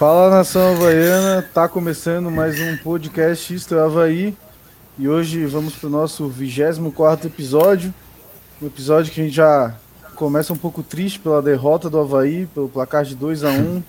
[0.00, 4.34] Fala nação havaiana, tá começando mais um podcast é Havaí
[4.98, 7.92] e hoje vamos para o nosso 24 episódio.
[8.62, 9.78] Um episódio que a gente já
[10.14, 13.82] começa um pouco triste pela derrota do Havaí, pelo placar de 2 a 1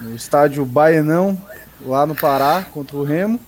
[0.00, 1.40] no estádio Baianão,
[1.82, 3.38] lá no Pará, contra o Remo.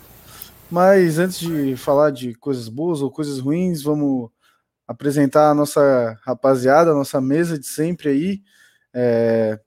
[0.71, 4.31] Mas antes de falar de coisas boas ou coisas ruins, vamos
[4.87, 8.43] apresentar a nossa rapaziada, a nossa mesa de sempre aí.
[8.95, 9.59] É,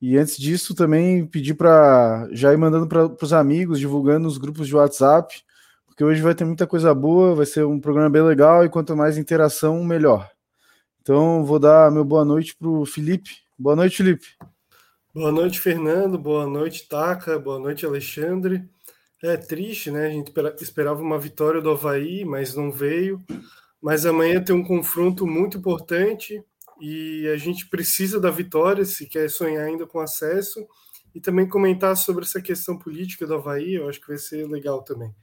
[0.00, 4.66] e antes disso, também pedir para já ir mandando para os amigos, divulgando nos grupos
[4.68, 5.42] de WhatsApp,
[5.86, 8.94] porque hoje vai ter muita coisa boa, vai ser um programa bem legal e quanto
[8.94, 10.30] mais interação, melhor.
[11.00, 13.30] Então, vou dar meu boa noite para o Felipe.
[13.58, 14.26] Boa noite, Felipe.
[15.14, 16.18] Boa noite, Fernando.
[16.18, 17.38] Boa noite, Taca.
[17.38, 18.68] Boa noite, Alexandre.
[19.22, 20.08] É triste, né?
[20.08, 23.24] A gente esperava uma vitória do Havaí, mas não veio.
[23.80, 26.44] Mas amanhã tem um confronto muito importante
[26.80, 30.66] e a gente precisa da vitória se quer sonhar ainda com acesso
[31.14, 34.82] e também comentar sobre essa questão política do Havaí, eu acho que vai ser legal
[34.82, 35.14] também.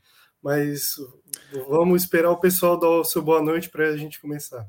[0.42, 0.96] Mas
[1.70, 4.68] vamos esperar o pessoal dar o seu boa noite para a gente começar.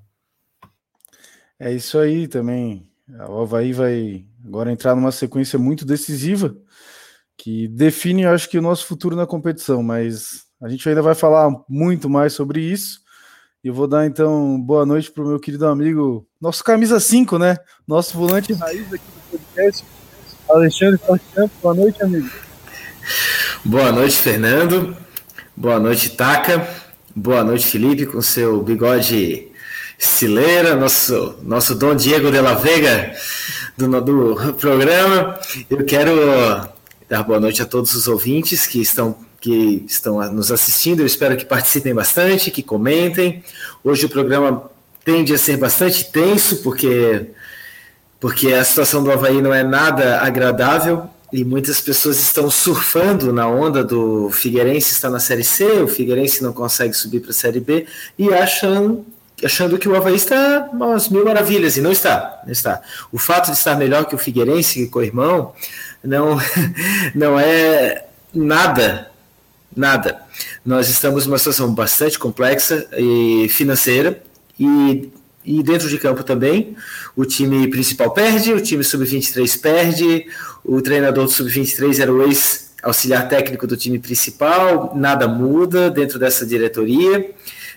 [1.58, 2.90] É isso aí também.
[3.28, 6.56] O Havaí vai agora entrar numa sequência muito decisiva
[7.36, 11.14] que define, eu acho que, o nosso futuro na competição, mas a gente ainda vai
[11.14, 13.03] falar muito mais sobre isso.
[13.64, 17.38] E eu vou dar então boa noite para o meu querido amigo, nosso camisa 5,
[17.38, 17.56] né?
[17.88, 19.84] Nosso volante raiz aqui do podcast,
[20.50, 21.50] Alexandre Forchamp.
[21.62, 22.28] Boa noite, amigo.
[23.64, 24.94] Boa noite, Fernando.
[25.56, 26.68] Boa noite, Taca.
[27.16, 29.48] Boa noite, Felipe, com seu bigode
[29.98, 33.14] estileira, nosso, nosso Dom Diego de la Vega
[33.78, 35.40] do, do programa.
[35.70, 36.12] Eu quero
[37.08, 41.00] dar boa noite a todos os ouvintes que estão que estão nos assistindo.
[41.00, 43.44] Eu espero que participem bastante, que comentem.
[43.84, 44.70] Hoje o programa
[45.04, 47.26] tende a ser bastante tenso, porque,
[48.18, 53.46] porque a situação do Havaí não é nada agradável e muitas pessoas estão surfando na
[53.46, 57.60] onda do Figueirense está na Série C, o Figueirense não consegue subir para a Série
[57.60, 57.86] B
[58.18, 59.04] e achando,
[59.44, 62.80] achando que o Havaí está umas mil maravilhas, e não está, não está.
[63.12, 65.52] O fato de estar melhor que o Figueirense, que o irmão,
[66.02, 66.38] não,
[67.14, 69.12] não é nada
[69.76, 70.20] Nada.
[70.64, 74.22] Nós estamos numa situação bastante complexa e financeira
[74.58, 75.10] e,
[75.44, 76.76] e dentro de campo também.
[77.16, 80.26] O time principal perde, o time sub-23 perde,
[80.64, 86.46] o treinador do sub-23 era o ex-auxiliar técnico do time principal, nada muda dentro dessa
[86.46, 87.32] diretoria.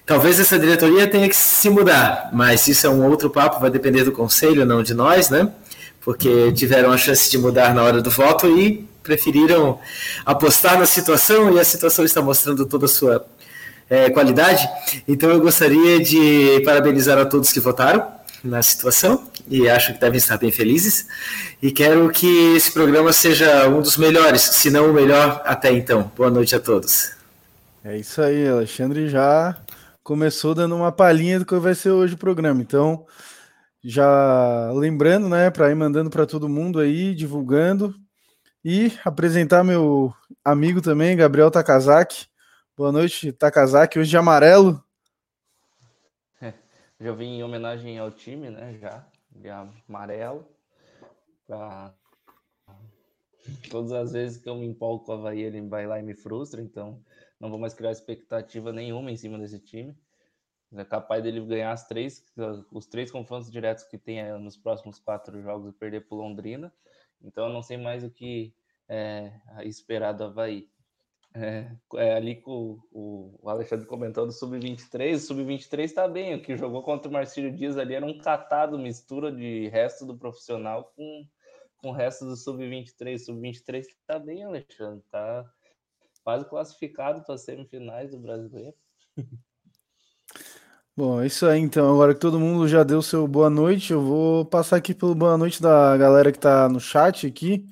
[0.06, 4.04] Talvez essa diretoria tenha que se mudar, mas isso é um outro papo, vai depender
[4.04, 5.52] do conselho, não de nós, né?
[6.00, 9.80] Porque tiveram a chance de mudar na hora do voto e preferiram
[10.26, 13.26] apostar na situação e a situação está mostrando toda a sua
[13.90, 14.68] é, qualidade.
[15.08, 18.06] Então eu gostaria de parabenizar a todos que votaram
[18.44, 21.08] na situação e acho que devem estar bem felizes.
[21.62, 26.12] E quero que esse programa seja um dos melhores, se não o melhor até então.
[26.16, 27.12] Boa noite a todos.
[27.84, 29.56] É isso aí, Alexandre já
[30.04, 32.62] começou dando uma palhinha do que vai ser hoje o programa.
[32.62, 33.06] Então,
[33.84, 37.96] já lembrando, né, para ir mandando para todo mundo aí, divulgando,
[38.64, 40.14] e apresentar meu
[40.44, 42.28] amigo também, Gabriel Takazaki.
[42.76, 44.84] Boa noite, Takazaki, hoje de amarelo.
[47.00, 48.78] Já vim em homenagem ao time, né?
[48.80, 50.48] Já, de amarelo.
[51.46, 51.94] Pra...
[53.70, 56.14] Todas as vezes que eu me empolgo com o Havaí, ele vai lá e me
[56.14, 57.02] frustra, então
[57.40, 59.98] não vou mais criar expectativa nenhuma em cima desse time.
[60.76, 62.26] É capaz dele ganhar as três,
[62.72, 66.74] os três confrontos diretos que tem nos próximos quatro jogos e perder para Londrina.
[67.22, 68.54] Então eu não sei mais o que
[68.88, 69.32] é,
[69.64, 70.70] esperar do Havaí.
[71.34, 76.42] É, é, ali com o, o Alexandre comentou do Sub-23, o Sub-23 está bem, o
[76.42, 80.92] que jogou contra o Marcílio Dias ali era um catado, mistura de resto do profissional
[80.96, 81.28] com,
[81.78, 83.20] com o resto do Sub-23.
[83.20, 85.46] Sub-23 está bem, Alexandre, está
[86.24, 88.76] quase classificado para as semifinais do Brasileiro.
[90.98, 91.94] Bom, é isso aí então.
[91.94, 95.38] Agora que todo mundo já deu seu boa noite, eu vou passar aqui pelo boa
[95.38, 97.64] noite da galera que está no chat aqui.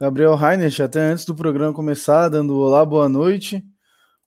[0.00, 3.62] Gabriel Reinert, até antes do programa começar, dando olá, boa noite.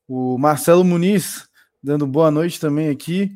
[0.08, 1.50] O Marcelo Muniz,
[1.82, 3.32] dando boa noite também aqui.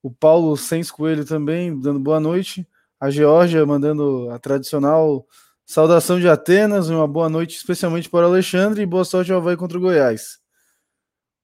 [0.00, 2.64] O Paulo Sens Coelho também, dando boa noite.
[3.00, 5.26] A Georgia mandando a tradicional
[5.66, 9.56] saudação de Atenas, uma boa noite especialmente para o Alexandre e boa sorte ao Havaí
[9.56, 10.38] contra o Goiás.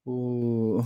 [0.04, 0.84] O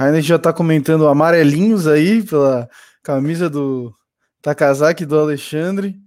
[0.00, 2.70] Rainer já está comentando amarelinhos aí pela
[3.02, 3.94] camisa do
[4.40, 6.00] Takazaki do Alexandre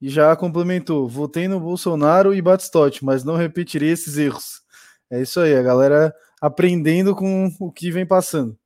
[0.00, 4.62] e já complementou: votei no Bolsonaro e Batistotti, mas não repetirei esses erros.
[5.10, 8.56] É isso aí, a galera aprendendo com o que vem passando.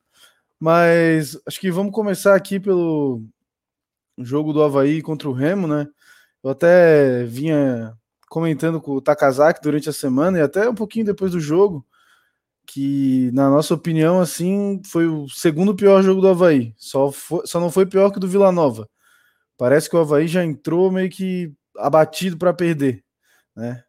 [0.60, 3.22] Mas acho que vamos começar aqui pelo
[4.18, 5.86] jogo do Havaí contra o Remo, né?
[6.44, 7.94] Eu até vinha
[8.28, 11.82] comentando com o Takazaki durante a semana e até um pouquinho depois do jogo,
[12.66, 16.74] que na nossa opinião, assim, foi o segundo pior jogo do Havaí.
[16.76, 18.88] Só, foi, só não foi pior que o do Vila Nova.
[19.56, 23.04] Parece que o Havaí já entrou meio que abatido para perder,
[23.56, 23.82] né?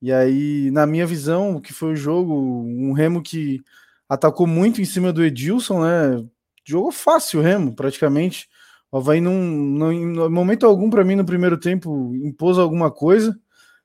[0.00, 3.60] E aí, na minha visão, que foi o jogo, um Remo que
[4.08, 6.24] atacou muito em cima do Edilson, né?
[6.64, 8.48] Jogou fácil o Remo, praticamente.
[8.92, 13.38] O Havaí não, não em momento algum para mim no primeiro tempo impôs alguma coisa.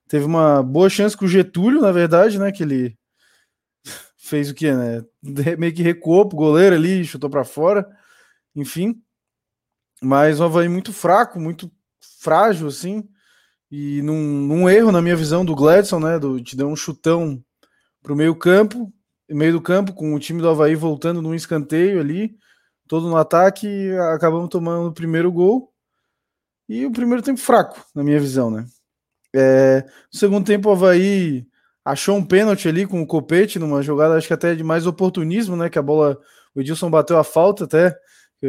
[0.08, 2.52] Teve uma boa chance com o Getúlio, na verdade, né?
[2.52, 2.98] Que ele
[4.24, 5.04] fez o que, né?
[5.60, 7.86] Meio que recuou pro goleiro ali, chutou para fora.
[8.56, 9.02] Enfim.
[10.02, 11.70] Mas o Havaí muito fraco, muito
[12.20, 13.08] frágil, assim.
[13.70, 16.18] E num, num, erro, na minha visão, do Gladson, né?
[16.18, 17.44] Do, te deu um chutão
[18.02, 18.94] pro meio campo,
[19.30, 22.38] meio do campo, com o time do Havaí voltando num escanteio ali,
[22.88, 25.74] todo no ataque, acabamos tomando o primeiro gol.
[26.70, 28.66] E o primeiro tempo fraco, na minha visão, né?
[29.36, 29.82] É,
[30.14, 31.46] no segundo tempo, o Havaí
[31.84, 35.56] achou um pênalti ali com o Copete, numa jogada, acho que até de mais oportunismo,
[35.56, 35.70] né?
[35.70, 36.18] Que a bola,
[36.56, 37.98] o Edilson bateu a falta até.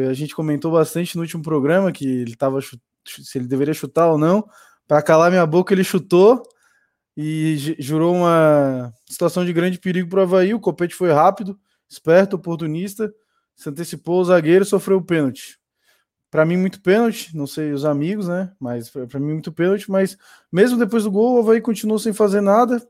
[0.09, 4.17] A gente comentou bastante no último programa que ele tava se ele deveria chutar ou
[4.17, 4.45] não.
[4.87, 6.43] Para calar minha boca, ele chutou
[7.15, 10.53] e jurou uma situação de grande perigo para o Havaí.
[10.53, 11.57] O Copete foi rápido,
[11.89, 13.13] esperto, oportunista,
[13.55, 15.57] se antecipou o zagueiro sofreu o pênalti.
[16.29, 18.51] Para mim, muito pênalti, não sei os amigos, né?
[18.59, 19.89] Mas para mim, muito pênalti.
[19.89, 20.17] Mas
[20.51, 22.85] mesmo depois do gol, o Havaí continuou sem fazer nada,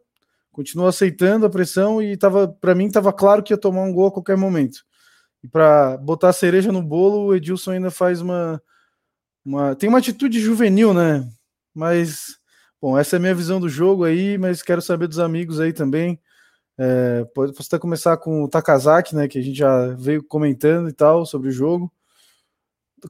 [0.56, 4.08] continuou aceitando a pressão e tava, para mim, estava claro que ia tomar um gol
[4.08, 4.86] a qualquer momento.
[5.44, 8.62] E para botar a cereja no bolo, o Edilson ainda faz uma,
[9.44, 9.76] uma.
[9.76, 11.30] Tem uma atitude juvenil, né?
[11.74, 12.38] Mas,
[12.82, 15.74] bom, essa é a minha visão do jogo aí, mas quero saber dos amigos aí
[15.74, 16.18] também.
[16.78, 20.94] É, pode, até começar com o Takazaki, né, que a gente já veio comentando e
[20.94, 21.92] tal sobre o jogo.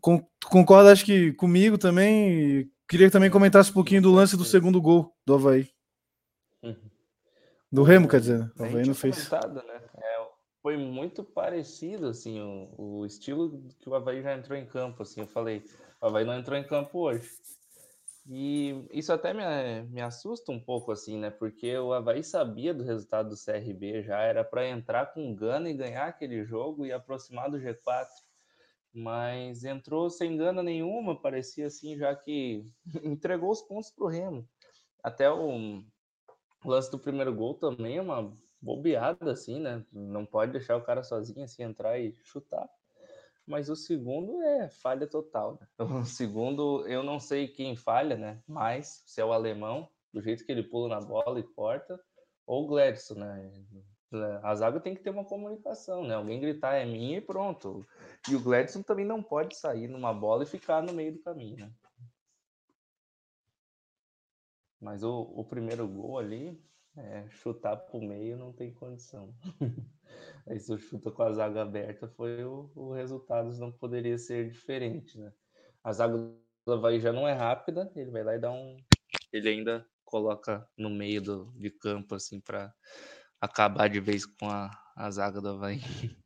[0.02, 2.68] Com, concorda, acho que comigo também.
[2.88, 5.75] Queria que também comentasse um pouquinho do lance do segundo gol do Havaí.
[7.76, 8.54] Do Remo, quer dizer?
[8.58, 9.30] O Havaí não fez.
[9.30, 9.82] Né?
[9.98, 10.28] É,
[10.62, 15.20] foi muito parecido, assim, o, o, estilo que o Havaí já entrou em campo, assim,
[15.20, 15.62] eu falei,
[16.02, 17.30] o Havaí não entrou em campo hoje.
[18.30, 21.30] E isso até me, me assusta um pouco, assim, né?
[21.30, 25.74] Porque o Havaí sabia do resultado do CRB já, era para entrar com gana e
[25.74, 28.08] ganhar aquele jogo e aproximar do G4.
[28.94, 32.66] Mas entrou sem gana nenhuma, parecia assim, já que
[33.04, 34.48] entregou os pontos para o Remo.
[35.04, 35.84] Até o
[36.70, 39.86] lance do primeiro gol também é uma bobeada, assim, né?
[39.92, 42.70] Não pode deixar o cara sozinho assim entrar e chutar
[43.46, 45.60] mas o segundo é falha total.
[45.60, 45.68] Né?
[46.02, 48.42] O segundo, eu não sei quem falha, né?
[48.48, 52.00] Mas se é o alemão, do jeito que ele pula na bola e corta,
[52.46, 53.52] ou o Gladson, né?
[54.44, 56.16] A zaga tem que ter uma comunicação, né?
[56.16, 57.86] Alguém gritar é minha e pronto.
[58.30, 61.58] E o Gladson também não pode sair numa bola e ficar no meio do caminho,
[61.58, 61.72] né?
[64.86, 66.64] Mas o, o primeiro gol ali,
[66.96, 69.36] é, chutar pro meio não tem condição.
[70.46, 74.48] Aí se eu chuta com a zaga aberta, foi o, o resultado não poderia ser
[74.48, 75.34] diferente, né?
[75.84, 78.78] A zaga do Havaí já não é rápida, ele vai lá e dá um.
[79.34, 82.72] Ele ainda coloca no meio do, de campo, assim, para
[83.42, 85.80] acabar de vez com a, a zaga do Havaí.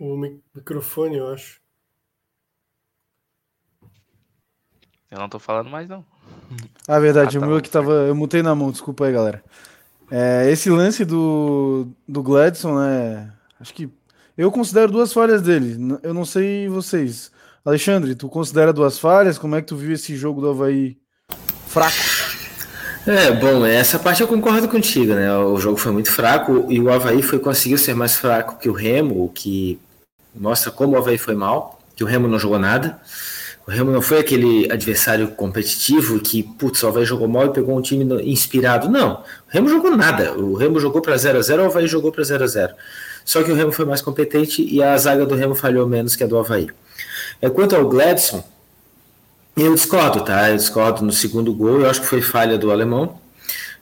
[0.00, 1.59] O microfone, eu acho.
[5.10, 6.04] Eu não tô falando mais, não.
[6.86, 7.92] Ah, verdade, ah, tá o meu aqui tava.
[7.92, 9.42] Eu mutei na mão, desculpa aí, galera.
[10.10, 13.32] É, esse lance do, do Gladson, né?
[13.60, 13.88] Acho que
[14.36, 15.98] eu considero duas falhas dele.
[16.02, 17.30] Eu não sei vocês.
[17.64, 19.36] Alexandre, tu considera duas falhas?
[19.36, 20.96] Como é que tu viu esse jogo do Havaí
[21.66, 21.96] fraco?
[23.06, 25.34] É, bom, essa parte eu concordo contigo, né?
[25.36, 28.72] O jogo foi muito fraco e o Havaí foi, conseguiu ser mais fraco que o
[28.72, 29.80] Remo, o que
[30.34, 33.00] mostra como o Havaí foi mal, que o Remo não jogou nada.
[33.70, 37.78] O Remo não foi aquele adversário competitivo que, putz, o Havaí jogou mal e pegou
[37.78, 38.88] um time inspirado.
[38.88, 40.32] Não, o Remo jogou nada.
[40.36, 42.74] O Remo jogou para 0 a 0 o Havaí jogou para 0 a 0
[43.24, 46.24] Só que o Remo foi mais competente e a zaga do Remo falhou menos que
[46.24, 46.66] a do Havaí.
[47.40, 48.42] É, quanto ao Gladson,
[49.56, 50.50] eu discordo, tá?
[50.50, 53.20] Eu discordo no segundo gol, eu acho que foi falha do alemão.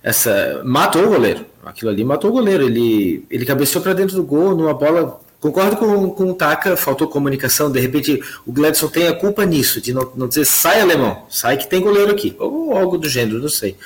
[0.03, 1.47] Essa matou o goleiro.
[1.65, 2.65] Aquilo ali matou o goleiro.
[2.65, 7.07] Ele, ele cabeceou para dentro do gol numa bola Concordo com, com o Taka, faltou
[7.07, 7.71] comunicação.
[7.71, 11.57] De repente, o Gladson tem a culpa nisso, de não, não dizer sai alemão, sai
[11.57, 13.77] que tem goleiro aqui, ou algo do gênero, não sei.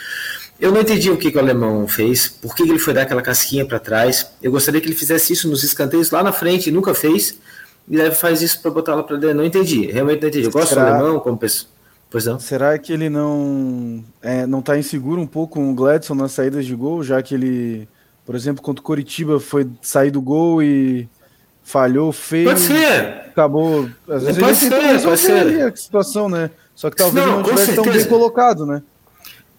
[0.59, 3.03] Eu não entendi o que, que o alemão fez, por que, que ele foi dar
[3.03, 4.27] aquela casquinha para trás.
[4.43, 7.37] Eu gostaria que ele fizesse isso nos escanteios lá na frente, nunca fez,
[7.89, 9.37] e deve faz isso para botar lá para dentro.
[9.37, 10.47] Não entendi, realmente não entendi.
[10.47, 10.85] Eu gosto Será...
[10.85, 11.69] do alemão como pessoa.
[12.09, 12.39] Pois não.
[12.39, 16.65] Será que ele não é, não está inseguro um pouco com o Gladson nas saídas
[16.65, 17.89] de gol, já que ele,
[18.25, 21.09] por exemplo, contra o Coritiba foi sair do gol e
[21.63, 22.49] falhou feio.
[22.49, 23.23] Pode ser.
[23.31, 23.89] Acabou.
[24.09, 25.63] Às vezes pode ser, pode ser.
[25.63, 26.51] a situação, né?
[26.75, 28.83] Só que talvez não, não tivesse tão bem colocado, né?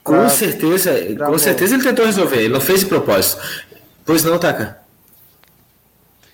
[0.03, 0.91] Com pra, certeza,
[1.25, 3.41] com certeza ele tentou resolver, ele não fez de propósito.
[4.05, 4.83] Pois não, Taka?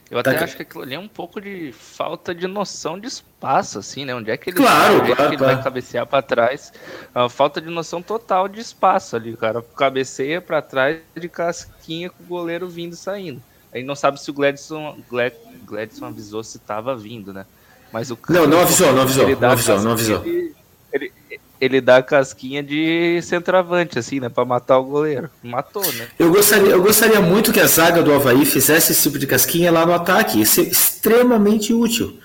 [0.09, 3.77] Eu até acho que aquilo ali é um pouco de falta de noção de espaço,
[3.77, 4.15] assim, né?
[4.15, 5.55] Onde é que ele, claro, onde claro, é que ele claro.
[5.55, 6.73] vai cabecear para trás?
[7.15, 9.61] Uh, falta de noção total de espaço ali, cara.
[9.61, 13.39] Cabeceia para trás de casquinha com o goleiro vindo e saindo.
[13.71, 15.33] Aí não sabe se o Gladson, Glad,
[15.69, 17.45] Gladson avisou se estava vindo, né?
[17.91, 20.23] Mas o Não, não avisou, não avisou, não avisou, não avisou.
[20.23, 20.53] Ele,
[20.93, 21.11] ele,
[21.59, 24.29] ele dá a casquinha de centroavante, assim, né?
[24.29, 25.29] Pra matar o goleiro.
[25.43, 26.07] Matou, né?
[26.17, 29.71] Eu gostaria, eu gostaria muito que a zaga do Havaí fizesse esse tipo de casquinha
[29.71, 30.41] lá no ataque.
[30.41, 32.19] Isso é extremamente útil.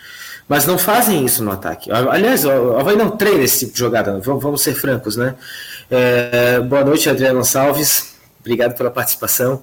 [0.47, 1.91] Mas não fazem isso no ataque.
[1.91, 5.35] Aliás, o Havaí não treina esse tipo de jogada, vamos, vamos ser francos, né?
[5.91, 8.15] É, boa noite, Adriano Gonçalves.
[8.41, 9.63] Obrigado pela participação.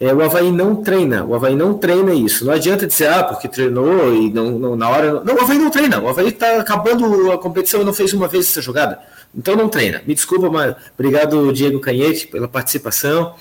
[0.00, 2.46] É, o Havaí não treina, o Havaí não treina isso.
[2.46, 5.22] Não adianta dizer, ah, porque treinou e não, não na hora.
[5.22, 6.00] Não, o Havaí não treina.
[6.00, 8.98] O Havaí está acabando a competição e não fez uma vez essa jogada.
[9.36, 10.02] Então não treina.
[10.06, 13.34] Me desculpa, mas obrigado, Diego Canhete, pela participação.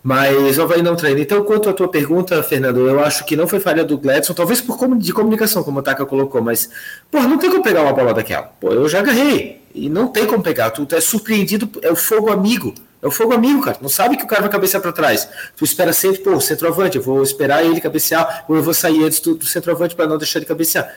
[0.00, 1.20] Mas o Havaí não treina.
[1.20, 4.60] Então, quanto à tua pergunta, Fernando, eu acho que não foi falha do Gladson, talvez
[4.60, 6.70] por de comunicação, como o Taka colocou, mas,
[7.10, 8.44] pô, não tem como pegar uma bola daquela.
[8.60, 9.57] Pô, eu já agarrei.
[9.74, 10.70] E não tem como pegar.
[10.70, 12.74] Tu é surpreendido, é o fogo amigo.
[13.00, 13.78] É o fogo amigo, cara.
[13.80, 15.28] Não sabe que o cara vai cabecear para trás.
[15.56, 19.20] Tu espera sempre, pô, centroavante, eu vou esperar ele cabecear, ou eu vou sair antes
[19.20, 20.92] do, do centroavante para não deixar ele cabecear.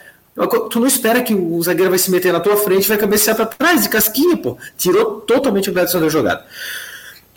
[0.70, 3.36] Tu não espera que o zagueiro vai se meter na tua frente e vai cabecear
[3.36, 4.58] para trás, de casquinha, pô.
[4.78, 6.46] Tirou totalmente o Gladson da jogada.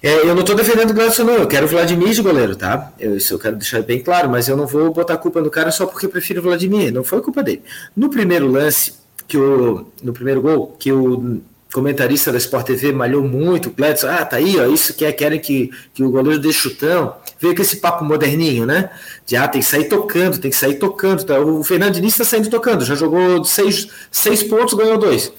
[0.00, 1.34] É, eu não estou defendendo o Gladson, não.
[1.34, 2.92] Eu quero o Vladimir de goleiro, tá?
[2.98, 5.70] Eu, isso eu quero deixar bem claro, mas eu não vou botar culpa no cara
[5.70, 6.92] só porque prefiro o Vladimir.
[6.92, 7.62] Não foi culpa dele.
[7.96, 8.94] No primeiro lance,
[9.26, 11.40] que o, no primeiro gol, que o
[11.72, 15.10] comentarista da Sport TV malhou muito, o Gladson, ah, tá aí, ó, isso que é,
[15.10, 17.16] querem que, que o goleiro dê chutão.
[17.40, 18.90] Veio com esse papo moderninho, né?
[19.26, 21.24] De, ah, tem que sair tocando, tem que sair tocando.
[21.24, 21.40] Tá?
[21.40, 25.32] O Fernando Diniz está saindo tocando, já jogou seis, seis pontos, ganhou dois,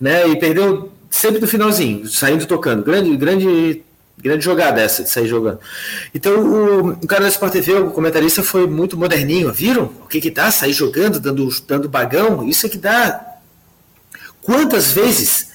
[0.00, 0.26] né?
[0.28, 2.82] E perdeu sempre no finalzinho, saindo tocando.
[2.82, 3.84] Grande, grande
[4.18, 5.58] grande jogada essa de sair jogando.
[6.14, 9.52] Então o, o, cara da Sport TV, o comentarista, foi muito moderninho.
[9.52, 9.90] Viram?
[10.02, 10.50] O que que dá?
[10.50, 12.48] Sair jogando, dando, dando bagão?
[12.48, 13.31] Isso é que dá.
[14.42, 15.50] Quantas vezes?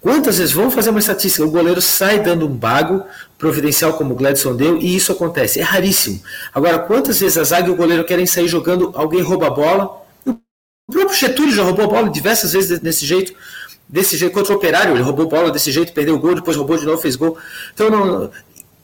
[0.00, 3.04] Quantas vezes, vamos fazer uma estatística, o goleiro sai dando um bago
[3.38, 6.20] providencial como o Gladson deu e isso acontece, é raríssimo.
[6.52, 10.02] Agora, quantas vezes a zaga e o goleiro querem sair jogando, alguém rouba a bola,
[10.26, 13.32] o próprio Getúlio já roubou a bola diversas vezes desse jeito,
[13.88, 16.56] desse jeito, contra o Operário, ele roubou a bola desse jeito, perdeu o gol, depois
[16.56, 17.38] roubou de novo, fez gol.
[17.72, 18.30] Então, não,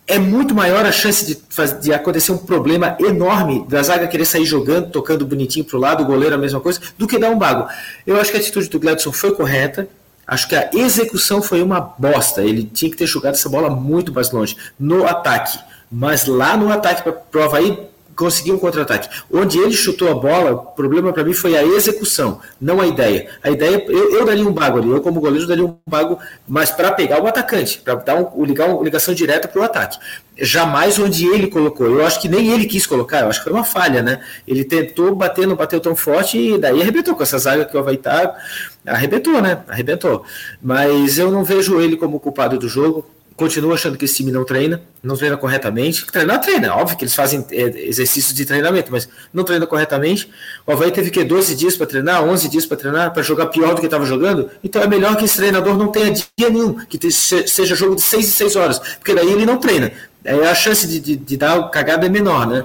[0.08, 1.38] é muito maior a chance de,
[1.80, 6.02] de, acontecer um problema enorme da zaga querer sair jogando, tocando bonitinho para o lado,
[6.02, 7.68] o goleiro a mesma coisa, do que dar um bago.
[8.06, 9.88] Eu acho que a atitude do Gladson foi correta,
[10.28, 12.42] Acho que a execução foi uma bosta.
[12.42, 15.58] Ele tinha que ter jogado essa bola muito mais longe no ataque.
[15.90, 17.88] Mas lá no ataque para prova aí
[18.18, 19.08] conseguiu um contra-ataque.
[19.32, 23.28] Onde ele chutou a bola, o problema para mim foi a execução, não a ideia.
[23.42, 26.70] A ideia, eu, eu daria um bago ali, eu como goleiro daria um bago, mas
[26.70, 29.98] para pegar o atacante, para dar um, ligar uma ligação direta para o ataque.
[30.36, 31.86] Jamais onde ele colocou.
[31.86, 34.20] Eu acho que nem ele quis colocar, eu acho que foi uma falha, né?
[34.46, 37.80] Ele tentou bater, não bateu tão forte e daí arrebentou com essa zaga que o
[37.80, 38.36] Havaí tá,
[38.84, 39.62] arrebentou, né?
[39.68, 40.24] Arrebentou.
[40.60, 43.06] Mas eu não vejo ele como culpado do jogo
[43.38, 46.04] continuo achando que esse time não treina, não treina corretamente.
[46.06, 50.28] Treinar, treina, óbvio que eles fazem é, exercícios de treinamento, mas não treina corretamente.
[50.66, 53.74] O Havaí teve que 12 dias para treinar, 11 dias para treinar, para jogar pior
[53.74, 54.50] do que estava jogando.
[54.62, 58.26] Então é melhor que esse treinador não tenha dia nenhum, que seja jogo de 6
[58.26, 59.92] e 6 horas, porque daí ele não treina.
[60.24, 62.64] Aí a chance de, de, de dar cagada é menor, né?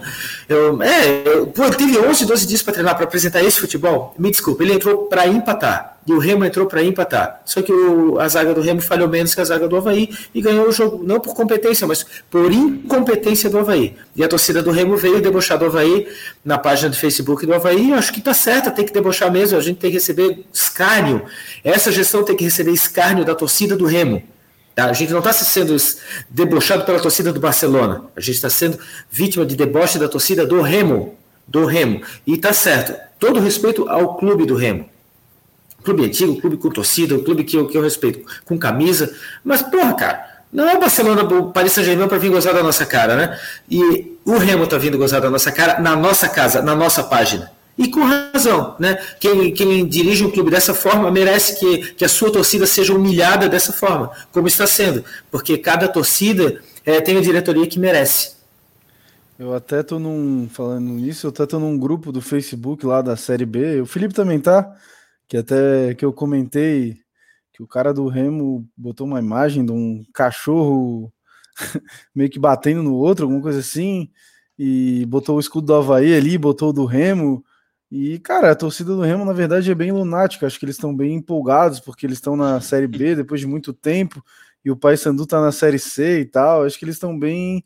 [0.50, 4.14] Eu, é, eu, pô, ele teve 11, 12 dias para treinar, para apresentar esse futebol.
[4.18, 7.42] Me desculpa, ele entrou para empatar e o Remo entrou para empatar.
[7.46, 10.42] Só que o, a zaga do Remo falhou menos que a zaga do Havaí e
[10.42, 13.96] ganhou o jogo, não por competência, mas por incompetência do Havaí.
[14.16, 16.08] E a torcida do Remo veio debochar do Havaí
[16.44, 17.92] na página do Facebook do Havaí.
[17.92, 19.58] Eu acho que está certo, tem que debochar mesmo.
[19.58, 21.24] A gente tem que receber escárnio.
[21.64, 24.22] Essa gestão tem que receber escárnio da torcida do Remo.
[24.76, 25.76] A gente não está sendo
[26.30, 28.04] debochado pela torcida do Barcelona.
[28.16, 31.16] A gente está sendo vítima de deboche da torcida do Remo.
[31.48, 32.02] Do Remo.
[32.26, 32.94] E está certo.
[33.20, 34.90] Todo respeito ao clube do Remo
[35.84, 39.14] clube antigo, clube com torcida, clube que eu, que eu respeito, com camisa.
[39.44, 42.86] Mas, porra, cara, não é o Barcelona, o Paris Saint-Germain para vir gozar da nossa
[42.86, 43.40] cara, né?
[43.70, 47.52] E o Remo tá vindo gozar da nossa cara na nossa casa, na nossa página.
[47.78, 48.96] E com razão, né?
[49.20, 53.50] Quem, quem dirige um clube dessa forma merece que, que a sua torcida seja humilhada
[53.50, 58.34] dessa forma, como está sendo, porque cada torcida é, tem a diretoria que merece.
[59.40, 63.16] Eu até tô num, falando nisso, eu até tô num grupo do Facebook lá da
[63.16, 64.72] Série B, o Felipe também tá,
[65.28, 67.00] que até que eu comentei
[67.54, 71.14] que o cara do Remo botou uma imagem de um cachorro
[72.14, 74.10] meio que batendo no outro, alguma coisa assim.
[74.58, 77.44] e botou o escudo do Havaí ali, botou o do Remo.
[77.96, 80.48] E, cara, a torcida do Remo, na verdade, é bem lunática.
[80.48, 83.72] Acho que eles estão bem empolgados, porque eles estão na Série B depois de muito
[83.72, 84.26] tempo,
[84.66, 86.64] e o Paysandu tá na Série C e tal.
[86.64, 87.64] Acho que eles estão bem,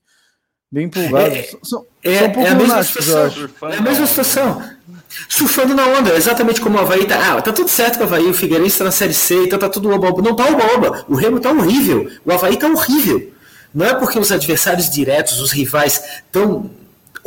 [0.69, 1.37] bem empolgados.
[1.37, 3.49] É, são, é, são um é a mesma situação.
[3.71, 4.69] É a mesma situação.
[5.29, 7.37] Surfando na onda, exatamente como o Havaí tá.
[7.37, 9.69] Ah, tá tudo certo com o Havaí, o Figueirense tá na Série C, então tá
[9.69, 12.11] tudo oba, Não tá oba, O Remo tá horrível.
[12.25, 13.31] O Havaí tá horrível.
[13.73, 16.21] Não é porque os adversários diretos, os rivais,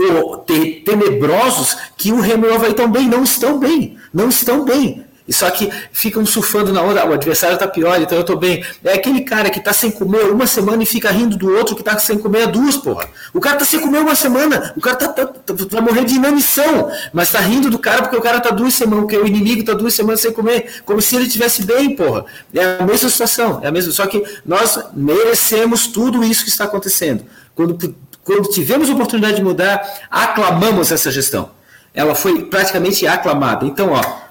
[0.00, 0.44] tão
[0.84, 3.08] tenebrosos que o Remo o Havaí estão bem.
[3.08, 3.96] Não estão bem.
[4.12, 5.04] Não estão bem.
[5.30, 8.64] E só que ficam surfando na onda, o adversário tá pior, então eu tô bem.
[8.82, 11.84] É aquele cara que tá sem comer uma semana e fica rindo do outro que
[11.84, 13.08] tá sem comer duas, porra.
[13.32, 16.16] O cara tá sem comer uma semana, o cara tá, tá, tá, vai morrer de
[16.16, 19.62] inanição, mas tá rindo do cara porque o cara tá duas semanas, porque o inimigo
[19.62, 22.24] tá duas semanas sem comer, como se ele tivesse bem, porra.
[22.52, 26.64] É a mesma situação, é a mesma, só que nós merecemos tudo isso que está
[26.64, 27.24] acontecendo.
[27.54, 31.50] Quando, quando tivemos a oportunidade de mudar, aclamamos essa gestão.
[31.92, 33.66] Ela foi praticamente aclamada.
[33.66, 34.30] Então, ó,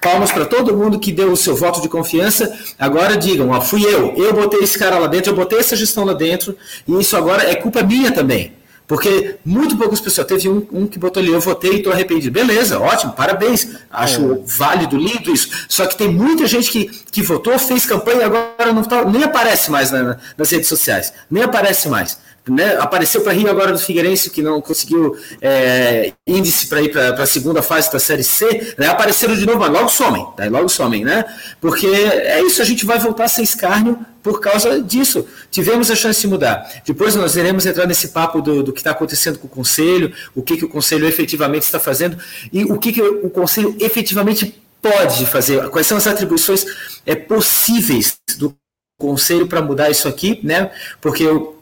[0.00, 2.56] Palmas para todo mundo que deu o seu voto de confiança.
[2.78, 6.04] Agora digam, ó, fui eu, eu botei esse cara lá dentro, eu botei essa gestão
[6.04, 6.56] lá dentro,
[6.86, 8.52] e isso agora é culpa minha também.
[8.86, 10.26] Porque muito poucas pessoas.
[10.26, 12.32] Teve um, um que botou ali, eu votei e estou arrependido.
[12.32, 13.68] Beleza, ótimo, parabéns.
[13.90, 14.38] Acho é.
[14.46, 15.50] válido, lindo isso.
[15.68, 19.24] Só que tem muita gente que, que votou, fez campanha e agora não tá, nem
[19.24, 21.12] aparece mais na, nas redes sociais.
[21.30, 22.18] Nem aparece mais.
[22.48, 22.76] Né?
[22.78, 27.26] Apareceu para Rio agora do Figueirense, que não conseguiu é, índice para ir para a
[27.26, 28.74] segunda fase da Série C.
[28.78, 28.86] Né?
[28.86, 30.46] Apareceram de novo, mas logo somem, tá?
[30.48, 31.24] logo somem, né?
[31.60, 35.26] Porque é isso, a gente vai voltar sem escárnio por causa disso.
[35.50, 36.68] Tivemos a chance de mudar.
[36.84, 40.42] Depois nós iremos entrar nesse papo do, do que está acontecendo com o Conselho, o
[40.42, 42.18] que, que o Conselho efetivamente está fazendo
[42.52, 46.64] e o que, que o Conselho efetivamente pode fazer, quais são as atribuições
[47.04, 48.54] é, possíveis do
[48.98, 50.70] Conselho para mudar isso aqui, né?
[51.00, 51.57] Porque eu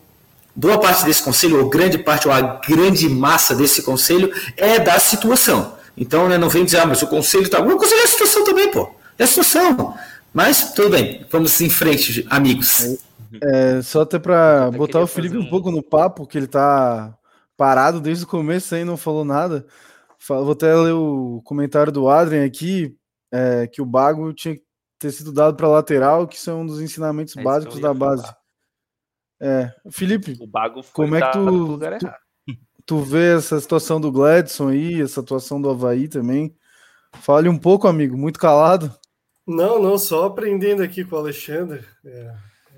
[0.56, 4.98] boa parte desse conselho, ou grande parte, ou a grande massa desse conselho, é da
[4.98, 5.76] situação.
[5.96, 7.60] Então, né, não vem dizer, ah, mas o conselho está.
[7.60, 8.90] O conselho é a situação também, pô.
[9.18, 9.94] É a situação.
[10.32, 12.98] Mas, tudo bem, vamos em frente, amigos.
[13.42, 15.40] É, só até para botar o Felipe um...
[15.40, 17.14] um pouco no papo, que ele tá
[17.56, 19.66] parado desde o começo aí, não falou nada.
[20.28, 22.94] Vou até ler o comentário do Adrian aqui,
[23.32, 24.62] é, que o Bago tinha que
[24.98, 28.22] ter sido dado para lateral, que são um dos ensinamentos é básicos da base.
[28.22, 28.45] Falar.
[29.40, 32.10] É, Felipe, o Bago como é que tu, tu,
[32.86, 36.56] tu, vê essa situação do Gladson aí, essa situação do Havaí também?
[37.20, 38.94] Fale um pouco, amigo, muito calado.
[39.46, 42.34] Não, não, só aprendendo aqui com o Alexandre, é,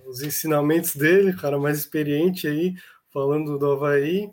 [0.07, 2.75] os ensinamentos dele, cara mais experiente aí,
[3.13, 4.31] falando do Havaí.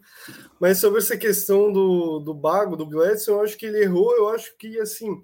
[0.59, 4.29] Mas sobre essa questão do, do Bago, do Gladson, eu acho que ele errou, eu
[4.29, 5.23] acho que, assim,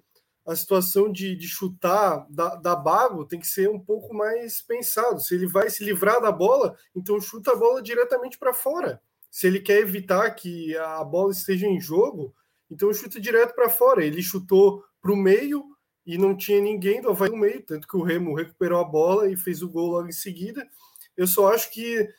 [0.51, 5.21] a situação de, de chutar da, da Bago tem que ser um pouco mais pensado.
[5.21, 9.01] Se ele vai se livrar da bola, então chuta a bola diretamente para fora.
[9.29, 12.35] Se ele quer evitar que a bola esteja em jogo,
[12.69, 14.03] então chuta direto para fora.
[14.03, 15.63] Ele chutou para o meio
[16.05, 19.31] e não tinha ninguém do Havaí no meio, tanto que o Remo recuperou a bola
[19.31, 20.67] e fez o gol logo em seguida.
[21.15, 22.09] Eu só acho que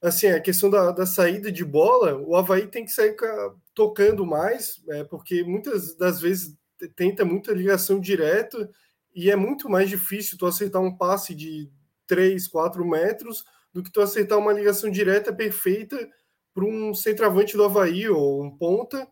[0.00, 3.14] assim, a questão da, da saída de bola, o Havaí tem que sair
[3.74, 6.54] tocando mais, é, porque muitas das vezes
[6.96, 8.70] tenta muita ligação direta
[9.14, 11.70] e é muito mais difícil tu acertar um passe de
[12.06, 16.08] 3, 4 metros do que tu acertar uma ligação direta perfeita
[16.54, 19.06] para um centroavante do Havaí ou um ponta,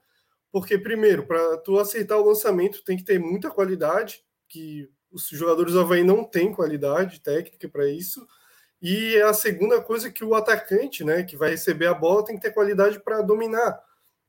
[0.52, 5.72] porque primeiro, para tu acertar o lançamento tem que ter muita qualidade, que os jogadores
[5.72, 8.26] do Havaí não têm qualidade técnica para isso,
[8.80, 12.36] e a segunda coisa é que o atacante, né, que vai receber a bola, tem
[12.36, 13.80] que ter qualidade para dominar.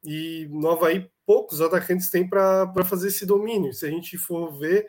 [0.03, 3.73] E no Havaí poucos atacantes têm para fazer esse domínio.
[3.73, 4.85] Se a gente for ver,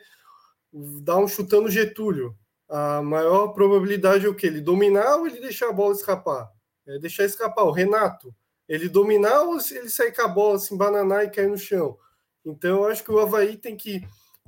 [1.01, 2.35] dá um chutando Getúlio.
[2.67, 4.47] A maior probabilidade é o que?
[4.47, 6.49] Ele dominar ou ele deixar a bola escapar?
[6.87, 7.63] É deixar escapar.
[7.63, 8.33] O Renato,
[8.67, 11.97] ele dominar ou ele sair com a bola, assim, bananar e cair no chão?
[12.45, 14.05] Então, eu acho que o Havaí tem que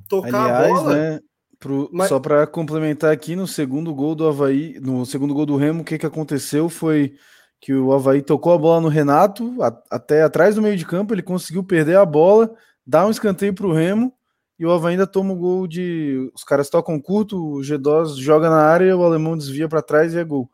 [0.08, 0.96] tocar Aliás, a bola.
[0.96, 1.20] Né,
[1.60, 2.10] pro, mas...
[2.10, 5.86] Só para complementar aqui, no segundo gol do Havaí, no segundo gol do Remo, o
[5.86, 7.16] que, que aconteceu foi
[7.60, 11.14] que o Havaí tocou a bola no Renato, a, até atrás do meio de campo,
[11.14, 12.54] ele conseguiu perder a bola,
[12.86, 14.14] dar um escanteio para o Remo,
[14.60, 16.32] e o Havaí ainda toma o gol de.
[16.34, 20.20] Os caras tocam curto, o G2 joga na área, o alemão desvia para trás e
[20.20, 20.50] é gol.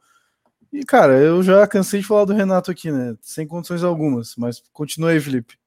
[0.71, 3.15] E, cara, eu já cansei de falar do Renato aqui, né?
[3.21, 5.57] Sem condições algumas, mas continua aí, Felipe.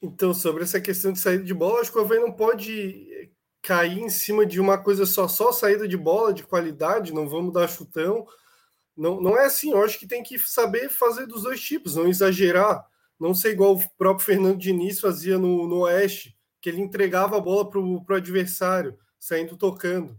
[0.00, 3.28] Então, sobre essa questão de saída de bola, acho que o Havaí não pode
[3.60, 7.52] cair em cima de uma coisa só, só saída de bola de qualidade, não vamos
[7.52, 8.26] dar chutão.
[9.00, 12.06] Não, não é assim, eu acho que tem que saber fazer dos dois tipos, não
[12.06, 12.86] exagerar,
[13.18, 17.40] não ser igual o próprio Fernando Diniz fazia no, no Oeste, que ele entregava a
[17.40, 20.14] bola para o adversário, saindo tocando.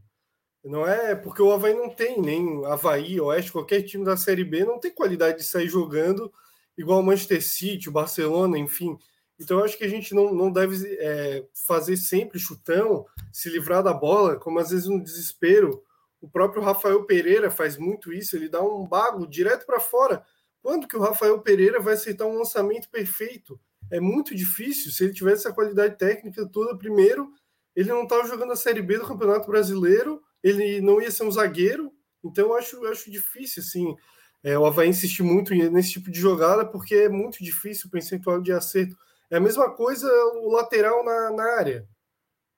[0.64, 4.66] Não é porque o Havaí não tem, nem Havaí, Oeste, qualquer time da Série B
[4.66, 6.34] não tem qualidade de sair jogando
[6.76, 8.98] igual o Manchester City, o Barcelona, enfim.
[9.40, 13.84] Então eu acho que a gente não, não deve é, fazer sempre chutão, se livrar
[13.84, 15.84] da bola, como às vezes no desespero.
[16.22, 20.24] O próprio Rafael Pereira faz muito isso, ele dá um bago direto para fora.
[20.62, 23.60] Quando que o Rafael Pereira vai aceitar um lançamento perfeito?
[23.92, 24.92] É muito difícil.
[24.92, 27.32] Se ele tivesse a qualidade técnica toda, primeiro,
[27.76, 31.32] ele não estava jogando a Série B do Campeonato Brasileiro, ele não ia ser um
[31.32, 31.92] zagueiro.
[32.24, 33.96] Então eu acho, eu acho difícil, assim,
[34.44, 38.40] é, o Havaí insistir muito nesse tipo de jogada, porque é muito difícil o percentual
[38.40, 38.96] de acerto.
[39.30, 41.88] É a mesma coisa o lateral na, na área.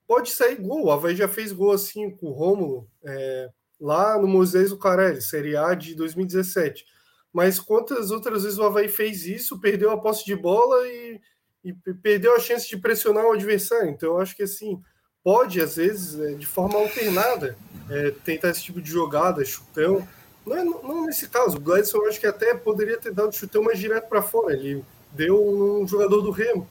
[0.08, 0.86] Pode sair gol.
[0.86, 5.22] O Havaí já fez gol assim com o Rômulo é, lá no Moisés do Carelli,
[5.22, 6.86] Série A de 2017.
[7.32, 11.20] Mas quantas outras vezes o Havaí fez isso, perdeu a posse de bola e,
[11.63, 13.89] e perdeu a chance de pressionar o adversário?
[13.89, 14.80] Então, eu acho que assim,
[15.24, 17.58] pode, às vezes, é, de forma alternada,
[17.89, 20.08] é, tentar esse tipo de jogada, chutão.
[20.46, 23.63] Não, é, não nesse caso, o Gladson eu acho que até poderia ter dado chutão
[23.63, 24.54] mais direto para fora.
[24.54, 26.70] Ele deu um jogador do Remo.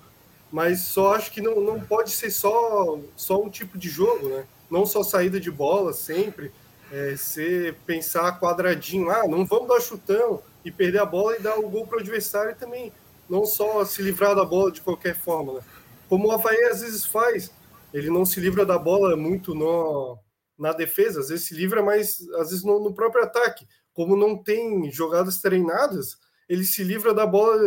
[0.52, 4.44] Mas só acho que não, não pode ser só, só um tipo de jogo, né?
[4.70, 6.52] Não só saída de bola sempre,
[6.92, 11.58] é, ser pensar quadradinho, ah, não vamos dar chutão e perder a bola e dar
[11.58, 12.92] o gol para o adversário também
[13.32, 15.60] não só se livrar da bola de qualquer forma, né?
[16.06, 17.50] Como o Havaí às vezes faz,
[17.92, 20.18] ele não se livra da bola muito no,
[20.58, 23.66] na defesa, às vezes se livra, mas às vezes no, no próprio ataque.
[23.94, 27.58] Como não tem jogadas treinadas, ele se livra da bola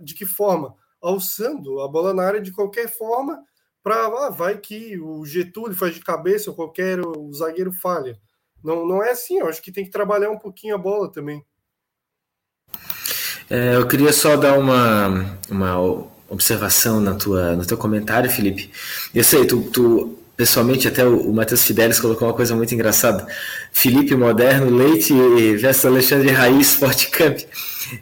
[0.00, 0.74] de que forma?
[1.02, 3.42] Alçando a bola na área de qualquer forma,
[3.82, 8.18] para ah, vai que o Getúlio faz de cabeça ou qualquer o zagueiro falha.
[8.62, 11.44] Não, não é assim, eu acho que tem que trabalhar um pouquinho a bola também.
[13.50, 15.78] É, eu queria só dar uma, uma
[16.28, 18.70] observação na tua, no teu comentário, Felipe.
[19.12, 23.24] Eu sei, tu, tu pessoalmente, até o, o Matheus Fidelis colocou uma coisa muito engraçada.
[23.70, 25.14] Felipe Moderno, Leite
[25.54, 27.38] versus Alexandre Raiz Sport Camp.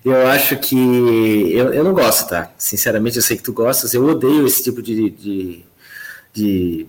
[0.02, 1.52] Eu acho que.
[1.52, 2.50] Eu, eu não gosto, tá?
[2.56, 3.92] Sinceramente, eu sei que tu gostas.
[3.92, 5.64] Eu odeio esse tipo de, de,
[6.32, 6.86] de,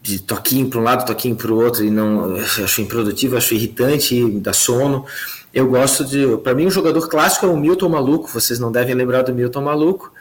[0.00, 2.36] de toquinho para um lado, toquinho para o outro, e não.
[2.36, 5.04] acho improdutivo, acho irritante, dá sono.
[5.52, 6.36] Eu gosto de.
[6.44, 8.28] Para mim, um jogador clássico é o Milton Maluco.
[8.28, 10.12] Vocês não devem lembrar do Milton Maluco,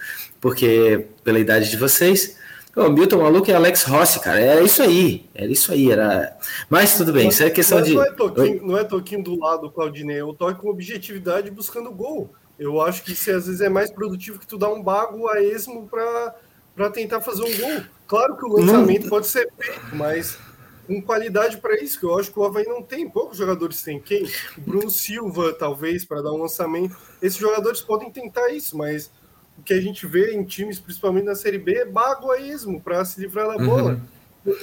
[0.41, 2.43] porque pela idade de vocês.
[2.75, 4.39] O Milton Maluco e Alex Rossi, cara.
[4.39, 5.29] Era isso aí.
[5.33, 5.89] Era isso aí.
[5.89, 6.37] Era...
[6.69, 7.93] Mas tudo bem, mas, isso é questão de.
[7.93, 10.19] Não é, toquinho, não é toquinho do lado, Claudinei.
[10.19, 12.33] Eu toque com objetividade buscando gol.
[12.59, 15.41] Eu acho que isso às vezes é mais produtivo que tu dar um bago a
[15.41, 17.83] esmo para tentar fazer um gol.
[18.07, 19.09] Claro que o lançamento não.
[19.09, 20.37] pode ser feito, mas
[20.85, 23.09] com qualidade para isso, que eu acho que o Havaí não tem.
[23.09, 23.99] Poucos jogadores têm.
[23.99, 24.29] Quem?
[24.57, 26.95] Bruno Silva, talvez, para dar um lançamento.
[27.21, 29.11] Esses jogadores podem tentar isso, mas
[29.57, 33.19] o que a gente vê em times, principalmente na Série B, é baguaísmo para se
[33.19, 33.93] livrar da bola.
[33.93, 34.15] Uhum.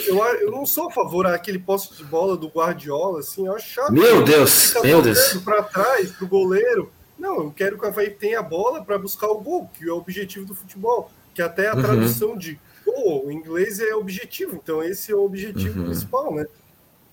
[0.06, 3.68] Eu, eu não sou a favor daquele poste de bola do Guardiola, assim, eu acho
[3.68, 3.92] chato.
[3.92, 5.34] Meu Deus, meu Deus.
[5.44, 6.92] Para trás, para o goleiro.
[7.18, 9.92] Não, eu quero que o Havaí tenha a bola para buscar o gol, que é
[9.92, 11.82] o objetivo do futebol, que até a uhum.
[11.82, 15.86] tradução de gol, em inglês é objetivo, então esse é o objetivo uhum.
[15.86, 16.46] principal, né?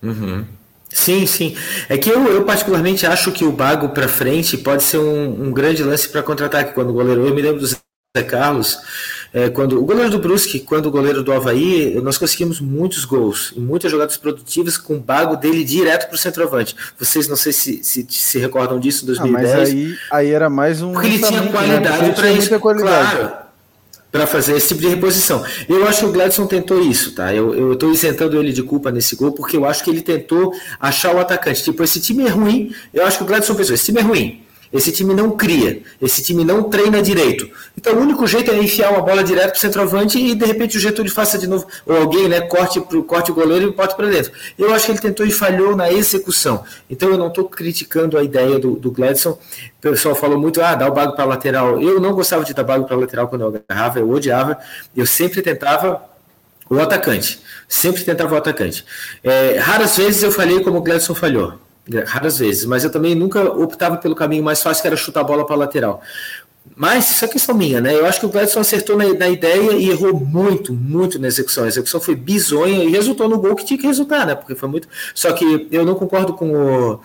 [0.02, 0.46] Uhum.
[0.92, 1.56] Sim, sim.
[1.88, 5.52] É que eu, eu particularmente acho que o Bago para frente pode ser um, um
[5.52, 6.74] grande lance para contra-ataque.
[6.74, 7.78] Quando o goleiro, eu me lembro do Zé
[8.26, 8.78] Carlos,
[9.32, 13.52] é, quando o goleiro do Brusque, quando o goleiro do Havaí, nós conseguimos muitos gols
[13.56, 16.74] e muitas jogadas produtivas com o bago dele direto para o centroavante.
[16.98, 19.52] Vocês não sei se, se se recordam disso em 2010.
[19.52, 20.92] Ah, mas aí, aí era mais um.
[20.92, 21.52] Porque ele tinha né?
[21.52, 22.58] qualidade para isso.
[22.58, 23.49] Claro
[24.10, 25.44] para fazer esse tipo de reposição.
[25.68, 27.34] Eu acho que o Gladson tentou isso, tá?
[27.34, 31.14] Eu estou isentando ele de culpa nesse gol, porque eu acho que ele tentou achar
[31.14, 31.62] o atacante.
[31.62, 34.42] Tipo, esse time é ruim, eu acho que o Gladson pensou, esse time é ruim.
[34.72, 37.50] Esse time não cria, esse time não treina direito.
[37.76, 40.76] Então o único jeito é enfiar uma bola direto para o centroavante e de repente
[40.76, 43.96] o Getúlio faça de novo, ou alguém né, corte, pro, corte o goleiro e bote
[43.96, 44.30] para dentro.
[44.56, 46.62] Eu acho que ele tentou e falhou na execução.
[46.88, 49.30] Então eu não estou criticando a ideia do, do Gladson.
[49.30, 51.80] O pessoal falou muito, ah, dá o bago para lateral.
[51.82, 54.56] Eu não gostava de dar bago para lateral quando eu agarrava, eu odiava.
[54.96, 56.00] Eu sempre tentava
[56.68, 57.40] o atacante.
[57.68, 58.84] Sempre tentava o atacante.
[59.24, 61.58] É, raras vezes eu falhei como o Gladson falhou
[62.06, 65.24] raras vezes, mas eu também nunca optava pelo caminho mais fácil, que era chutar a
[65.24, 66.02] bola para a lateral.
[66.76, 67.94] Mas isso é questão minha, né?
[67.94, 71.64] Eu acho que o Gladson acertou na, na, ideia e errou muito, muito na execução.
[71.64, 74.34] A execução foi bizonha e resultou no gol que tinha que resultar, né?
[74.34, 74.88] Porque foi muito.
[75.14, 77.00] Só que eu não concordo com o,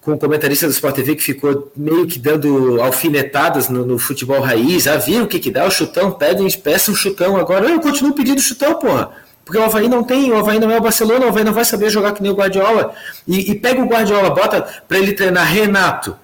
[0.00, 4.40] com o comentarista do Sport TV que ficou meio que dando alfinetadas no, no futebol
[4.40, 4.86] raiz.
[4.86, 5.66] Ah, viram o que, que dá?
[5.66, 7.36] O chutão, pedem, peçam um chutão.
[7.36, 9.12] Agora eu continuo pedindo chutão, porra.
[9.48, 11.64] Porque o Havaí não tem, o Havaí não é o Barcelona, o Havaí não vai
[11.64, 12.92] saber jogar que nem o Guardiola.
[13.26, 16.14] E, e pega o Guardiola, bota para ele treinar Renato,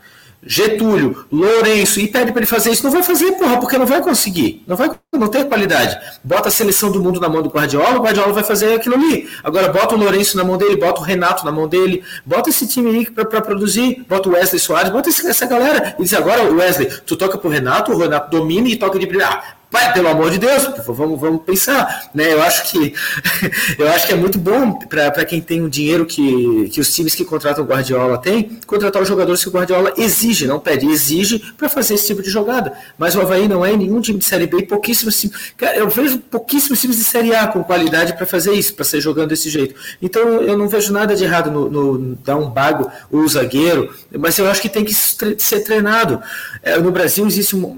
[0.46, 4.02] Getúlio, Lourenço, e pede para ele fazer isso, não vai fazer, porra, porque não vai
[4.02, 4.62] conseguir.
[4.66, 5.98] Não vai não qualidade.
[6.22, 9.26] Bota a seleção do mundo na mão do Guardiola, o Guardiola vai fazer aquilo ali.
[9.42, 12.68] Agora bota o Lourenço na mão dele, bota o Renato na mão dele, bota esse
[12.68, 15.96] time aí para produzir, bota o Wesley Soares, bota essa galera.
[15.98, 19.63] E diz agora, Wesley, tu toca pro Renato, o Renato domina e toca de brilhar.
[19.92, 22.32] Pelo amor de Deus, vamos, vamos pensar, né?
[22.32, 22.94] Eu acho que
[23.78, 27.14] eu acho que é muito bom para quem tem o dinheiro que, que os times
[27.14, 31.38] que contratam o Guardiola têm, contratar os jogadores que o Guardiola exige, não pede, exige
[31.56, 32.72] para fazer esse tipo de jogada.
[32.98, 35.54] Mas o Havaí não é nenhum time de Série B, pouquíssimos times.
[35.74, 39.28] Eu vejo pouquíssimos times de Série A com qualidade para fazer isso, para ser jogando
[39.30, 39.74] desse jeito.
[40.00, 44.38] Então eu não vejo nada de errado no, no dar um bago o zagueiro, mas
[44.38, 46.22] eu acho que tem que ser treinado.
[46.62, 47.76] É, no Brasil existe uma,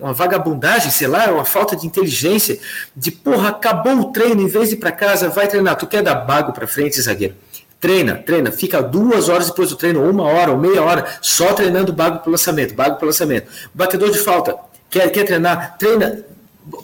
[0.00, 2.58] uma vagabundagem, sei lá, uma falta de inteligência,
[2.94, 5.76] de porra, acabou o treino, em vez de ir para casa, vai treinar.
[5.76, 7.34] Tu quer dar bago para frente, zagueiro?
[7.80, 11.94] Treina, treina, fica duas horas depois do treino, uma hora ou meia hora, só treinando
[11.94, 13.50] bago para lançamento, bago para lançamento.
[13.72, 14.54] Batedor de falta,
[14.90, 15.78] quer, quer treinar?
[15.78, 16.22] Treina.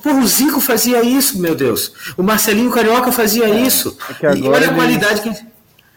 [0.03, 1.93] Porra, o Zico fazia isso, meu Deus.
[2.17, 3.97] O Marcelinho Carioca fazia é, isso.
[4.23, 5.31] É e olha a qualidade que.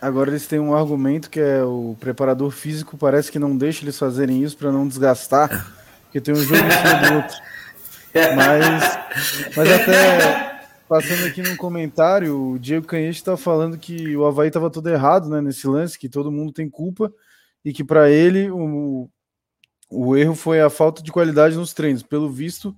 [0.01, 3.97] Agora eles têm um argumento que é o preparador físico parece que não deixa eles
[3.97, 5.67] fazerem isso para não desgastar,
[6.03, 7.37] porque tem um jogo em cima do outro.
[8.13, 8.99] Mas,
[9.55, 14.69] mas até passando aqui num comentário, o Diego Canhete está falando que o Havaí estava
[14.69, 17.13] todo errado né, nesse lance, que todo mundo tem culpa
[17.63, 19.07] e que para ele o,
[19.89, 22.01] o erro foi a falta de qualidade nos treinos.
[22.01, 22.75] Pelo visto,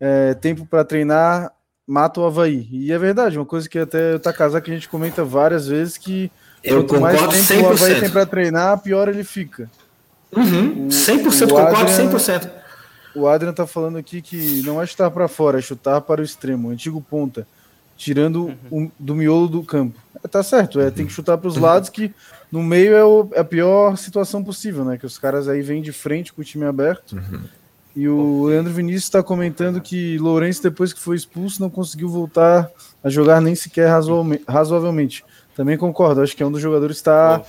[0.00, 1.52] é, tempo para treinar
[1.86, 2.66] mata o Havaí.
[2.70, 5.98] E é verdade, uma coisa que até tá casado que a gente comenta várias vezes
[5.98, 6.32] que
[6.62, 7.62] eu quanto mais tempo 100%.
[7.62, 9.70] o Havaí tem para treinar, pior ele fica.
[10.34, 12.63] Uhum, 100% o, o concordo, Adrian, 100%.
[13.14, 16.24] O Adrian tá falando aqui que não é chutar para fora, é chutar para o
[16.24, 17.46] extremo, o antigo ponta,
[17.96, 18.86] tirando uhum.
[18.86, 19.98] o, do miolo do campo.
[20.22, 22.12] É, tá certo, é, tem que chutar para os lados que
[22.50, 24.98] no meio é, o, é, a pior situação possível, né?
[24.98, 27.12] Que os caras aí vêm de frente com o time aberto.
[27.12, 27.42] Uhum.
[27.96, 32.68] E o Leandro Vinícius está comentando que Lourenço, depois que foi expulso, não conseguiu voltar
[33.02, 33.88] a jogar nem sequer
[34.48, 35.24] razoavelmente.
[35.54, 37.40] Também concordo, acho que é um dos jogadores que está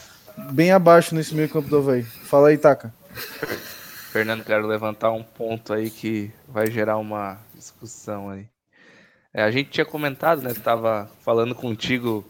[0.52, 2.04] bem abaixo nesse meio campo do Havaí.
[2.04, 2.94] Fala aí, Taka.
[4.16, 8.48] Fernando, quero levantar um ponto aí que vai gerar uma discussão aí.
[9.34, 10.54] É, a gente tinha comentado, né?
[10.54, 12.26] Tava falando contigo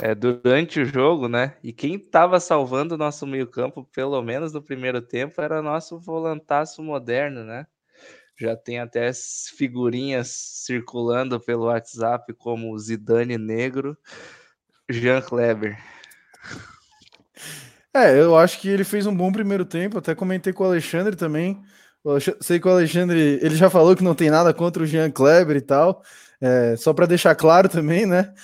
[0.00, 1.54] é, durante o jogo, né?
[1.62, 6.82] E quem estava salvando o nosso meio-campo, pelo menos no primeiro tempo, era nosso volantaço
[6.82, 7.66] moderno, né?
[8.34, 9.10] Já tem até
[9.58, 13.94] figurinhas circulando pelo WhatsApp como Zidane Negro,
[14.88, 15.78] Jean Kleber.
[17.96, 19.96] É, eu acho que ele fez um bom primeiro tempo.
[19.96, 21.58] Até comentei com o Alexandre também.
[22.04, 25.10] Eu sei que o Alexandre ele já falou que não tem nada contra o Jean
[25.10, 26.02] Kleber e tal.
[26.38, 28.34] É, só para deixar claro também, né?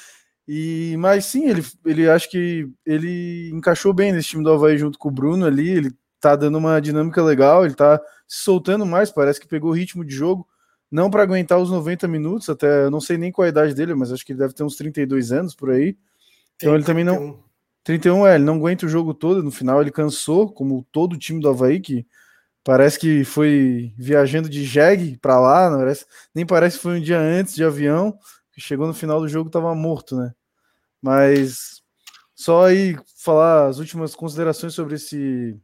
[0.49, 4.99] E, mas sim, ele, ele acho que ele encaixou bem nesse time do Havaí junto
[4.99, 5.69] com o Bruno ali.
[5.69, 9.75] Ele tá dando uma dinâmica legal, ele tá se soltando mais, parece que pegou o
[9.75, 10.49] ritmo de jogo.
[10.91, 13.95] Não para aguentar os 90 minutos, até eu não sei nem qual a idade dele,
[13.95, 15.97] mas acho que ele deve ter uns 32 anos por aí.
[16.57, 17.43] Então ele também não
[17.85, 21.19] 31 é, ele não aguenta o jogo todo, no final ele cansou, como todo o
[21.19, 22.07] time do Havaí, que
[22.65, 27.03] parece que foi viajando de jegue para lá, não parece, nem parece que foi um
[27.03, 28.17] dia antes de avião,
[28.53, 30.33] que chegou no final do jogo estava morto, né?
[31.01, 31.83] Mas
[32.35, 35.57] só aí falar as últimas considerações sobre esse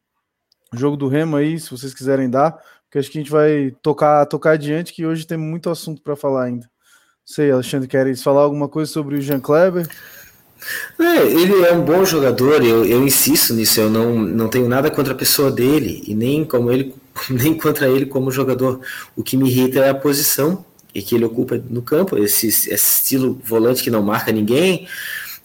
[0.72, 2.52] jogo do Remo aí, se vocês quiserem dar,
[2.84, 6.16] porque acho que a gente vai tocar tocar adiante, que hoje tem muito assunto para
[6.16, 6.66] falar ainda.
[6.66, 9.86] Não sei, Alexandre, queres falar alguma coisa sobre o Jean Kleber?
[10.98, 14.90] É, ele é um bom jogador, eu, eu insisto nisso, eu não, não tenho nada
[14.90, 16.94] contra a pessoa dele, e nem como ele,
[17.30, 18.80] nem contra ele como jogador.
[19.16, 22.72] O que me irrita é a posição e que ele ocupa no campo, esse, esse
[22.72, 24.88] estilo volante que não marca ninguém,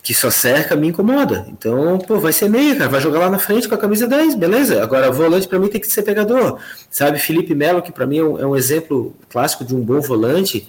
[0.03, 1.47] que só cerca, me incomoda.
[1.47, 4.35] Então, pô, vai ser meia, cara, vai jogar lá na frente com a camisa 10,
[4.35, 4.83] beleza.
[4.83, 6.59] Agora, volante para mim tem que ser pegador.
[6.91, 10.01] Sabe, Felipe Melo, que para mim é um, é um exemplo clássico de um bom
[10.01, 10.67] volante,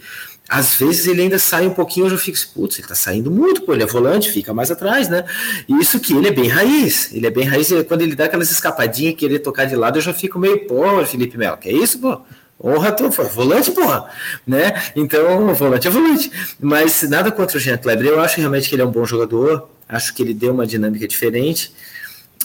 [0.49, 3.63] às vezes ele ainda sai um pouquinho, eu já fico, putz, ele tá saindo muito,
[3.63, 5.25] pô, ele é volante, fica mais atrás, né?
[5.69, 9.17] Isso que ele é bem raiz, ele é bem raiz, quando ele dá aquelas escapadinhas,
[9.17, 12.21] querer tocar de lado, eu já fico meio, pô, Felipe Melo, que é isso, pô?
[12.65, 14.09] Honra tu, volante, porra,
[14.47, 14.83] né?
[14.97, 16.33] Então, volante é volante.
[16.59, 19.69] Mas nada contra o Jean Kleber, eu acho realmente que ele é um bom jogador,
[19.87, 21.75] acho que ele deu uma dinâmica diferente,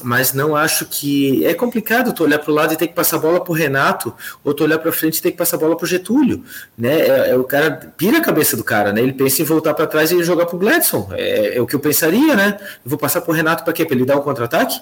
[0.03, 1.45] mas não acho que.
[1.45, 3.55] É complicado tu olhar para o lado e ter que passar a bola para o
[3.55, 6.43] Renato, ou tu olhar para frente e ter que passar a bola para o Getúlio.
[6.77, 6.99] Né?
[6.99, 9.01] É, é, o cara pira a cabeça do cara, né?
[9.01, 11.09] Ele pensa em voltar para trás e jogar para o Gladson.
[11.13, 12.57] É, é, o que eu pensaria, né?
[12.85, 13.85] Vou passar para o Renato para quê?
[13.85, 14.81] Para ele dar um contra-ataque?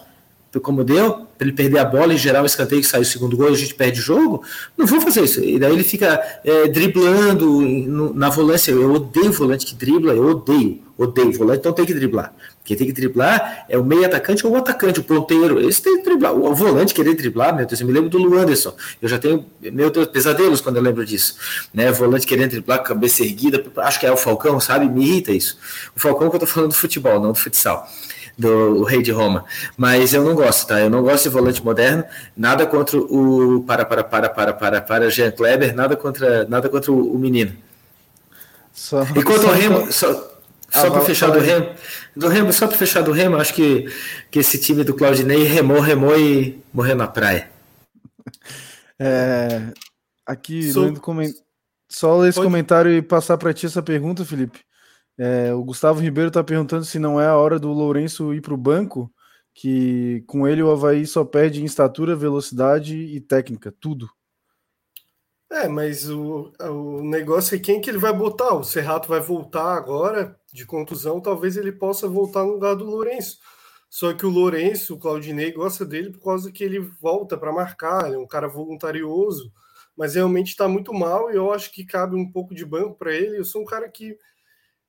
[0.62, 3.36] Como deu, para ele perder a bola e gerar um escanteio que sai o segundo
[3.38, 4.44] gol a gente perde o jogo,
[4.78, 5.44] não vou fazer isso.
[5.44, 7.62] E daí ele fica é, driblando
[8.14, 8.72] na volância.
[8.72, 12.34] Eu odeio volante que dribla, eu odeio, odeio volante, então tem que driblar.
[12.64, 15.60] Quem tem que driblar é o meio atacante ou o atacante, o ponteiro.
[15.68, 16.34] Esse tem que driblar.
[16.34, 18.76] O volante querer driblar, meu Deus, eu me lembro do Luanderson.
[19.02, 21.38] Eu já tenho, meu Deus, pesadelos quando eu lembro disso.
[21.74, 21.92] Né?
[21.92, 24.90] Volante querendo driblar, cabeça erguida, acho que é o Falcão, sabe?
[24.90, 25.58] Me irrita isso.
[25.96, 27.88] O Falcão que eu tô falando do futebol, não do futsal
[28.38, 29.46] do rei de Roma.
[29.76, 30.80] Mas eu não gosto, tá?
[30.80, 32.04] Eu não gosto de volante moderno.
[32.36, 36.92] Nada contra o para para para para para para Jean Kleber, nada contra nada contra
[36.92, 37.54] o, o menino.
[38.72, 40.14] Só, e quanto só, ao Remo, só,
[40.70, 41.70] só ah, para fechar do Remo,
[42.16, 43.92] do Remo, só para fechar do Remo, acho que,
[44.30, 47.50] que esse time do Claudinei remou, remou e morreu na praia.
[49.00, 49.62] É,
[50.26, 50.92] aqui, Sou...
[50.96, 51.32] coment...
[51.88, 52.48] só ler esse Pode...
[52.48, 54.60] comentário e passar para ti essa pergunta, Felipe.
[55.18, 58.54] É, o Gustavo Ribeiro está perguntando se não é a hora do Lourenço ir para
[58.54, 59.12] o banco,
[59.54, 64.08] que com ele o Havaí só perde em estatura, velocidade e técnica, tudo.
[65.50, 68.54] É, mas o, o negócio é quem que ele vai botar.
[68.54, 73.40] O Serrato vai voltar agora de contusão, talvez ele possa voltar no lugar do Lourenço.
[73.90, 78.08] Só que o Lourenço, o Claudinei, gosta dele por causa que ele volta para marcar,
[78.08, 79.52] ele é um cara voluntarioso,
[79.96, 83.14] mas realmente está muito mal e eu acho que cabe um pouco de banco para
[83.16, 83.38] ele.
[83.38, 84.18] Eu sou um cara que,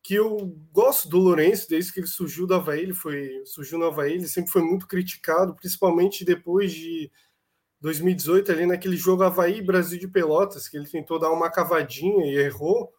[0.08, 3.84] que eu gosto do Lourenço desde que ele surgiu do Havaí, ele foi, surgiu no
[3.84, 7.12] Havaí, ele sempre foi muito criticado, principalmente depois de
[7.82, 12.38] 2018, ali naquele jogo Havaí Brasil de Pelotas, que ele tentou dar uma cavadinha e
[12.38, 12.90] errou.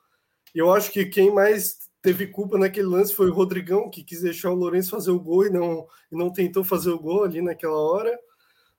[0.54, 4.52] Eu acho que quem mais teve culpa naquele lance foi o Rodrigão, que quis deixar
[4.52, 7.76] o Lourenço fazer o gol e não, e não tentou fazer o gol ali naquela
[7.76, 8.16] hora.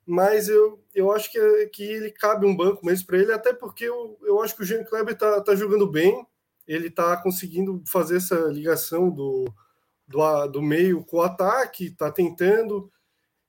[0.06, 3.86] Mas eu, eu acho que, que ele cabe um banco mesmo para ele, até porque
[3.86, 6.24] eu, eu acho que o Jean Kleber tá, tá jogando bem,
[6.70, 9.52] ele tá conseguindo fazer essa ligação do,
[10.06, 12.88] do, do meio com o ataque, tá tentando.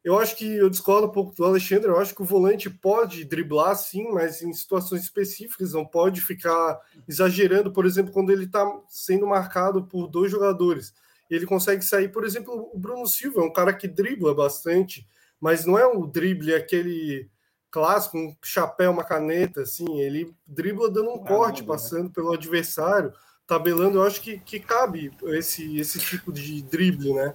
[0.04, 1.88] Eu acho que eu discordo um pouco do Alexandre.
[1.88, 6.80] Eu acho que o volante pode driblar, sim, mas em situações específicas, não pode ficar
[7.08, 7.72] exagerando.
[7.72, 10.92] Por exemplo, quando ele está sendo marcado por dois jogadores,
[11.30, 12.12] ele consegue sair.
[12.12, 15.08] Por exemplo, o Bruno Silva é um cara que dribla bastante,
[15.40, 17.30] mas não é um drible aquele
[17.72, 20.00] clássico, um chapéu, uma caneta, assim.
[20.00, 21.68] Ele dribla dando um corte, né?
[21.68, 23.14] passando pelo adversário,
[23.48, 23.98] tabelando.
[23.98, 27.34] Eu acho que, que cabe esse, esse tipo de drible, né?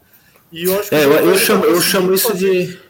[0.52, 2.66] E eu acho que é, eu, eu chamo, eu chamo isso fazer.
[2.66, 2.80] de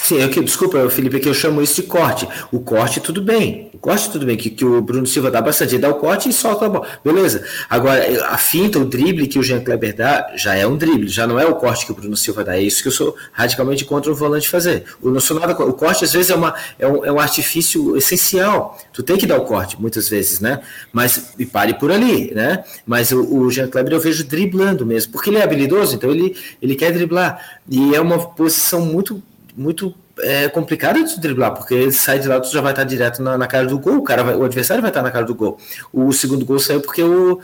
[0.00, 2.26] Sim, aqui, desculpa, Felipe, é que eu chamo isso de corte.
[2.52, 3.68] O corte, tudo bem.
[3.74, 5.74] O corte, tudo bem, que, que o Bruno Silva dá bastante.
[5.74, 6.86] Ele dá o corte e solta a bola.
[7.04, 7.44] Beleza.
[7.68, 11.26] Agora, a finta, o drible que o Jean Kleber dá, já é um drible, já
[11.26, 12.56] não é o corte que o Bruno Silva dá.
[12.56, 14.84] É isso que eu sou radicalmente contra o volante fazer.
[15.02, 17.96] Eu não sou nada, o corte, às vezes, é, uma, é, um, é um artifício
[17.96, 18.78] essencial.
[18.92, 20.60] Tu tem que dar o corte, muitas vezes, né?
[20.92, 22.64] Mas, e pare por ali, né?
[22.86, 26.36] Mas o, o Jean Kleber eu vejo driblando mesmo, porque ele é habilidoso, então ele,
[26.62, 27.58] ele quer driblar.
[27.68, 29.22] E é uma posição muito
[29.58, 33.22] muito é, complicado de driblar, porque ele sai de lá, tu já vai estar direto
[33.22, 35.34] na, na cara do gol, o, cara vai, o adversário vai estar na cara do
[35.34, 35.58] gol.
[35.92, 37.40] O segundo gol saiu porque o,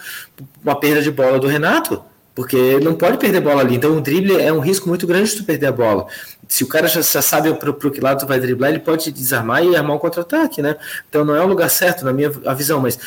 [0.63, 2.01] uma perda de bola do Renato,
[2.35, 3.77] porque não pode perder bola ali.
[3.77, 6.07] Então o drible é um risco muito grande de tu perder a bola.
[6.49, 9.11] Se o cara já, já sabe para o que lado tu vai driblar, ele pode
[9.11, 10.77] desarmar e armar um contra-ataque, né?
[11.09, 12.99] Então não é o lugar certo, na minha visão, mas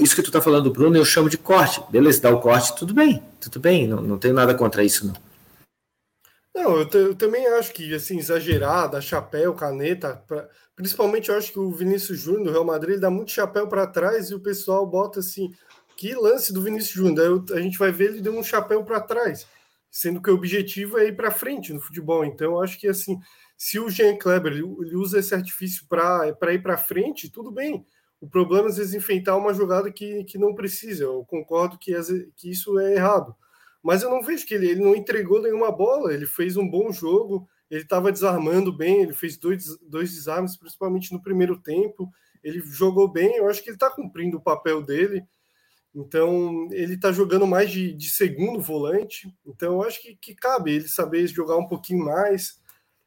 [0.00, 1.82] isso que tu tá falando, Bruno, eu chamo de corte.
[1.90, 5.29] Beleza, dá o corte, tudo bem, tudo bem, não, não tenho nada contra isso, não.
[6.54, 11.58] Não, eu, eu, também acho que, assim, exagerada, chapéu, caneta, pra, principalmente eu acho que
[11.58, 15.20] o Vinícius Júnior do Real Madrid dá muito chapéu para trás e o pessoal bota
[15.20, 15.52] assim,
[15.96, 19.46] que lance do Vinícius Júnior, a gente vai ver ele deu um chapéu para trás,
[19.90, 22.24] sendo que o objetivo é ir para frente no futebol.
[22.24, 23.20] Então, eu acho que, assim,
[23.56, 24.62] se o Jean Kleber ele,
[24.96, 27.86] usa esse artifício para ir para frente, tudo bem.
[28.20, 31.04] O problema é, às vezes, enfeitar uma jogada que, que não precisa.
[31.04, 31.92] Eu concordo que,
[32.36, 33.36] que isso é errado
[33.82, 36.92] mas eu não vejo que ele, ele não entregou nenhuma bola, ele fez um bom
[36.92, 42.10] jogo, ele estava desarmando bem, ele fez dois, dois desarmes, principalmente no primeiro tempo,
[42.42, 45.24] ele jogou bem, eu acho que ele está cumprindo o papel dele,
[45.94, 50.72] então ele está jogando mais de, de, segundo volante, então eu acho que, que cabe
[50.72, 52.60] ele saber jogar um pouquinho mais,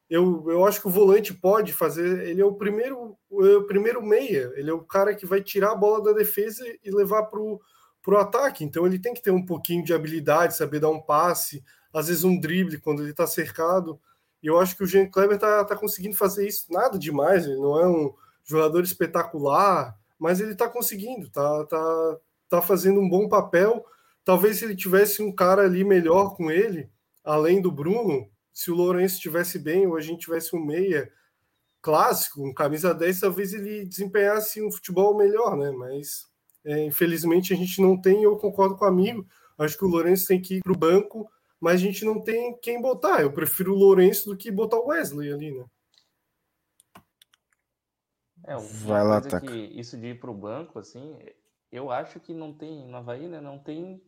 [0.09, 4.51] eu, eu acho que o volante pode fazer, ele é o primeiro, o primeiro meia,
[4.55, 7.59] ele é o cara que vai tirar a bola da defesa e levar para o
[8.03, 8.63] para o ataque.
[8.63, 12.23] Então ele tem que ter um pouquinho de habilidade, saber dar um passe, às vezes
[12.23, 13.99] um drible quando ele está cercado.
[14.43, 16.71] E eu acho que o Jean Kleber está tá conseguindo fazer isso.
[16.71, 18.13] Nada demais, ele não é um
[18.43, 22.17] jogador espetacular, mas ele está conseguindo, tá, tá,
[22.49, 23.85] tá fazendo um bom papel.
[24.25, 26.89] Talvez se ele tivesse um cara ali melhor com ele,
[27.23, 31.09] além do Bruno, se o Lourenço estivesse bem ou a gente tivesse um meia
[31.81, 35.71] clássico, um camisa 10, talvez ele desempenhasse um futebol melhor, né?
[35.71, 36.27] Mas
[36.65, 39.25] é, infelizmente a gente não tem, eu concordo com o amigo.
[39.57, 42.57] Acho que o Lourenço tem que ir para o banco, mas a gente não tem
[42.59, 43.21] quem botar.
[43.21, 45.65] Eu prefiro o Lourenço do que botar o Wesley ali, né?
[48.45, 49.41] É, Vai lá, tá.
[49.71, 51.17] isso de ir para o banco, assim,
[51.71, 54.03] eu acho que não tem, no Havaí, né, não tem,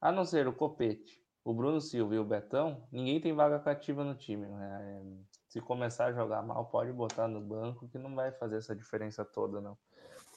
[0.00, 4.04] a não ser o Copete, o Bruno Silva e o Betão, ninguém tem vaga cativa
[4.04, 4.46] no time.
[4.46, 5.02] Né?
[5.48, 9.24] Se começar a jogar mal, pode botar no banco, que não vai fazer essa diferença
[9.24, 9.76] toda, não.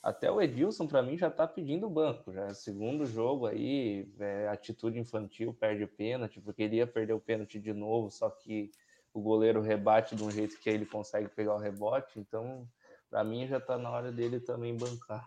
[0.02, 2.32] Até o Edilson, para mim, já tá pedindo banco.
[2.32, 7.60] Já segundo jogo aí, é, atitude infantil, perde pênalti, porque ele ia perder o pênalti
[7.60, 8.72] de novo, só que
[9.14, 12.18] o goleiro rebate de um jeito que ele consegue pegar o rebote.
[12.18, 12.66] Então,
[13.08, 15.24] para mim, já tá na hora dele também bancar.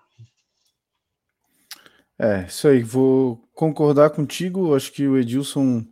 [2.19, 2.83] É, isso aí.
[2.83, 4.75] Vou concordar contigo.
[4.75, 5.85] Acho que o Edilson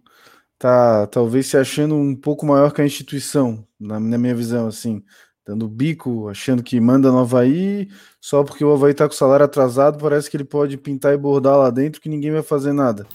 [0.58, 5.04] tá talvez se achando um pouco maior que a instituição, na, na minha visão, assim
[5.46, 7.90] dando bico, achando que manda no Havaí,
[8.20, 11.18] só porque o Havaí tá com o salário atrasado, parece que ele pode pintar e
[11.18, 13.06] bordar lá dentro que ninguém vai fazer nada.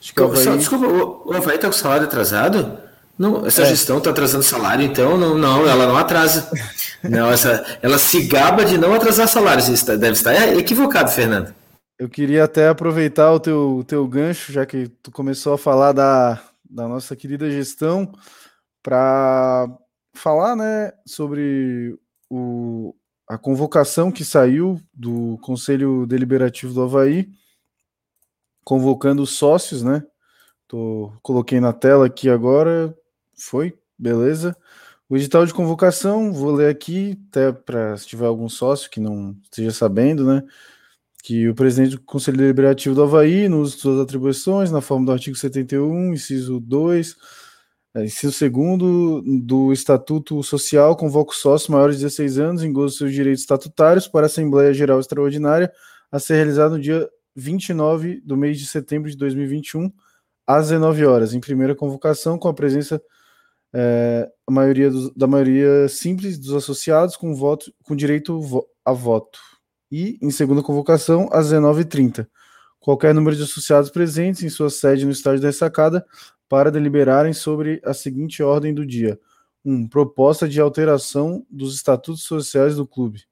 [0.00, 0.58] Acho que o Havaí...
[0.58, 2.78] Desculpa, o Havaí tá com o salário atrasado?
[3.18, 3.66] Não, essa é.
[3.66, 6.50] gestão tá atrasando salário, então não, não, ela não atrasa.
[7.02, 9.68] não, essa, ela se gaba de não atrasar salários.
[9.68, 11.54] Isso deve estar equivocado, Fernando.
[11.96, 16.40] Eu queria até aproveitar o teu, teu gancho, já que tu começou a falar da,
[16.68, 18.12] da nossa querida gestão,
[18.82, 19.68] para
[20.14, 21.98] falar né, sobre
[22.30, 22.94] o,
[23.28, 27.28] a convocação que saiu do Conselho Deliberativo do Havaí,
[28.64, 30.02] convocando os sócios, né?
[30.66, 32.96] Tô, coloquei na tela aqui agora,
[33.36, 34.56] foi, beleza.
[35.08, 39.36] O edital de convocação, vou ler aqui, até para se tiver algum sócio que não
[39.42, 40.42] esteja sabendo, né?
[41.22, 45.06] Que o presidente do Conselho Deliberativo do Havaí, no uso de suas atribuições, na forma
[45.06, 47.16] do artigo 71, inciso 2,
[47.94, 52.92] é, inciso segundo do Estatuto Social, convoca os sócios maiores de 16 anos em gozo
[52.92, 55.72] de seus direitos estatutários para a Assembleia Geral Extraordinária
[56.10, 59.92] a ser realizada no dia 29 do mês de setembro de 2021,
[60.46, 63.00] às 19 horas, em primeira convocação, com a presença
[63.72, 68.40] é, a maioria da maioria simples dos associados com voto com direito
[68.84, 69.38] a voto.
[69.90, 72.26] E, em segunda convocação, às 19h30.
[72.78, 76.04] Qualquer número de associados presentes em sua sede no estádio da ressacada
[76.48, 79.18] para deliberarem sobre a seguinte ordem do dia:
[79.64, 79.72] 1.
[79.72, 83.24] Um, proposta de alteração dos estatutos sociais do clube.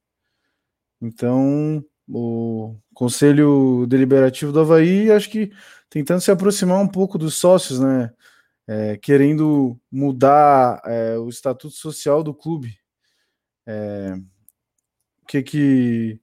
[1.00, 5.50] Então, o Conselho Deliberativo do Havaí, acho que
[5.90, 8.12] tentando se aproximar um pouco dos sócios, né?
[8.66, 12.78] É, querendo mudar é, o estatuto social do clube.
[13.66, 14.14] É,
[15.22, 16.20] o que que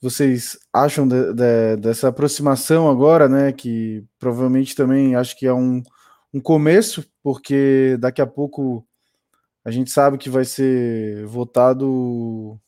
[0.00, 3.52] vocês acham de, de, dessa aproximação agora, né?
[3.52, 5.82] Que provavelmente também acho que é um,
[6.32, 8.86] um começo, porque daqui a pouco
[9.64, 12.60] a gente sabe que vai ser votado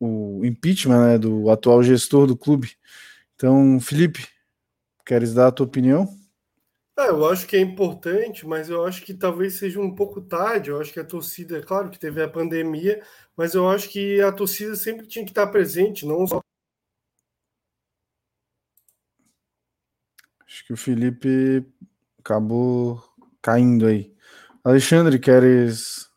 [0.00, 2.76] o impeachment né, do atual gestor do clube.
[3.34, 4.26] Então, Felipe,
[5.04, 6.08] queres dar a tua opinião?
[6.98, 10.70] É, eu acho que é importante, mas eu acho que talvez seja um pouco tarde.
[10.70, 13.02] Eu acho que a torcida, é claro que teve a pandemia,
[13.36, 16.40] mas eu acho que a torcida sempre tinha que estar presente, não só.
[20.46, 21.66] Acho que o Felipe
[22.26, 23.00] acabou
[23.40, 24.10] caindo aí.
[24.64, 26.08] Alexandre, queres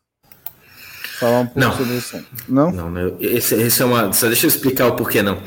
[1.20, 1.72] falar um pouco não.
[1.76, 2.26] sobre isso?
[2.48, 2.72] Não?
[2.72, 4.12] Não, não esse, esse, é uma.
[4.12, 5.40] Só deixa eu explicar o porquê não.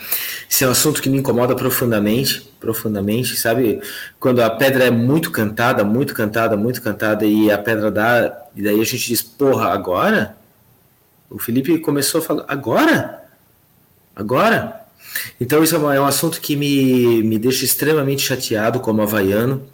[0.49, 3.82] Esse é um assunto que me incomoda profundamente, profundamente, sabe?
[4.20, 8.47] Quando a pedra é muito cantada, muito cantada, muito cantada, e a pedra dá.
[8.55, 10.38] E daí a gente diz, porra, agora?
[11.30, 13.24] O Felipe começou a falar, agora?
[14.16, 14.82] Agora?
[15.41, 19.68] Então, isso é, é um assunto que me, me deixa extremamente chateado como havaiano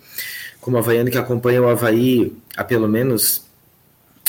[0.62, 3.46] como havaiano que acompanha o Havaí há pelo menos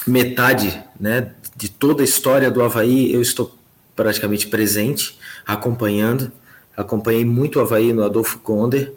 [0.07, 3.55] metade né, de toda a história do Havaí, eu estou
[3.95, 6.33] praticamente presente, acompanhando.
[6.77, 8.93] Acompanhei muito o Havaí no Adolfo Konder,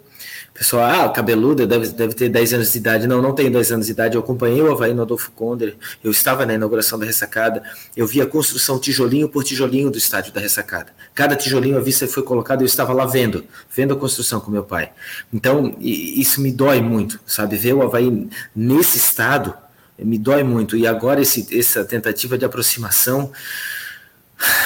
[0.53, 3.07] Pessoal, ah, cabeludo deve, deve ter 10 anos de idade.
[3.07, 4.15] Não, não tenho 10 anos de idade.
[4.15, 5.75] Eu acompanhei o Havaí no Adolfo Konder.
[6.03, 7.63] Eu estava na inauguração da ressacada.
[7.95, 10.87] Eu vi a construção tijolinho por tijolinho do estádio da ressacada.
[11.15, 13.43] Cada tijolinho à vista foi colocado eu estava lá vendo,
[13.75, 14.91] vendo a construção com meu pai.
[15.33, 17.55] Então, isso me dói muito, sabe?
[17.55, 19.53] Ver o Havaí nesse estado
[19.97, 20.75] me dói muito.
[20.75, 23.31] E agora esse, essa tentativa de aproximação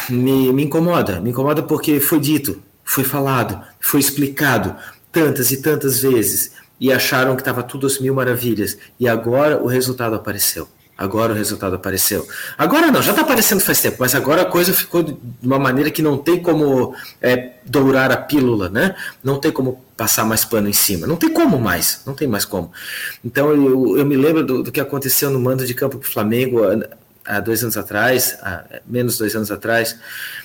[0.10, 1.20] me, me incomoda.
[1.22, 4.76] Me incomoda porque foi dito, foi falado, foi explicado
[5.18, 8.78] tantas e tantas vezes e acharam que estava tudo às mil maravilhas.
[9.00, 10.68] E agora o resultado apareceu.
[10.96, 12.28] Agora o resultado apareceu.
[12.58, 15.92] Agora não, já está aparecendo faz tempo, mas agora a coisa ficou de uma maneira
[15.92, 18.96] que não tem como é, dourar a pílula, né?
[19.24, 21.06] Não tem como passar mais pano em cima.
[21.06, 22.72] Não tem como mais, não tem mais como.
[23.24, 26.12] Então eu, eu me lembro do, do que aconteceu no mando de campo para o
[26.12, 26.62] Flamengo
[27.28, 28.38] há dois anos atrás,
[28.88, 29.98] menos dois anos atrás,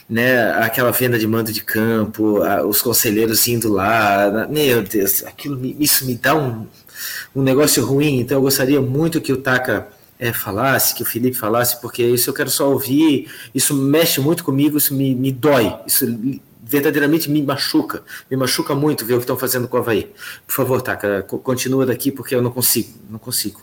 [0.08, 6.04] né, aquela venda de mando de campo, os conselheiros indo lá, meu Deus, aquilo, isso
[6.04, 6.66] me dá um,
[7.34, 11.36] um negócio ruim, então eu gostaria muito que o Taka é, falasse, que o Felipe
[11.36, 15.74] falasse, porque isso eu quero só ouvir, isso mexe muito comigo, isso me, me dói,
[15.86, 16.06] isso
[16.62, 20.10] verdadeiramente me machuca, me machuca muito ver o que estão fazendo com o Havaí.
[20.46, 23.60] Por favor, Taka, continua daqui porque eu não consigo, não consigo.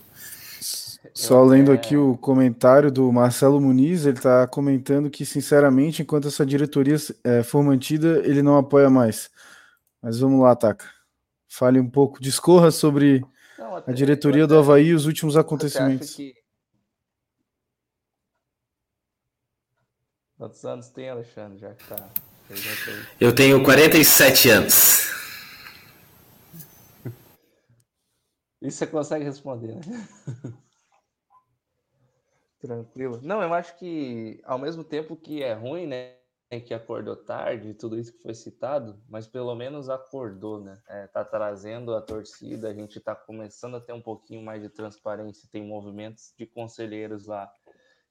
[1.14, 6.46] Só lendo aqui o comentário do Marcelo Muniz, ele está comentando que, sinceramente, enquanto essa
[6.46, 9.30] diretoria é, for mantida, ele não apoia mais.
[10.02, 10.86] Mas vamos lá, Taka.
[11.48, 13.26] Fale um pouco, discorra sobre
[13.58, 16.16] não, a diretoria do Havaí e os últimos acontecimentos.
[16.16, 16.34] Que...
[20.38, 22.10] Quantos anos tem, Alexandre, já que tá...
[23.20, 25.10] Eu tenho 47 anos.
[28.62, 30.08] Isso você consegue responder, né?
[32.60, 33.20] Tranquilo.
[33.24, 36.16] Não, eu acho que ao mesmo tempo que é ruim, né?
[36.66, 40.82] Que acordou tarde, tudo isso que foi citado, mas pelo menos acordou, né?
[40.88, 44.68] É, tá trazendo a torcida, a gente tá começando a ter um pouquinho mais de
[44.68, 47.52] transparência, tem movimentos de conselheiros lá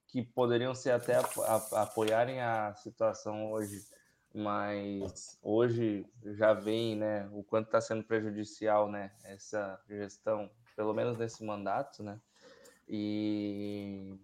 [0.07, 3.87] que poderiam ser até a, a, apoiarem a situação hoje,
[4.35, 11.19] mas hoje já vem, né, o quanto está sendo prejudicial, né, essa gestão, pelo menos
[11.19, 12.19] nesse mandato, né,
[12.89, 14.19] e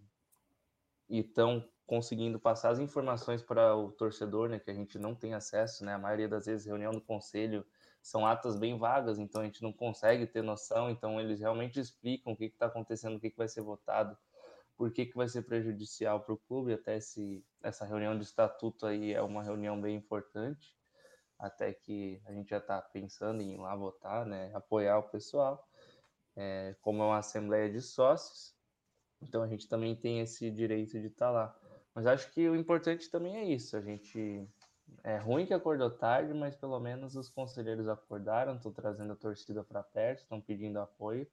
[1.09, 5.85] estão conseguindo passar as informações para o torcedor, né, que a gente não tem acesso,
[5.85, 7.65] né, a maioria das vezes reunião do conselho
[8.03, 12.33] são atas bem vagas, então a gente não consegue ter noção, então eles realmente explicam
[12.33, 14.17] o que está acontecendo, o que, que vai ser votado,
[14.77, 18.87] por que, que vai ser prejudicial para o clube, até esse, essa reunião de estatuto
[18.87, 20.75] aí é uma reunião bem importante,
[21.39, 25.67] até que a gente já está pensando em ir lá votar, né, apoiar o pessoal,
[26.37, 28.55] é, como é uma assembleia de sócios,
[29.27, 31.59] então a gente também tem esse direito de estar tá lá.
[31.95, 33.77] Mas acho que o importante também é isso.
[33.77, 34.49] A gente
[35.03, 39.63] é ruim que acordou tarde, mas pelo menos os conselheiros acordaram, estão trazendo a torcida
[39.63, 41.27] para perto, estão pedindo apoio,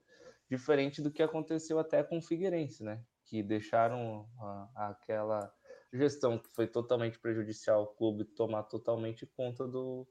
[0.48, 3.02] diferente do que aconteceu até com o Figueirense, né?
[3.24, 5.52] Que deixaram a, aquela
[5.92, 10.06] gestão que foi totalmente prejudicial ao clube tomar totalmente conta do,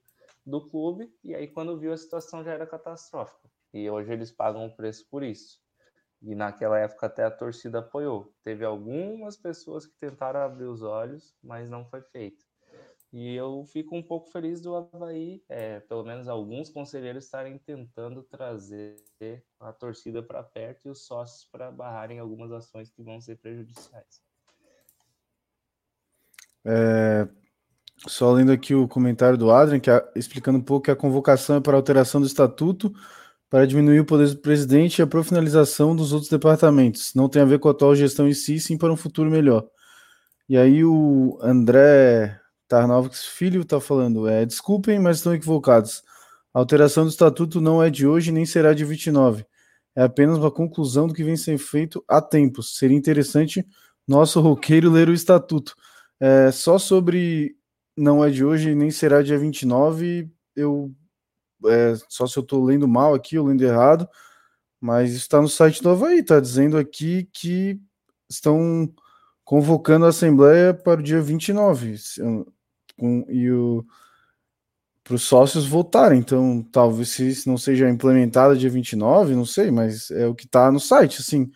[0.45, 3.49] do clube, e aí quando viu a situação já era catastrófica.
[3.73, 5.61] E hoje eles pagam o preço por isso.
[6.22, 8.32] E naquela época até a torcida apoiou.
[8.43, 12.45] Teve algumas pessoas que tentaram abrir os olhos, mas não foi feito.
[13.11, 18.24] E eu fico um pouco feliz do Havaí, é, pelo menos alguns conselheiros estarem tentando
[18.24, 18.95] trazer
[19.59, 24.22] a torcida para perto e os sócios para barrarem algumas ações que vão ser prejudiciais.
[26.63, 27.28] É,
[28.07, 31.57] só lendo aqui o comentário do Adrian, que é, explicando um pouco que a convocação
[31.57, 32.93] é para alteração do estatuto
[33.52, 37.14] para diminuir o poder do presidente e a profinalização dos outros departamentos.
[37.14, 39.68] Não tem a ver com a atual gestão em si, sim para um futuro melhor.
[40.47, 46.02] E aí o André Tarnovix Filho está falando, é, desculpem, mas estão equivocados.
[46.54, 49.45] A alteração do estatuto não é de hoje nem será de 29.
[49.97, 52.78] É apenas uma conclusão do que vem sendo feito há tempos.
[52.78, 53.66] Seria interessante
[54.08, 55.76] nosso roqueiro ler o estatuto.
[56.22, 57.54] É, só sobre
[57.97, 60.93] não é de hoje nem será dia 29, eu
[61.66, 64.07] é, só se eu estou lendo mal aqui ou lendo errado,
[64.80, 67.80] mas está no site do Havaí, está dizendo aqui que
[68.30, 68.91] estão
[69.43, 71.95] convocando a Assembleia para o dia 29
[72.97, 73.86] com, e o
[75.03, 76.20] para os sócios votarem.
[76.20, 80.72] Então, talvez se não seja implementado dia 29, não sei, mas é o que está
[80.72, 81.22] no site.
[81.22, 81.51] Assim,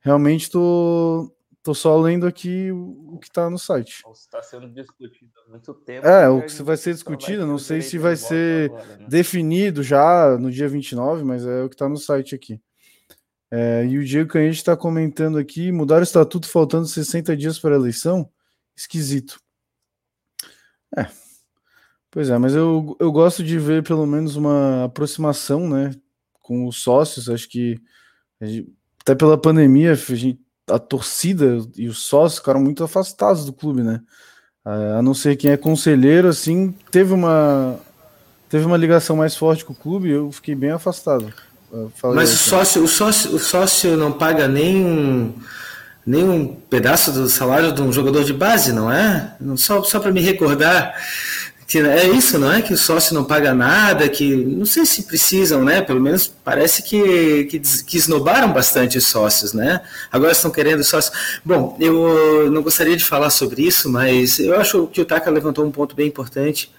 [0.00, 4.02] realmente estou Tô só lendo aqui o, que está no site.
[4.12, 6.06] Está sendo discutido há muito tempo.
[6.06, 9.06] É, o que vai ser discutido, não sei se vai ser agora, né?
[9.06, 12.58] definido já no dia 29, mas é o que está no site aqui.
[13.50, 17.74] É, e o Diego Canhete está comentando aqui: mudar o estatuto faltando 60 dias para
[17.74, 18.30] a eleição?
[18.74, 19.38] Esquisito.
[20.96, 21.06] É.
[22.10, 25.92] Pois é, mas eu, eu gosto de ver pelo menos uma aproximação né,
[26.40, 27.28] com os sócios.
[27.28, 27.78] Acho que
[29.00, 30.40] até pela pandemia a gente
[30.70, 34.00] a torcida e os sócios ficaram muito afastados do clube, né?
[34.64, 37.78] A não ser quem é conselheiro, assim, teve uma
[38.48, 41.32] teve uma ligação mais forte com o clube, eu fiquei bem afastado.
[42.14, 45.32] Mas o sócio, o sócio, o sócio não paga nem um,
[46.04, 49.36] nem um pedaço do salário de um jogador de base, não é?
[49.56, 50.94] Só, só para me recordar,
[51.78, 52.62] é isso, não é?
[52.62, 55.80] Que o sócio não paga nada, que não sei se precisam, né?
[55.80, 59.80] Pelo menos parece que, que, que esnobaram bastante os sócios, né?
[60.10, 61.14] Agora estão querendo sócios.
[61.44, 65.64] Bom, eu não gostaria de falar sobre isso, mas eu acho que o Taka levantou
[65.64, 66.72] um ponto bem importante.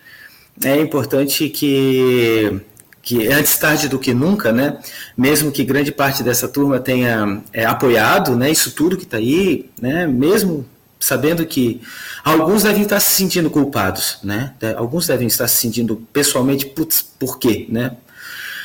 [0.63, 2.61] É importante que
[3.01, 4.77] que antes tarde do que nunca, né?
[5.17, 8.51] Mesmo que grande parte dessa turma tenha é, apoiado, né?
[8.51, 10.05] Isso tudo que está aí, né?
[10.05, 10.65] Mesmo
[11.01, 11.81] sabendo que
[12.23, 14.53] alguns devem estar se sentindo culpados, né?
[14.77, 17.97] Alguns devem estar se sentindo pessoalmente, putz, por quê, né?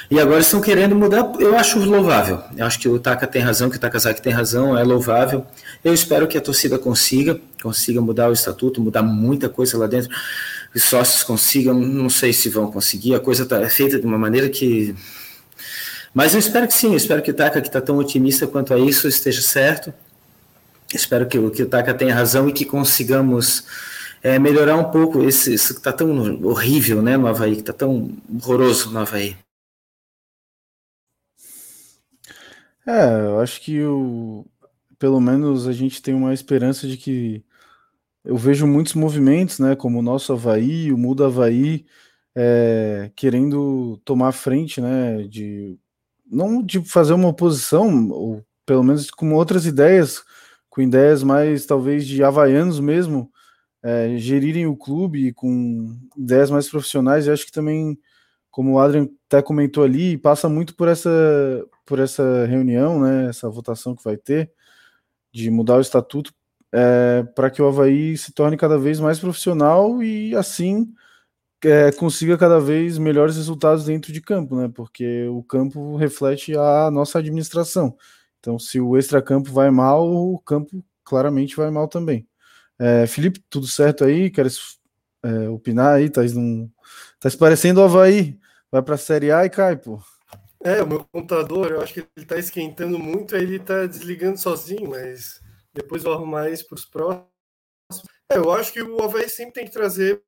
[0.08, 2.40] E agora estão querendo mudar, eu acho louvável.
[2.56, 5.44] Eu acho que o Taka tem razão, que o Takazaki tem razão, é louvável.
[5.82, 10.10] Eu espero que a torcida consiga, consiga mudar o estatuto, mudar muita coisa lá dentro.
[10.74, 14.48] Os sócios consigam, não sei se vão conseguir, a coisa está feita de uma maneira
[14.48, 14.94] que.
[16.14, 18.74] Mas eu espero que sim, eu espero que o Taka, que está tão otimista quanto
[18.74, 19.92] a isso, esteja certo.
[20.94, 23.66] Espero que, que o Taka tenha razão e que consigamos
[24.22, 27.72] é, melhorar um pouco esse, isso que está tão horrível né, no Havaí, que está
[27.72, 29.36] tão horroroso no Havaí.
[32.86, 34.46] É, eu acho que o,
[34.98, 37.44] pelo menos a gente tem uma esperança de que
[38.24, 41.86] eu vejo muitos movimentos, né, como o nosso Havaí, o Muda Havaí,
[42.34, 45.78] é, querendo tomar frente, né, de
[46.30, 50.24] não de fazer uma oposição, ou pelo menos com outras ideias,
[50.76, 53.32] com ideias mais talvez de havaianos mesmo,
[53.82, 57.26] é, gerirem o clube com ideias mais profissionais.
[57.26, 57.98] E acho que também,
[58.50, 61.10] como o Adrian até comentou ali, passa muito por essa
[61.86, 64.52] por essa reunião, né, essa votação que vai ter,
[65.32, 66.32] de mudar o estatuto
[66.72, 70.92] é, para que o Havaí se torne cada vez mais profissional e assim
[71.64, 74.70] é, consiga cada vez melhores resultados dentro de campo, né?
[74.74, 77.96] Porque o campo reflete a nossa administração.
[78.46, 82.28] Então, se o extracampo vai mal, o campo claramente vai mal também.
[82.78, 84.30] É, Felipe, tudo certo aí?
[84.30, 84.78] Queres
[85.20, 86.08] é, opinar aí?
[86.08, 86.70] Tá, num...
[87.18, 88.38] tá parecendo o Havaí.
[88.70, 90.00] Vai para a Série A e cai, pô.
[90.62, 94.38] É, o meu computador, eu acho que ele está esquentando muito, aí ele está desligando
[94.38, 95.42] sozinho, mas
[95.74, 97.26] depois vou arrumar isso para os próximos.
[98.30, 100.22] É, eu acho que o Havaí sempre tem que trazer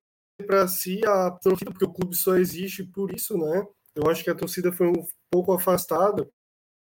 [0.45, 3.65] para si a torcida, porque o clube só existe por isso, né?
[3.95, 6.29] Eu acho que a torcida foi um pouco afastada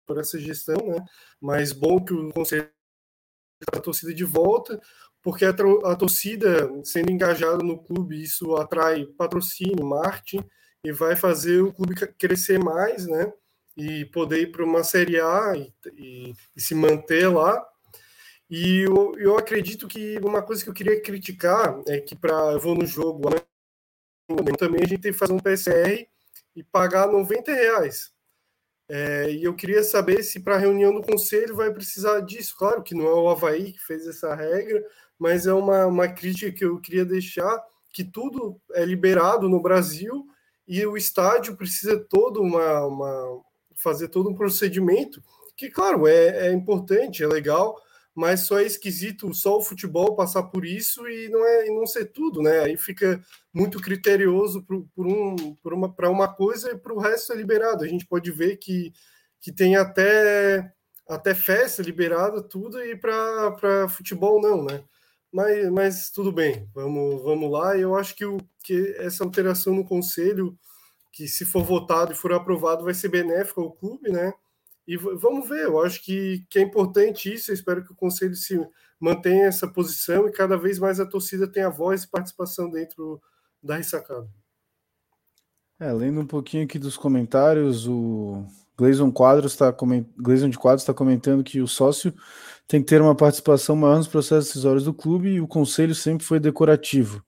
[0.06, 1.04] por essa gestão, né?
[1.40, 2.70] Mas bom que o conselho
[3.72, 4.80] a torcida de volta,
[5.22, 5.52] porque a,
[5.96, 10.44] torcida sendo engajada no clube, isso atrai patrocínio, marketing
[10.84, 13.32] e vai fazer o clube crescer mais, né?
[13.76, 17.66] e poder ir para uma Série A e, e, e, se manter lá.
[18.50, 22.60] E eu, eu acredito que uma coisa que eu queria criticar é que para eu
[22.60, 23.30] vou no jogo
[24.58, 26.06] também a gente tem que fazer um PSR
[26.54, 28.12] e pagar 90 reais.
[28.94, 32.54] É, e eu queria saber se para a reunião do conselho vai precisar disso.
[32.58, 34.86] Claro que não é o Havaí que fez essa regra,
[35.18, 37.58] mas é uma, uma crítica que eu queria deixar
[37.90, 40.26] que tudo é liberado no Brasil
[40.68, 43.42] e o estádio precisa toda uma, uma,
[43.76, 45.22] fazer todo um procedimento
[45.56, 47.80] que, claro, é, é importante, é legal,
[48.14, 51.86] mas só é esquisito só o futebol passar por isso e não é e não
[51.86, 52.60] ser tudo, né?
[52.60, 53.20] Aí fica
[53.52, 57.84] muito criterioso por um uma para uma coisa e para o resto é liberado.
[57.84, 58.92] A gente pode ver que,
[59.40, 60.72] que tem até
[61.08, 64.84] até festa liberada tudo e para futebol não, né?
[65.32, 67.76] Mas, mas tudo bem, vamos vamos lá.
[67.78, 70.56] Eu acho que o que essa alteração no conselho
[71.12, 74.32] que se for votado e for aprovado vai ser benéfico ao clube, né?
[74.86, 78.34] E vamos ver, eu acho que, que é importante isso, eu espero que o Conselho
[78.34, 78.58] se
[78.98, 83.20] mantenha essa posição e cada vez mais a torcida tenha voz e participação dentro
[83.62, 84.28] da ressacada.
[85.78, 88.44] É, lendo um pouquinho aqui dos comentários, o
[88.76, 90.04] Gleison Quadros está coment...
[90.16, 92.12] Gleison de Quadros está comentando que o sócio
[92.66, 96.24] tem que ter uma participação maior nos processos decisórios do clube e o conselho sempre
[96.24, 97.24] foi decorativo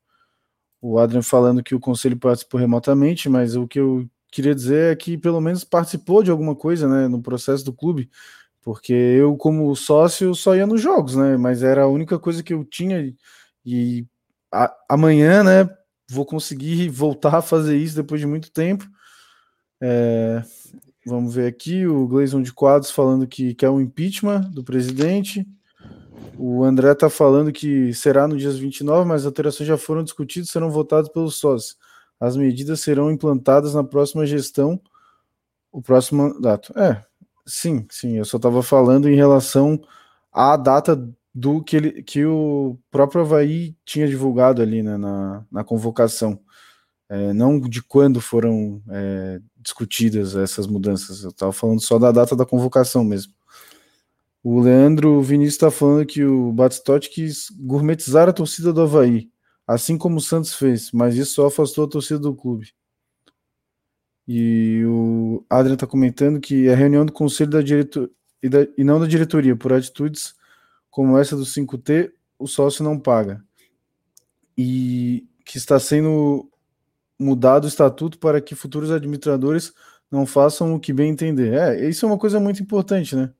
[0.86, 4.96] o Adrian falando que o conselho participou remotamente, mas o que eu queria dizer é
[4.96, 8.10] que pelo menos participou de alguma coisa, né, no processo do clube,
[8.60, 12.52] porque eu como sócio só ia nos jogos, né, mas era a única coisa que
[12.52, 13.14] eu tinha
[13.64, 14.06] e
[14.52, 15.70] a, amanhã, né,
[16.10, 18.86] vou conseguir voltar a fazer isso depois de muito tempo.
[19.80, 20.42] É,
[21.06, 25.46] vamos ver aqui o Gleison de Quadros falando que quer um impeachment do presidente.
[26.36, 30.50] O André está falando que será no dia 29, mas as alterações já foram discutidas
[30.50, 31.76] serão votadas pelos sócios.
[32.20, 34.80] As medidas serão implantadas na próxima gestão,
[35.70, 36.72] o próximo mandato.
[36.78, 37.04] É,
[37.46, 38.16] sim, sim.
[38.16, 39.80] Eu só estava falando em relação
[40.32, 40.96] à data
[41.34, 46.38] do que, ele, que o próprio Havaí tinha divulgado ali né, na, na convocação.
[47.08, 51.24] É, não de quando foram é, discutidas essas mudanças.
[51.24, 53.32] Eu estava falando só da data da convocação mesmo.
[54.42, 59.30] O Leandro Vinícius está falando que o Batistotti quis gourmetizar a torcida do Havaí,
[59.66, 62.72] assim como o Santos fez, mas isso só afastou a torcida do clube.
[64.26, 67.60] E o Adrian está comentando que a reunião do conselho da
[68.42, 70.34] e, da, e não da diretoria, por atitudes
[70.90, 73.42] como essa do 5T, o sócio não paga.
[74.56, 76.48] E que está sendo
[77.18, 79.72] mudado o estatuto para que futuros administradores
[80.10, 81.52] não façam o que bem entender.
[81.52, 83.32] É, isso é uma coisa muito importante, né?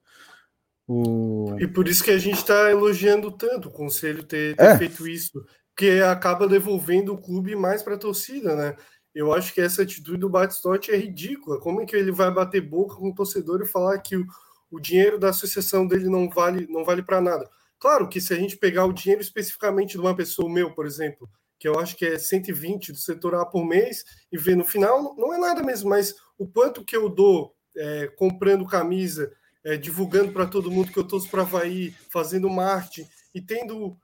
[0.87, 1.57] O...
[1.59, 4.79] E por isso que a gente está elogiando tanto o conselho ter, ter é.
[4.79, 5.45] feito isso,
[5.75, 8.77] porque acaba devolvendo o clube mais para a torcida, né?
[9.15, 11.61] eu acho que essa atitude do Batistotti é ridícula.
[11.61, 14.27] Como é que ele vai bater boca com o torcedor e falar que o,
[14.71, 17.49] o dinheiro da associação dele não vale, não vale para nada?
[17.79, 21.29] Claro que se a gente pegar o dinheiro especificamente de uma pessoa, meu, por exemplo,
[21.59, 25.15] que eu acho que é 120 do setor A por mês, e ver no final,
[25.17, 30.33] não é nada mesmo, mas o quanto que eu dou é, comprando camisa, é, divulgando
[30.33, 33.97] para todo mundo que eu torço para Havaí, fazendo marketing e tendo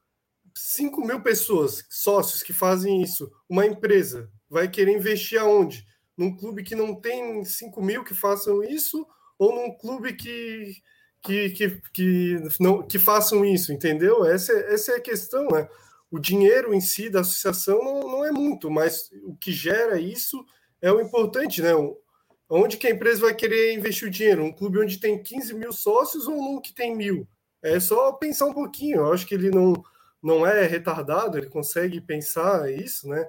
[0.63, 5.87] 5 mil pessoas, sócios que fazem isso, uma empresa vai querer investir aonde?
[6.17, 9.07] Num clube que não tem 5 mil que façam isso
[9.39, 10.75] ou num clube que,
[11.23, 14.25] que, que, que, não, que façam isso, entendeu?
[14.27, 15.67] Essa, essa é a questão, né?
[16.11, 20.45] O dinheiro em si da associação não, não é muito, mas o que gera isso
[20.83, 21.71] é o importante, né?
[22.51, 24.45] Onde que a empresa vai querer investir o dinheiro?
[24.45, 27.27] Um clube onde tem 15 mil sócios ou num que tem mil?
[27.63, 28.99] É só pensar um pouquinho.
[28.99, 29.73] Eu acho que ele não,
[30.23, 33.29] não é retardado, ele consegue pensar isso, né?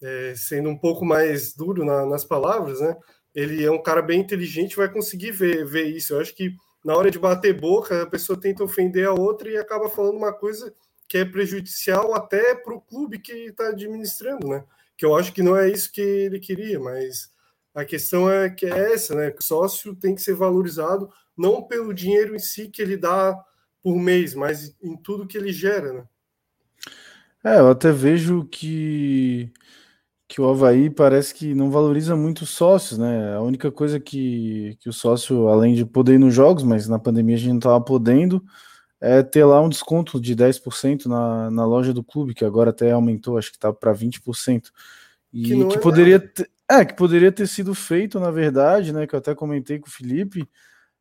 [0.00, 2.96] É, sendo um pouco mais duro na, nas palavras, né?
[3.34, 6.14] Ele é um cara bem inteligente, vai conseguir ver, ver isso.
[6.14, 9.56] Eu acho que na hora de bater boca, a pessoa tenta ofender a outra e
[9.56, 10.74] acaba falando uma coisa
[11.08, 14.64] que é prejudicial até para o clube que está administrando, né?
[14.96, 17.30] Que eu acho que não é isso que ele queria, mas
[17.74, 19.34] a questão é que é essa, né?
[19.38, 23.38] O sócio tem que ser valorizado não pelo dinheiro em si que ele dá
[23.82, 26.08] por mês, mas em tudo que ele gera, né?
[27.46, 29.52] É, eu até vejo que
[30.28, 33.36] que o Havaí parece que não valoriza muito os sócios, né?
[33.36, 36.98] A única coisa que, que o sócio, além de poder ir nos jogos, mas na
[36.98, 38.44] pandemia a gente não estava podendo,
[39.00, 42.90] é ter lá um desconto de 10% na, na loja do clube, que agora até
[42.90, 44.72] aumentou, acho que tá para 20%.
[45.32, 49.06] E que, que é poderia ter, é, que poderia ter sido feito, na verdade, né?
[49.06, 50.48] Que eu até comentei com o Felipe.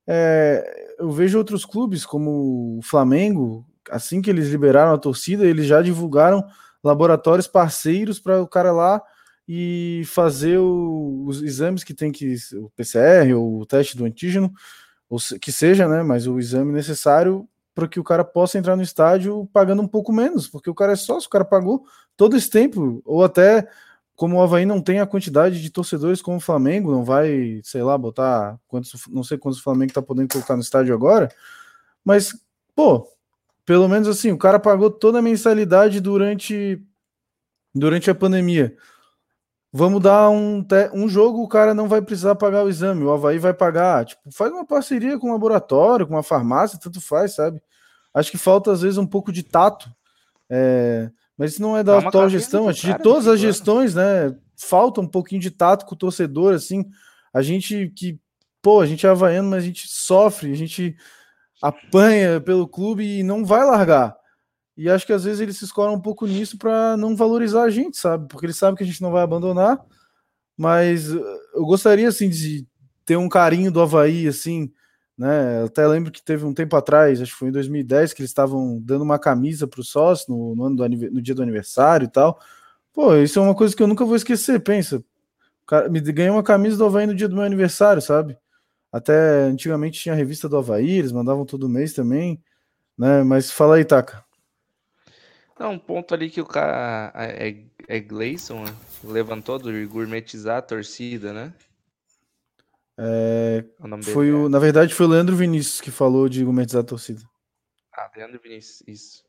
[0.06, 5.66] É, eu vejo outros clubes, como o Flamengo, assim que eles liberaram a torcida, eles
[5.66, 6.46] já divulgaram
[6.84, 9.02] laboratórios parceiros para o cara lá
[9.48, 14.52] e fazer o, os exames que tem que o PCR ou o teste do antígeno,
[15.10, 16.04] ou que seja, né?
[16.04, 20.14] Mas o exame necessário para que o cara possa entrar no estádio pagando um pouco
[20.14, 23.68] menos, porque o cara é sócio, o cara pagou todo esse tempo, ou até
[24.16, 27.84] como o Havaí não tem a quantidade de torcedores como o Flamengo, não vai, sei
[27.84, 31.30] lá, botar quantos, não sei quantos o Flamengo tá podendo colocar no estádio agora,
[32.04, 32.34] mas,
[32.74, 33.06] pô,
[33.66, 36.82] pelo menos assim, o cara pagou toda a mensalidade durante
[37.74, 38.76] durante a pandemia.
[39.74, 43.38] Vamos dar um, um jogo, o cara não vai precisar pagar o exame, o Havaí
[43.38, 44.05] vai pagar.
[44.05, 47.61] Tipo, faz uma parceria com um laboratório, com uma farmácia, tanto faz, sabe?
[48.13, 49.93] Acho que falta, às vezes, um pouco de tato.
[50.49, 54.34] É, mas isso não é da atual gestão, de todas as gestões, né?
[54.55, 56.86] Falta um pouquinho de tato com o torcedor, assim.
[57.34, 58.18] A gente que,
[58.61, 60.95] pô, a gente é havaiano, mas a gente sofre, a gente
[61.68, 64.16] apanha pelo clube e não vai largar.
[64.78, 67.70] E acho que às vezes eles se escoram um pouco nisso para não valorizar a
[67.70, 68.28] gente, sabe?
[68.28, 69.80] Porque eles sabem que a gente não vai abandonar.
[70.57, 72.68] Mas eu gostaria, assim, de
[73.05, 74.72] ter um carinho do Havaí, assim,
[75.18, 75.61] né?
[75.61, 78.32] Eu até lembro que teve um tempo atrás, acho que foi em 2010, que eles
[78.32, 82.05] estavam dando uma camisa para o sócio no, no, ano do, no dia do aniversário
[82.05, 82.39] e tal.
[82.93, 84.59] Pô, isso é uma coisa que eu nunca vou esquecer.
[84.61, 85.03] Pensa,
[85.68, 88.38] cara, me ganhei uma camisa do Havaí no dia do meu aniversário, sabe?
[88.96, 92.41] Até antigamente tinha a revista do Havaí, eles mandavam todo mês também,
[92.98, 93.24] né?
[93.24, 94.24] Mas fala aí, Taka.
[95.60, 98.74] Não, um ponto ali que o cara é, é Gleison né?
[99.04, 101.54] levantou do gourmetizar a torcida, né?
[102.98, 106.86] É, o foi o, na verdade, foi o Leandro Vinícius que falou de gourmetizar a
[106.86, 107.22] torcida.
[107.91, 109.26] Ah, Leandro Vinícius, isso.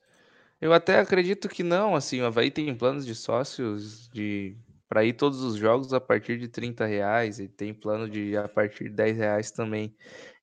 [0.61, 4.57] Eu até acredito que não, assim, o Havaí tem planos de sócios de
[4.89, 8.49] para ir todos os jogos a partir de 30 reais e tem plano de a
[8.49, 9.95] partir de 10 reais também.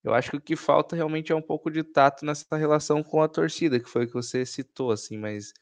[0.02, 3.22] Eu acho que o que falta realmente é um pouco de tato nessa relação com
[3.22, 5.52] a torcida, que foi o que você citou, assim, mas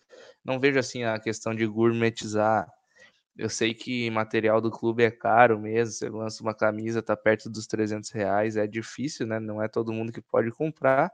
[0.44, 2.68] não vejo assim a questão de gourmetizar
[3.36, 5.92] eu sei que material do clube é caro mesmo.
[5.92, 8.56] Você lança uma camisa, tá perto dos 300 reais.
[8.56, 9.40] É difícil, né?
[9.40, 11.10] Não é todo mundo que pode comprar.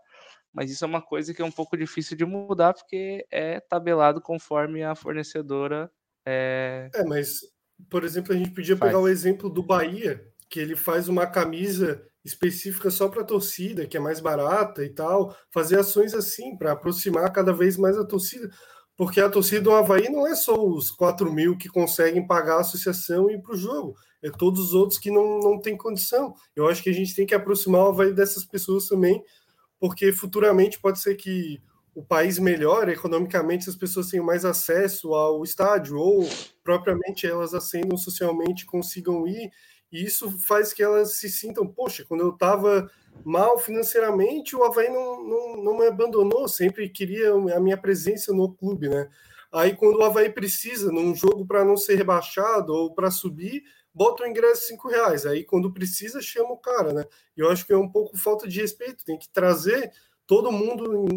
[0.53, 4.21] Mas isso é uma coisa que é um pouco difícil de mudar, porque é tabelado
[4.21, 5.91] conforme a fornecedora.
[6.27, 7.41] É, é mas,
[7.91, 8.91] por exemplo, a gente podia faz.
[8.91, 13.87] pegar o exemplo do Bahia, que ele faz uma camisa específica só para a torcida,
[13.87, 18.05] que é mais barata e tal, fazer ações assim para aproximar cada vez mais a
[18.05, 18.51] torcida
[18.99, 22.61] porque a torcida do Havaí não é só os 4 mil que conseguem pagar a
[22.63, 26.35] associação e ir para o jogo, é todos os outros que não, não têm condição.
[26.57, 29.23] Eu acho que a gente tem que aproximar o Havaí dessas pessoas também,
[29.79, 31.63] porque futuramente pode ser que
[31.99, 36.25] o país melhore economicamente, as pessoas tenham mais acesso ao estádio, ou
[36.63, 39.51] propriamente elas ascendam socialmente, consigam ir,
[39.91, 42.89] e isso faz que elas se sintam, poxa, quando eu estava
[43.25, 48.53] mal financeiramente, o Havaí não, não, não me abandonou, sempre queria a minha presença no
[48.53, 49.11] clube, né?
[49.51, 54.23] Aí, quando o Havaí precisa, num jogo para não ser rebaixado ou para subir, bota
[54.23, 55.27] o ingresso cinco reais.
[55.27, 57.05] Aí, quando precisa, chama o cara, né?
[57.37, 59.05] E eu acho que é um pouco falta de respeito.
[59.05, 59.91] Tem que trazer
[60.29, 61.09] todo mundo,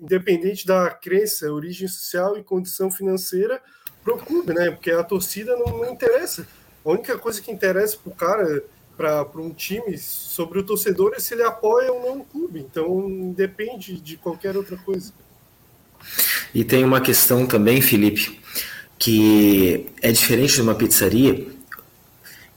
[0.00, 3.60] independente da crença, origem social e condição financeira,
[4.02, 4.70] pro clube, né?
[4.70, 6.46] Porque a torcida não, não interessa.
[6.84, 8.62] A única coisa que interessa pro cara,
[8.96, 12.60] para um time, sobre o torcedor é se ele apoia ou não o clube.
[12.60, 15.12] Então, depende de qualquer outra coisa.
[16.54, 18.40] E tem uma questão também, Felipe,
[18.98, 21.46] que é diferente de uma pizzaria,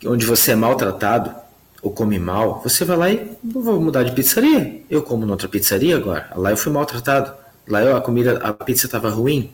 [0.05, 1.42] onde você é maltratado
[1.83, 4.81] ou come mal, você vai lá e vou mudar de pizzaria.
[4.89, 6.31] Eu como noutra pizzaria agora.
[6.33, 7.33] Lá eu fui maltratado.
[7.67, 9.51] Lá eu, a comida, a pizza estava ruim.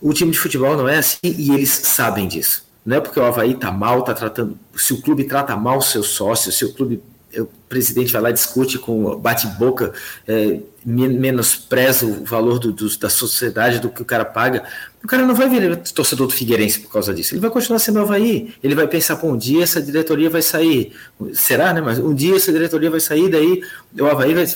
[0.00, 2.64] O time de futebol não é assim e eles sabem disso.
[2.84, 4.56] Não é porque o Havaí está mal, está tratando.
[4.76, 7.02] Se o clube trata mal seus sócios, se o clube
[7.40, 9.92] o presidente vai lá discute com bate-boca,
[10.26, 14.64] é, menospreza o valor do, do, da sociedade, do que o cara paga,
[15.02, 17.34] o cara não vai virar torcedor do Figueirense por causa disso.
[17.34, 18.54] Ele vai continuar sendo Havaí.
[18.62, 20.92] Ele vai pensar, pô, um dia essa diretoria vai sair.
[21.32, 21.80] Será, né?
[21.80, 23.62] Mas um dia essa diretoria vai sair, daí
[23.98, 24.46] o Havaí vai.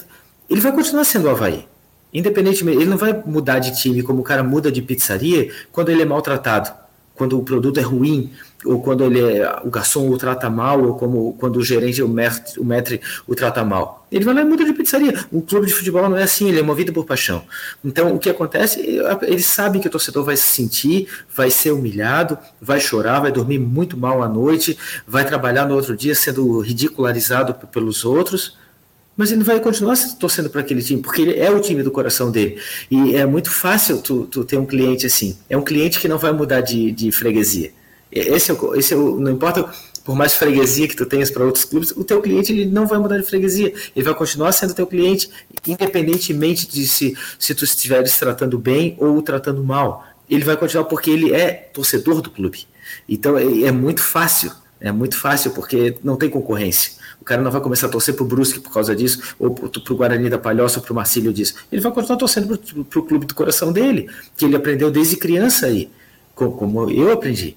[0.48, 1.66] Ele vai continuar sendo o Havaí.
[2.12, 6.02] Independentemente, ele não vai mudar de time como o cara muda de pizzaria quando ele
[6.02, 6.72] é maltratado,
[7.14, 8.32] quando o produto é ruim,
[8.64, 12.08] ou quando ele é, o garçom o trata mal, ou como quando o gerente, o
[12.08, 14.06] mestre, o trata mal.
[14.10, 15.14] Ele vai lá e muda de pizzaria.
[15.30, 17.42] O clube de futebol não é assim, ele é movido por paixão.
[17.84, 18.80] Então, o que acontece?
[19.22, 23.58] Eles sabem que o torcedor vai se sentir, vai ser humilhado, vai chorar, vai dormir
[23.58, 28.58] muito mal à noite, vai trabalhar no outro dia sendo ridicularizado pelos outros,
[29.16, 32.30] mas ele vai continuar torcendo para aquele time, porque ele é o time do coração
[32.30, 32.60] dele.
[32.90, 35.38] E é muito fácil tu, tu ter um cliente assim.
[35.48, 37.72] É um cliente que não vai mudar de, de freguesia
[38.12, 39.70] esse é, o, esse é o, não importa
[40.04, 42.98] por mais freguesia que tu tenhas para outros clubes, o teu cliente ele não vai
[42.98, 45.30] mudar de freguesia, ele vai continuar sendo teu cliente,
[45.66, 50.04] independentemente de se, se tu estiveres tratando bem ou tratando mal.
[50.28, 52.66] Ele vai continuar porque ele é torcedor do clube.
[53.08, 56.92] Então é, é muito fácil, é muito fácil porque não tem concorrência.
[57.20, 60.30] O cara não vai começar a torcer pro Brusque por causa disso, ou pro Guarani
[60.30, 61.54] da Palhoça, ou pro Marcílio disso.
[61.70, 65.66] Ele vai continuar torcendo pro, pro clube do coração dele, que ele aprendeu desde criança
[65.66, 65.90] aí,
[66.34, 67.56] como eu aprendi.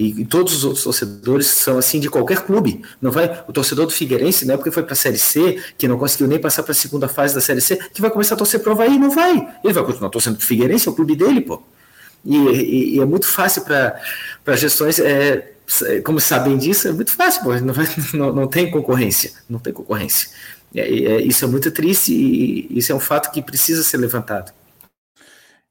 [0.00, 2.82] E, e, todos os outros torcedores são assim de qualquer clube.
[3.02, 5.86] Não vai o torcedor do Figueirense, não é porque foi para a Série C, que
[5.86, 8.38] não conseguiu nem passar para a segunda fase da Série C, que vai começar a
[8.38, 8.98] torcer para o Havaí.
[8.98, 9.46] Não vai.
[9.62, 11.62] Ele vai continuar torcendo para o Figueirense, é o clube dele, pô.
[12.24, 15.52] E, e, e é muito fácil para gestões, é,
[16.02, 17.54] como sabem disso, é muito fácil, pô.
[17.56, 19.32] Não, vai, não, não tem concorrência.
[19.50, 20.30] Não tem concorrência.
[20.74, 24.50] É, é, isso é muito triste e isso é um fato que precisa ser levantado.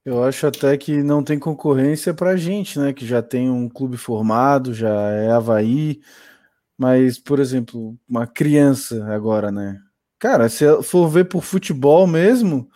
[0.05, 2.93] Eu acho até que não tem concorrência para gente, né?
[2.93, 6.01] Que já tem um clube formado, já é Havaí.
[6.77, 9.81] Mas, por exemplo, uma criança agora, né?
[10.19, 12.69] Cara, se ela for ver por futebol mesmo,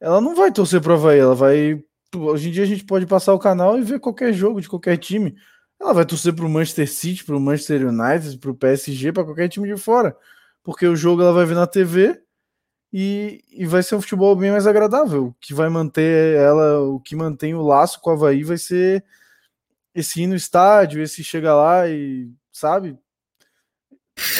[0.00, 1.82] ela não vai torcer para Havaí, ela vai.
[2.14, 4.98] Hoje em dia a gente pode passar o canal e ver qualquer jogo de qualquer
[4.98, 5.36] time.
[5.80, 9.24] Ela vai torcer para o Manchester City, para o Manchester United, para o PSG, para
[9.24, 10.16] qualquer time de fora.
[10.62, 12.20] Porque o jogo ela vai ver na TV
[12.92, 15.26] e, e vai ser um futebol bem mais agradável.
[15.26, 19.04] O que vai manter ela, o que mantém o laço com o Havaí vai ser
[19.94, 22.96] esse ir no estádio, esse chega lá e sabe.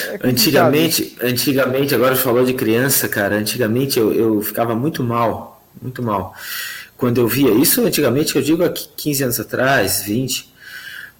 [0.09, 3.35] É antigamente, antigamente, agora falou de criança, cara.
[3.35, 6.35] Antigamente eu, eu ficava muito mal, muito mal.
[6.97, 10.53] Quando eu via isso, antigamente, eu digo há 15 anos atrás, 20,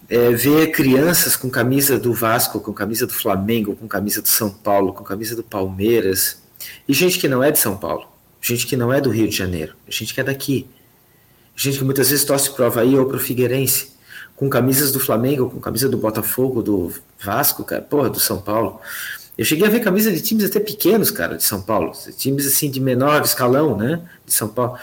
[0.08, 4.50] é, ver crianças com camisa do Vasco, com camisa do Flamengo, com camisa do São
[4.50, 6.41] Paulo, com camisa do Palmeiras,
[6.88, 8.08] e gente que não é de São Paulo,
[8.42, 10.68] gente que não é do Rio de Janeiro, gente que é daqui,
[11.56, 13.92] gente que muitas vezes torce para o Havaí ou para o Figueirense,
[14.36, 18.82] com camisas do Flamengo, com camisa do Botafogo, do Vasco, cara, porra, do São Paulo.
[19.38, 22.70] Eu cheguei a ver camisa de times até pequenos, cara, de São Paulo, times assim
[22.70, 24.78] de menor escalão, né, de São Paulo.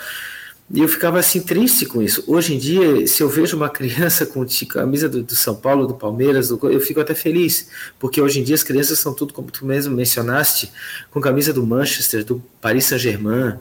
[0.70, 2.22] E eu ficava assim triste com isso.
[2.26, 5.94] Hoje em dia, se eu vejo uma criança com camisa do, do São Paulo, do
[5.94, 9.50] Palmeiras, do, eu fico até feliz, porque hoje em dia as crianças são tudo, como
[9.50, 10.70] tu mesmo mencionaste,
[11.10, 13.58] com camisa do Manchester, do Paris Saint-Germain,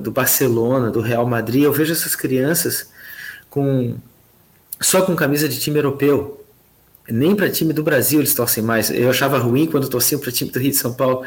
[0.00, 1.64] do Barcelona, do Real Madrid.
[1.64, 2.88] Eu vejo essas crianças
[3.50, 3.96] com
[4.80, 6.38] só com camisa de time europeu.
[7.08, 8.88] Nem para time do Brasil eles torcem mais.
[8.88, 11.24] Eu achava ruim quando torciam para time do Rio de São Paulo.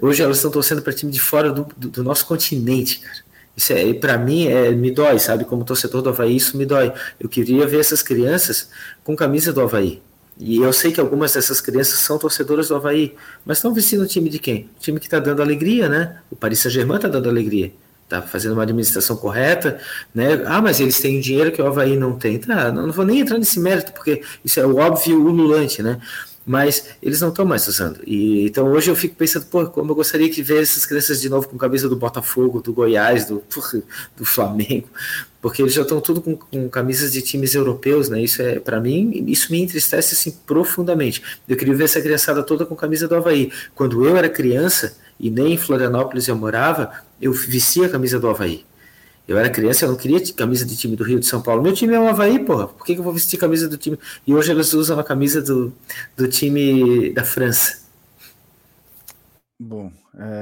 [0.00, 3.27] Hoje elas estão torcendo para time de fora do, do, do nosso continente, cara.
[3.58, 5.44] Isso é, para mim é, me dói, sabe?
[5.44, 6.92] Como torcedor do Havaí, isso me dói.
[7.18, 8.70] Eu queria ver essas crianças
[9.02, 10.00] com camisa do Havaí.
[10.38, 14.06] E eu sei que algumas dessas crianças são torcedoras do Havaí, mas estão vestindo o
[14.06, 14.70] time de quem?
[14.76, 16.18] O time que está dando alegria, né?
[16.30, 17.72] O Paris Saint-Germain está dando alegria.
[18.04, 19.80] Está fazendo uma administração correta,
[20.14, 20.40] né?
[20.46, 22.38] Ah, mas eles têm dinheiro que o Havaí não tem.
[22.38, 26.00] Tá, não, não vou nem entrar nesse mérito, porque isso é o óbvio ululante, né?
[26.48, 28.00] Mas eles não estão mais usando.
[28.06, 31.28] E, então hoje eu fico pensando, pô, como eu gostaria de ver essas crianças de
[31.28, 33.42] novo com camisa do Botafogo, do Goiás, do,
[34.16, 34.88] do Flamengo,
[35.42, 38.22] porque eles já estão tudo com, com, camisas de times europeus, né?
[38.22, 41.22] Isso é, para mim, isso me entristece assim profundamente.
[41.46, 43.52] Eu queria ver essa criançada toda com camisa do Havaí.
[43.74, 46.90] Quando eu era criança, e nem em Florianópolis eu morava,
[47.20, 48.64] eu vestia a camisa do Havaí.
[49.28, 51.62] Eu era criança, eu não queria camisa de time do Rio de São Paulo.
[51.62, 52.66] Meu time é o Havaí, porra.
[52.66, 53.98] Por que, que eu vou vestir camisa do time?
[54.26, 55.70] E hoje eles usam a camisa do,
[56.16, 57.86] do time da França.
[59.60, 59.92] Bom,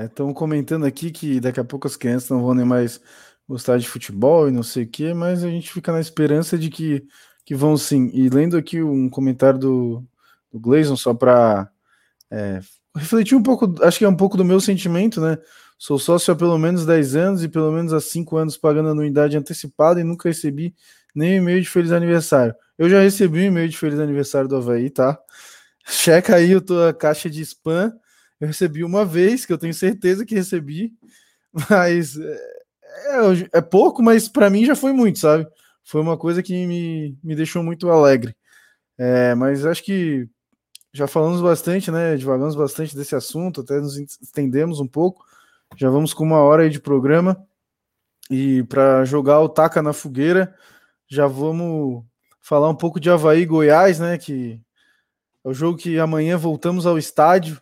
[0.04, 3.00] estão é, comentando aqui que daqui a pouco as crianças não vão nem mais
[3.48, 6.70] gostar de futebol e não sei o que, mas a gente fica na esperança de
[6.70, 7.04] que,
[7.44, 8.08] que vão sim.
[8.14, 10.04] E lendo aqui um comentário do,
[10.52, 11.68] do Gleison, só para
[12.30, 12.60] é,
[12.94, 15.38] refletir um pouco, acho que é um pouco do meu sentimento, né?
[15.78, 19.36] Sou sócio há pelo menos 10 anos e pelo menos há 5 anos pagando anuidade
[19.36, 20.74] antecipada e nunca recebi
[21.14, 22.54] nem e-mail de feliz aniversário.
[22.78, 25.18] Eu já recebi um e-mail de feliz aniversário do Havaí, tá?
[25.86, 27.92] Checa aí a tua caixa de spam.
[28.40, 30.92] Eu recebi uma vez, que eu tenho certeza que recebi,
[31.70, 32.56] mas é,
[33.08, 35.46] é, é pouco, mas para mim já foi muito, sabe?
[35.84, 38.34] Foi uma coisa que me, me deixou muito alegre.
[38.98, 40.28] É, mas acho que
[40.92, 42.16] já falamos bastante, né?
[42.16, 45.24] Divagamos bastante desse assunto, até nos estendemos um pouco.
[45.74, 47.44] Já vamos com uma hora aí de programa.
[48.30, 50.54] E para jogar o Taca na fogueira,
[51.08, 52.04] já vamos
[52.40, 54.18] falar um pouco de Havaí e Goiás, né?
[54.18, 54.60] Que
[55.44, 57.60] é o jogo que amanhã voltamos ao estádio.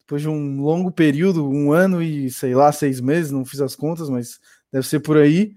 [0.00, 3.76] Depois de um longo período, um ano e sei lá, seis meses, não fiz as
[3.76, 4.40] contas, mas
[4.72, 5.54] deve ser por aí.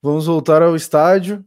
[0.00, 1.44] Vamos voltar ao estádio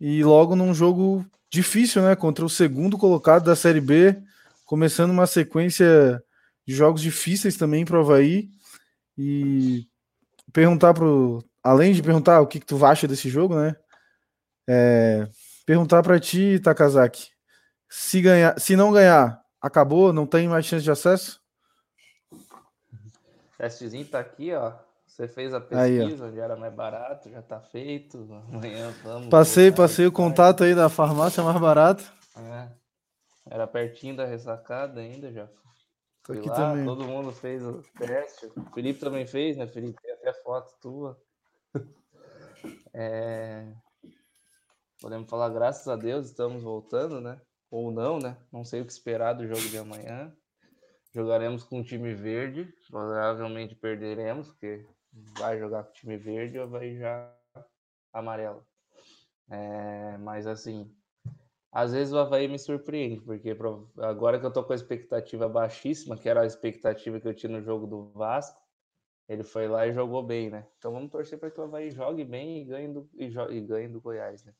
[0.00, 2.16] e logo num jogo difícil, né?
[2.16, 4.16] Contra o segundo colocado da Série B,
[4.64, 6.22] começando uma sequência
[6.66, 8.50] de jogos difíceis também para o Havaí
[9.16, 9.86] e
[10.52, 11.44] perguntar pro.
[11.62, 13.74] Além de perguntar o que, que tu acha desse jogo, né?
[14.68, 15.28] É,
[15.64, 17.30] perguntar para ti, Takazaki.
[17.88, 20.12] Se, ganhar, se não ganhar, acabou?
[20.12, 21.40] Não tem mais chance de acesso?
[23.58, 24.72] Testezinho tá aqui, ó.
[25.06, 28.18] Você fez a pesquisa, aí, onde era mais barato, já tá feito.
[28.52, 29.28] Amanhã vamos.
[29.28, 32.04] Passei, passei o contato aí da farmácia mais barato.
[32.36, 32.68] É.
[33.48, 35.48] Era pertinho da ressacada ainda, já
[36.26, 36.84] Tô aqui lá, também.
[36.84, 38.46] Todo mundo fez o teste.
[38.56, 40.02] O Felipe também fez, né, Felipe?
[40.02, 41.20] Tem até foto tua.
[42.92, 43.74] É...
[45.00, 47.40] Podemos falar, graças a Deus, estamos voltando, né?
[47.70, 48.36] Ou não, né?
[48.50, 50.34] Não sei o que esperar do jogo de amanhã.
[51.14, 52.72] Jogaremos com o time verde.
[52.90, 54.84] Provavelmente perderemos, porque
[55.38, 57.32] vai jogar com o time verde ou vai já
[58.12, 58.66] amarelo.
[59.50, 60.16] É...
[60.16, 60.90] Mas assim,
[61.76, 63.54] às vezes o Havaí me surpreende, porque
[63.98, 67.52] agora que eu tô com a expectativa baixíssima, que era a expectativa que eu tinha
[67.52, 68.58] no jogo do Vasco,
[69.28, 70.66] ele foi lá e jogou bem, né?
[70.78, 73.88] Então vamos torcer para que o Havaí jogue bem e ganhe do, e, e ganhe
[73.88, 74.54] do Goiás, né?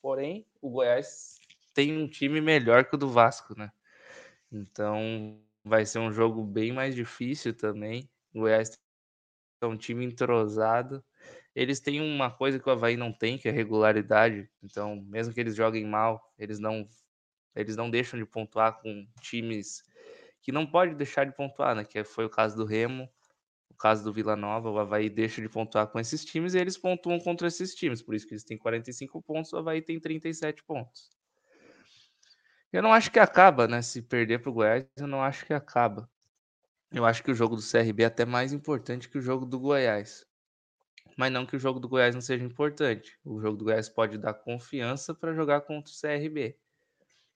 [0.00, 1.38] Porém, o Goiás
[1.74, 3.70] tem um time melhor que o do Vasco, né?
[4.50, 8.08] Então vai ser um jogo bem mais difícil também.
[8.32, 8.72] O Goiás
[9.60, 11.04] é um time entrosado
[11.54, 14.48] eles têm uma coisa que o Havaí não tem, que é regularidade.
[14.62, 16.88] Então, mesmo que eles joguem mal, eles não
[17.54, 19.84] eles não deixam de pontuar com times
[20.42, 21.84] que não pode deixar de pontuar, né?
[21.84, 23.08] Que foi o caso do Remo,
[23.70, 26.76] o caso do Vila Nova, o Havaí deixa de pontuar com esses times e eles
[26.76, 28.02] pontuam contra esses times.
[28.02, 31.08] Por isso que eles têm 45 pontos, o Havaí tem 37 pontos.
[32.72, 33.80] Eu não acho que acaba, né?
[33.80, 36.10] Se perder para o Goiás, eu não acho que acaba.
[36.92, 39.58] Eu acho que o jogo do CRB é até mais importante que o jogo do
[39.58, 40.26] Goiás
[41.16, 43.18] mas não que o jogo do Goiás não seja importante.
[43.24, 46.58] O jogo do Goiás pode dar confiança para jogar contra o CRB.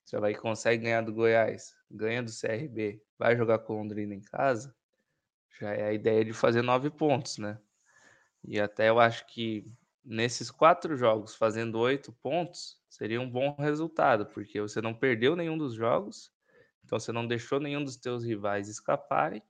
[0.05, 4.23] Você vai consegue ganhar do Goiás, ganha do CRB, vai jogar com o Londrina em
[4.23, 4.75] casa,
[5.61, 7.59] já é a ideia de fazer nove pontos, né?
[8.45, 9.71] E até eu acho que
[10.05, 15.59] nesses quatro jogos, fazendo oito pontos, seria um bom resultado, porque você não perdeu nenhum
[15.59, 16.33] dos jogos,
[16.85, 19.43] então você não deixou nenhum dos teus rivais escaparem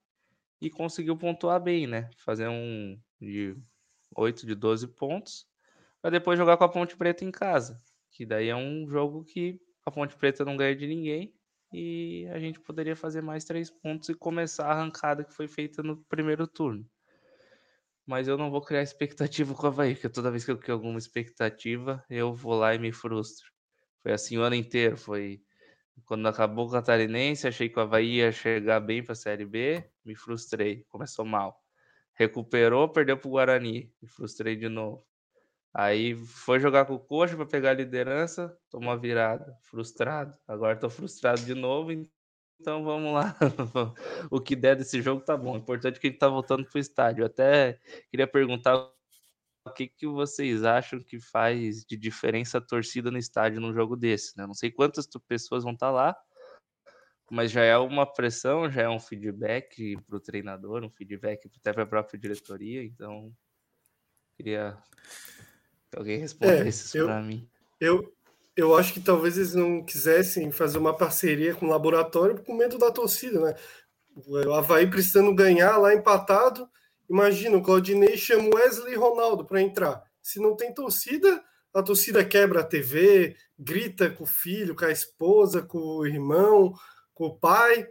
[0.61, 2.11] e conseguiu pontuar bem, né?
[2.17, 3.57] Fazer um de
[4.17, 5.47] 8 de 12 pontos,
[6.01, 7.81] para depois jogar com a Ponte Preta em casa.
[8.11, 11.35] Que daí é um jogo que a Ponte Preta não ganha de ninguém
[11.73, 15.83] e a gente poderia fazer mais três pontos e começar a arrancada que foi feita
[15.83, 16.89] no primeiro turno.
[18.07, 20.75] Mas eu não vou criar expectativa com a Havaí, porque toda vez que eu crio
[20.75, 23.51] alguma expectativa, eu vou lá e me frustro.
[24.03, 24.97] Foi assim o ano inteiro.
[24.97, 25.43] Foi
[26.07, 29.85] quando acabou o Catarinense, achei que o Havaí ia chegar bem para a Série B,
[30.05, 31.61] me frustrei, começou mal
[32.19, 33.93] recuperou, perdeu para o Guarani.
[34.03, 35.07] Me frustrei de novo.
[35.73, 40.37] Aí foi jogar com o Coxa para pegar a liderança, tomou a virada, frustrado.
[40.47, 41.93] Agora estou frustrado de novo,
[42.61, 43.37] então vamos lá.
[44.31, 45.55] o que der desse jogo tá bom.
[45.55, 47.23] O importante é que a gente tá voltando pro estádio.
[47.23, 47.79] Eu até
[48.11, 48.91] queria perguntar
[49.65, 53.97] o que, que vocês acham que faz de diferença a torcida no estádio num jogo
[53.97, 54.47] desse, né?
[54.47, 56.17] Não sei quantas pessoas vão estar tá lá,
[57.31, 61.73] mas já é uma pressão, já é um feedback para o treinador, um feedback até
[61.73, 63.33] para a própria diretoria, então
[64.37, 64.77] queria
[65.91, 67.49] que alguém respondesse é, para mim.
[67.81, 68.13] Eu,
[68.57, 72.79] eu acho que talvez eles não quisessem fazer uma parceria com o laboratório com medo
[72.79, 73.55] da torcida, né?
[74.27, 76.69] O Havaí precisando ganhar lá empatado.
[77.09, 80.03] Imagina, o Claudinei chama o Wesley Ronaldo para entrar.
[80.21, 84.91] Se não tem torcida, a torcida quebra a TV, grita com o filho, com a
[84.91, 86.75] esposa, com o irmão,
[87.19, 87.85] com o pai,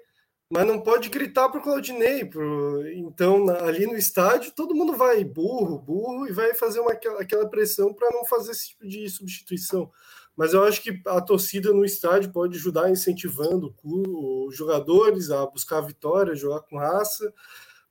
[0.50, 2.24] mas não pode gritar para o Claudinei.
[2.24, 2.88] Pro...
[2.94, 7.94] Então, ali no estádio, todo mundo vai burro, burro, e vai fazer uma, aquela pressão
[7.94, 9.92] para não fazer esse tipo de substituição.
[10.36, 15.80] Mas eu acho que a torcida no estádio pode ajudar incentivando os jogadores a buscar
[15.80, 17.34] a vitória, jogar com raça.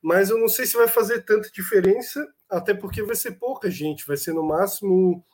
[0.01, 4.07] Mas eu não sei se vai fazer tanta diferença, até porque vai ser pouca gente,
[4.07, 5.25] vai ser no máximo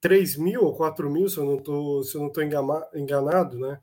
[0.00, 2.42] 3 mil ou 4 mil, se eu não estou
[2.94, 3.80] enganado, né?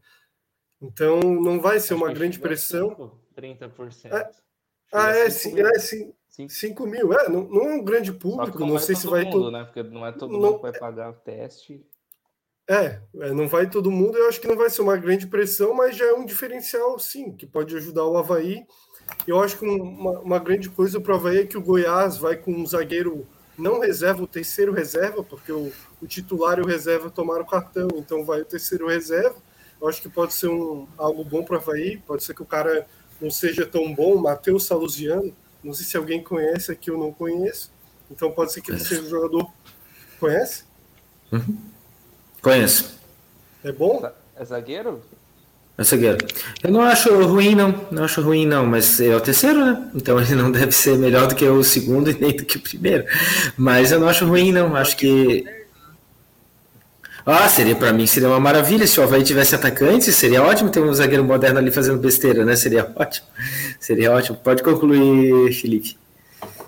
[0.81, 3.19] Então não vai ser Acho uma grande pressão.
[3.37, 4.11] 30%.
[4.11, 4.29] É.
[4.91, 6.13] Ah, é, sim, é, sim.
[6.49, 9.25] 5 mil, é, não, não, é um grande público, não, não sei se vai.
[9.25, 9.63] Mundo, né?
[9.63, 11.85] Porque não é todo mundo que vai pagar o teste.
[12.67, 15.73] É, é, não vai todo mundo, eu acho que não vai ser uma grande pressão,
[15.73, 18.65] mas já é um diferencial, sim, que pode ajudar o Havaí.
[19.27, 22.37] Eu acho que uma, uma grande coisa para o Havaí é que o Goiás vai
[22.37, 23.27] com um zagueiro
[23.57, 25.71] não reserva, o terceiro reserva, porque o,
[26.01, 29.35] o titular e o reserva tomaram cartão, então vai o terceiro reserva
[29.81, 32.45] eu acho que pode ser um, algo bom para o Havaí, pode ser que o
[32.45, 32.85] cara
[33.19, 37.71] não seja tão bom, Matheus Saluziano, não sei se alguém conhece aqui, eu não conheço,
[38.09, 39.51] então pode ser que ele seja um jogador.
[40.19, 40.63] Conhece?
[41.31, 41.57] Uhum.
[42.41, 42.99] Conheço.
[43.63, 44.07] É bom?
[44.35, 45.01] É zagueiro?
[45.77, 46.17] É zagueiro.
[46.63, 47.87] Eu não acho ruim, não.
[47.89, 48.65] Não acho ruim, não.
[48.65, 49.91] Mas é o terceiro, né?
[49.95, 52.61] Então ele não deve ser melhor do que o segundo e nem do que o
[52.61, 53.05] primeiro.
[53.57, 54.75] Mas eu não acho ruim, não.
[54.75, 55.45] Acho que
[57.25, 60.79] ah, seria para mim seria uma maravilha se o Havaí tivesse atacante, seria ótimo ter
[60.79, 62.55] um zagueiro moderno ali fazendo besteira, né?
[62.55, 63.27] Seria ótimo.
[63.79, 64.37] Seria ótimo.
[64.37, 65.97] Pode concluir, Felipe.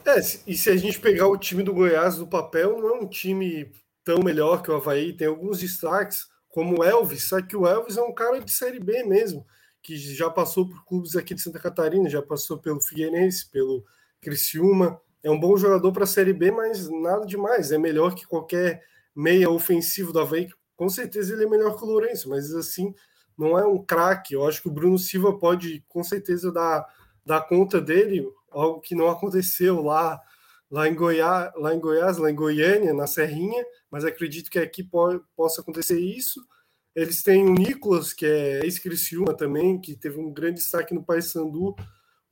[0.05, 3.07] É, e se a gente pegar o time do Goiás no papel, não é um
[3.07, 3.71] time
[4.03, 7.97] tão melhor que o Havaí, tem alguns destaques, como o Elvis, só que o Elvis
[7.97, 9.45] é um cara de Série B mesmo,
[9.81, 13.83] que já passou por clubes aqui de Santa Catarina, já passou pelo Figueirense, pelo
[14.21, 18.27] Criciúma, é um bom jogador para a Série B, mas nada demais, é melhor que
[18.27, 18.83] qualquer
[19.15, 22.93] meia ofensivo do Havaí, com certeza ele é melhor que o Lourenço, mas assim,
[23.37, 24.33] não é um craque.
[24.33, 26.85] Eu acho que o Bruno Silva pode, com certeza, dar,
[27.25, 30.19] dar conta dele, algo que não aconteceu lá,
[30.69, 34.83] lá, em Goiás, lá em Goiás, lá em Goiânia, na Serrinha, mas acredito que aqui
[34.83, 36.41] pode, possa acontecer isso.
[36.95, 41.75] Eles têm o Nicolas, que é ex-Criciúma também, que teve um grande destaque no Paysandu.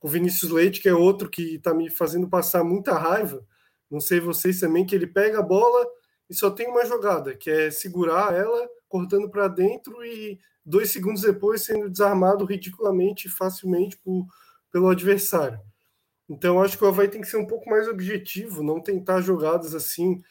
[0.00, 3.44] O Vinícius Leite, que é outro que está me fazendo passar muita raiva.
[3.90, 5.86] Não sei vocês também, que ele pega a bola,
[6.32, 11.20] e só tem uma jogada, que é segurar ela cortando para dentro e dois segundos
[11.20, 14.26] depois sendo desarmado ridiculamente e facilmente por,
[14.72, 15.60] pelo adversário.
[16.26, 19.74] Então acho que o Havaí tem que ser um pouco mais objetivo, não tentar jogadas
[19.74, 20.22] assim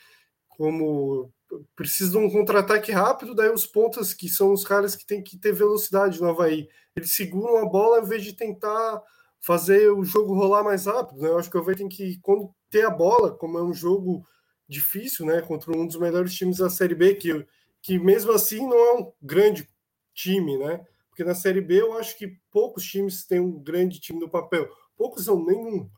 [0.50, 1.32] como
[1.76, 5.38] precisa de um contra-ataque rápido, daí os pontas que são os caras que tem que
[5.38, 9.00] ter velocidade no Havaí, eles seguram a bola em vez de tentar
[9.40, 11.22] fazer o jogo rolar mais rápido.
[11.22, 11.30] Né?
[11.30, 14.26] Eu acho que o Havaí tem que, quando ter a bola, como é um jogo
[14.72, 15.42] difícil, né?
[15.42, 17.46] Contra um dos melhores times da Série B, que,
[17.82, 19.68] que mesmo assim não é um grande
[20.14, 20.86] time, né?
[21.10, 24.70] Porque na Série B eu acho que poucos times têm um grande time no papel,
[24.96, 25.90] poucos não, nenhum.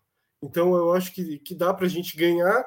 [0.41, 2.65] Então eu acho que, que dá para a gente ganhar,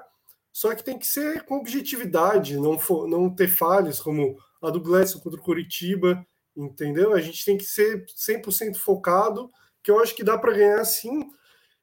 [0.53, 4.81] só que tem que ser com objetividade, não, for, não ter falhas como a do
[4.81, 6.25] Gleison contra o Curitiba,
[6.57, 7.15] entendeu?
[7.15, 9.51] A gente tem que ser 100% focado,
[9.83, 11.29] que eu acho que dá para ganhar sim.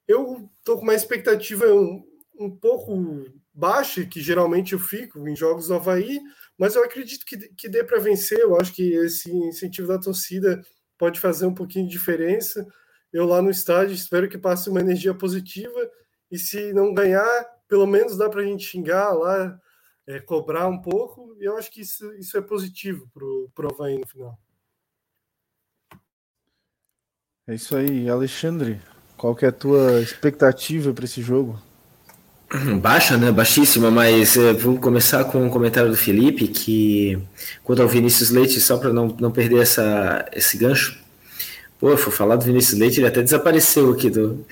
[0.07, 2.03] Eu tô com uma expectativa um,
[2.39, 6.19] um pouco baixa, que geralmente eu fico em jogos do Havaí,
[6.57, 8.39] mas eu acredito que, que dê para vencer.
[8.39, 10.61] Eu acho que esse incentivo da torcida
[10.97, 12.65] pode fazer um pouquinho de diferença.
[13.11, 15.89] Eu lá no estádio espero que passe uma energia positiva
[16.31, 19.59] e se não ganhar, pelo menos dá para a gente xingar lá,
[20.07, 21.35] é, cobrar um pouco.
[21.39, 24.39] E eu acho que isso, isso é positivo para o Havaí no final.
[27.45, 28.81] É isso aí, Alexandre.
[29.17, 31.61] Qual que é a tua expectativa para esse jogo?
[32.79, 33.31] Baixa, né?
[33.31, 37.17] Baixíssima, mas é, vamos começar com um comentário do Felipe, que
[37.63, 40.97] quanto ao Vinícius Leite, só para não, não perder essa, esse gancho,
[41.79, 44.09] pô, for falar do Vinícius Leite, ele até desapareceu aqui.
[44.09, 44.45] Do,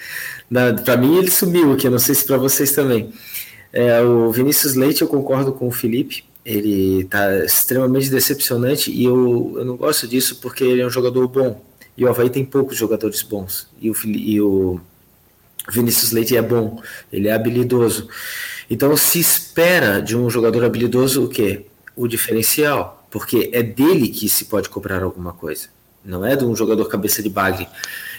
[0.84, 3.14] para mim, ele sumiu aqui, não sei se para vocês também.
[3.72, 9.54] É, o Vinícius Leite, eu concordo com o Felipe, ele está extremamente decepcionante e eu,
[9.58, 11.64] eu não gosto disso porque ele é um jogador bom.
[11.96, 13.68] E o Havaí tem poucos jogadores bons.
[13.80, 14.82] E o, e o
[15.72, 16.82] Vinícius Leite é bom,
[17.12, 18.08] ele é habilidoso.
[18.70, 21.66] Então se espera de um jogador habilidoso o quê?
[21.96, 25.68] O diferencial, porque é dele que se pode cobrar alguma coisa.
[26.04, 27.68] não é de um jogador cabeça de bagre.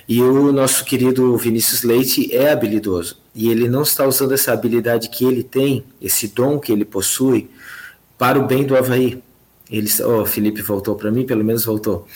[0.09, 3.19] E o nosso querido Vinícius Leite é habilidoso.
[3.35, 7.51] E ele não está usando essa habilidade que ele tem, esse dom que ele possui,
[8.19, 9.23] para o bem do Havaí.
[9.71, 12.07] Ele, oh, Felipe voltou para mim, pelo menos voltou.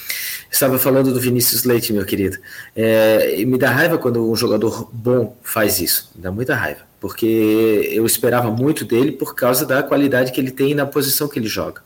[0.51, 2.39] Estava falando do Vinícius Leite, meu querido.
[2.74, 6.10] É, me dá raiva quando um jogador bom faz isso.
[6.14, 6.81] Me dá muita raiva.
[7.01, 11.39] Porque eu esperava muito dele por causa da qualidade que ele tem na posição que
[11.39, 11.82] ele joga.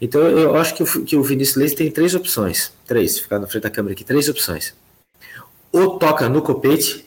[0.00, 2.72] Então eu acho que o, que o Vinícius Leite tem três opções.
[2.86, 4.74] Três, ficar na frente da câmera aqui, três opções
[5.72, 7.04] ou toca no copete,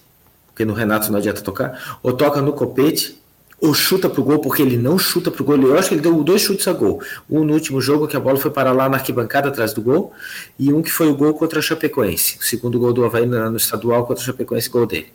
[0.47, 3.21] porque no Renato não adianta tocar, ou toca no copete,
[3.63, 5.55] ou chuta pro gol, porque ele não chuta pro gol.
[5.55, 7.01] Eu acho que ele deu dois chutes a gol.
[7.29, 10.11] Um no último jogo, que a bola foi para lá na arquibancada atrás do gol,
[10.59, 12.37] e um que foi o gol contra a Chapecoense.
[12.41, 15.07] O segundo gol do Havaí no estadual contra a Chapecoense, gol dele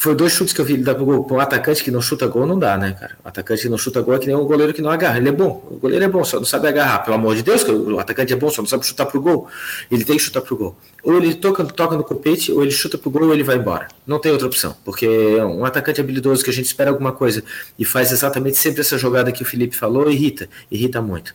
[0.00, 1.24] foi dois chutes que eu vi ele dar pro gol.
[1.24, 3.18] Para um atacante que não chuta gol, não dá, né, cara?
[3.22, 5.18] O atacante que não chuta gol é que nem um goleiro que não agarra.
[5.18, 5.62] Ele é bom.
[5.70, 7.00] O goleiro é bom, só não sabe agarrar.
[7.00, 9.46] Pelo amor de Deus, o atacante é bom, só não sabe chutar pro gol.
[9.90, 10.76] Ele tem que chutar pro gol.
[11.02, 13.88] Ou ele toca, toca no copete, ou ele chuta pro gol, ou ele vai embora.
[14.06, 14.74] Não tem outra opção.
[14.86, 15.06] Porque
[15.42, 17.44] um atacante habilidoso que a gente espera alguma coisa
[17.78, 20.48] e faz exatamente sempre essa jogada que o Felipe falou, irrita.
[20.70, 21.34] Irrita muito.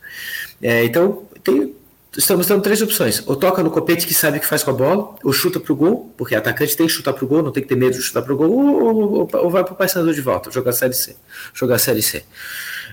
[0.59, 1.71] É, então, tem
[2.17, 3.23] estamos dando três opções.
[3.25, 5.75] Ou toca no copete que sabe o que faz com a bola, ou chuta pro
[5.75, 8.21] gol, porque atacante tem que chutar pro gol, não tem que ter medo de chutar
[8.21, 11.15] pro gol, ou, ou, ou, ou vai Paysandu de volta, jogar Série C.
[11.53, 12.23] Jogar Série C.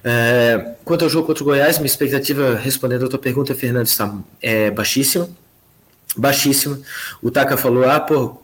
[0.04, 4.12] É, quanto ao jogo contra o Goiás, minha expectativa, respondendo a tua pergunta, Fernando, está
[4.40, 5.28] é, baixíssima.
[6.16, 6.78] Baixíssima.
[7.22, 8.42] O Taka falou, ah, pô,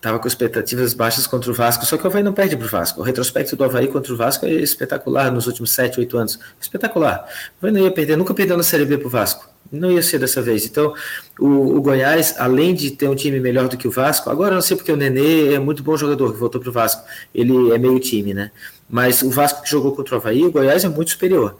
[0.00, 2.70] Tava com expectativas baixas contra o Vasco, só que o Havaí não perde para o
[2.70, 3.00] Vasco.
[3.00, 6.38] O retrospecto do Havaí contra o Vasco é espetacular nos últimos 7, 8 anos.
[6.58, 7.28] Espetacular.
[7.60, 9.46] O Havaí não ia perder, nunca perdeu na Série B para o Vasco.
[9.72, 10.66] Não ia ser dessa vez.
[10.66, 10.94] Então,
[11.38, 14.62] o, o, Goiás, além de ter um time melhor do que o Vasco, agora não
[14.62, 17.02] sei porque o Nenê é muito bom jogador, que voltou para o Vasco.
[17.34, 18.50] Ele é meio time, né?
[18.88, 21.56] Mas o Vasco que jogou contra o Havaí, o Goiás é muito superior.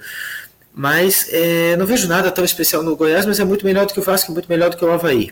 [0.74, 4.00] Mas é, não vejo nada tão especial no Goiás, mas é muito melhor do que
[4.00, 5.30] o Vasco, muito melhor do que o Havaí.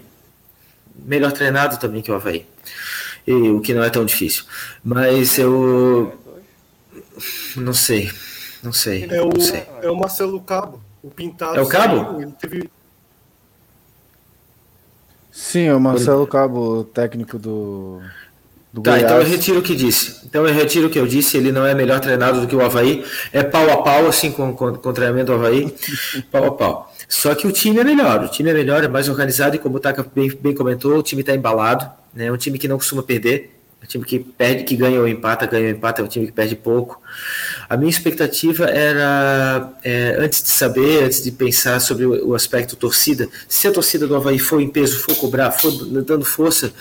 [1.04, 2.46] Melhor treinado também que o Havaí
[3.28, 4.44] e, o que não é tão difícil.
[4.82, 6.18] Mas eu
[7.56, 8.10] não sei,
[8.62, 9.06] não sei.
[9.10, 9.66] É o, não sei.
[9.82, 11.58] É o Marcelo Cabo, o pintado.
[11.58, 12.20] É o Cabo?
[12.20, 12.70] Ele teve...
[15.30, 18.00] Sim, é o Marcelo Cabo, técnico do,
[18.72, 19.04] do tá, Goiás.
[19.04, 20.26] então eu retiro o que disse.
[20.26, 21.36] Então eu retiro o que eu disse.
[21.36, 23.04] Ele não é melhor treinado do que o Havaí.
[23.32, 25.72] É pau a pau, assim, com, com, com o treinamento do Havaí.
[26.32, 26.94] pau a pau.
[27.08, 28.24] Só que o time é melhor.
[28.24, 29.54] O time é melhor, é mais organizado.
[29.54, 31.88] E como o Taka bem, bem comentou, o time está embalado.
[32.12, 32.26] Né?
[32.26, 35.06] É um time que não costuma perder, é um time que perde, que ganha ou
[35.06, 37.00] empata, ganha ou empata, é um time que perde pouco.
[37.68, 42.74] A minha expectativa era, é, antes de saber, antes de pensar sobre o, o, aspecto
[42.76, 45.70] torcida, se a torcida do Havaí for em peso, for cobrar, for
[46.02, 46.72] dando força,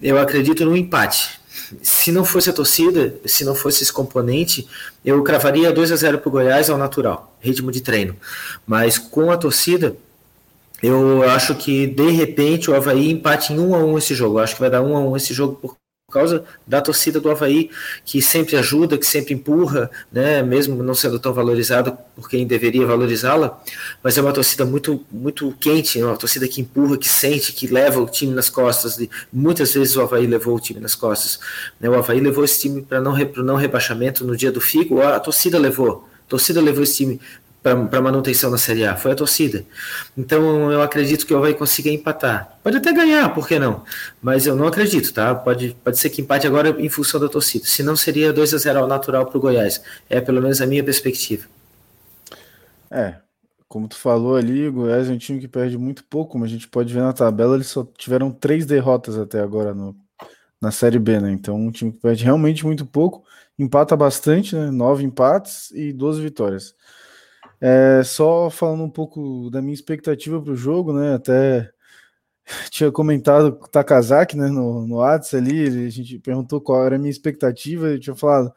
[0.00, 1.38] eu acredito no empate.
[1.82, 4.66] Se não fosse a torcida, se não fosse esse componente,
[5.04, 8.16] eu cravaria 2 a 0 para o Goiás ao natural, ritmo de treino.
[8.66, 9.94] Mas com a torcida,
[10.82, 14.38] eu acho que de repente o Havaí empate em 1 a 1 esse jogo.
[14.38, 15.76] Eu acho que vai dar 1 a 1 esse jogo por
[16.10, 17.70] causa da torcida do Havaí,
[18.04, 22.86] que sempre ajuda, que sempre empurra, né, mesmo não sendo tão valorizada por quem deveria
[22.86, 23.62] valorizá-la,
[24.02, 28.00] mas é uma torcida muito muito quente, uma torcida que empurra, que sente, que leva
[28.00, 28.98] o time nas costas.
[28.98, 31.38] E muitas vezes o Havaí levou o time nas costas.
[31.80, 35.18] Né, o Havaí levou esse time para não, não rebaixamento no dia do Figo, a
[35.20, 36.08] torcida levou.
[36.26, 37.20] A torcida levou esse time
[37.62, 39.64] para manutenção na Série A, foi a torcida.
[40.16, 42.58] Então eu acredito que o Havaí consiga empatar.
[42.62, 43.84] Pode até ganhar, por que não?
[44.22, 45.34] Mas eu não acredito, tá?
[45.34, 47.66] Pode, pode ser que empate agora em função da torcida.
[47.66, 49.82] Se não, seria 2 a 0 ao natural para o Goiás.
[50.08, 51.46] É pelo menos a minha perspectiva.
[52.90, 53.16] É,
[53.68, 56.52] como tu falou ali, o Goiás é um time que perde muito pouco, mas a
[56.52, 59.94] gente pode ver na tabela, eles só tiveram três derrotas até agora no,
[60.60, 61.30] na Série B, né?
[61.30, 63.22] Então um time que perde realmente muito pouco,
[63.58, 64.70] empata bastante, né?
[64.70, 66.74] Nove empates e 12 vitórias.
[67.60, 71.14] É, só falando um pouco da minha expectativa para o jogo, né?
[71.14, 71.70] Até
[72.70, 76.96] tinha comentado com o Takazaki né, no, no WhatsApp ali, a gente perguntou qual era
[76.96, 78.52] a minha expectativa, ele tinha falado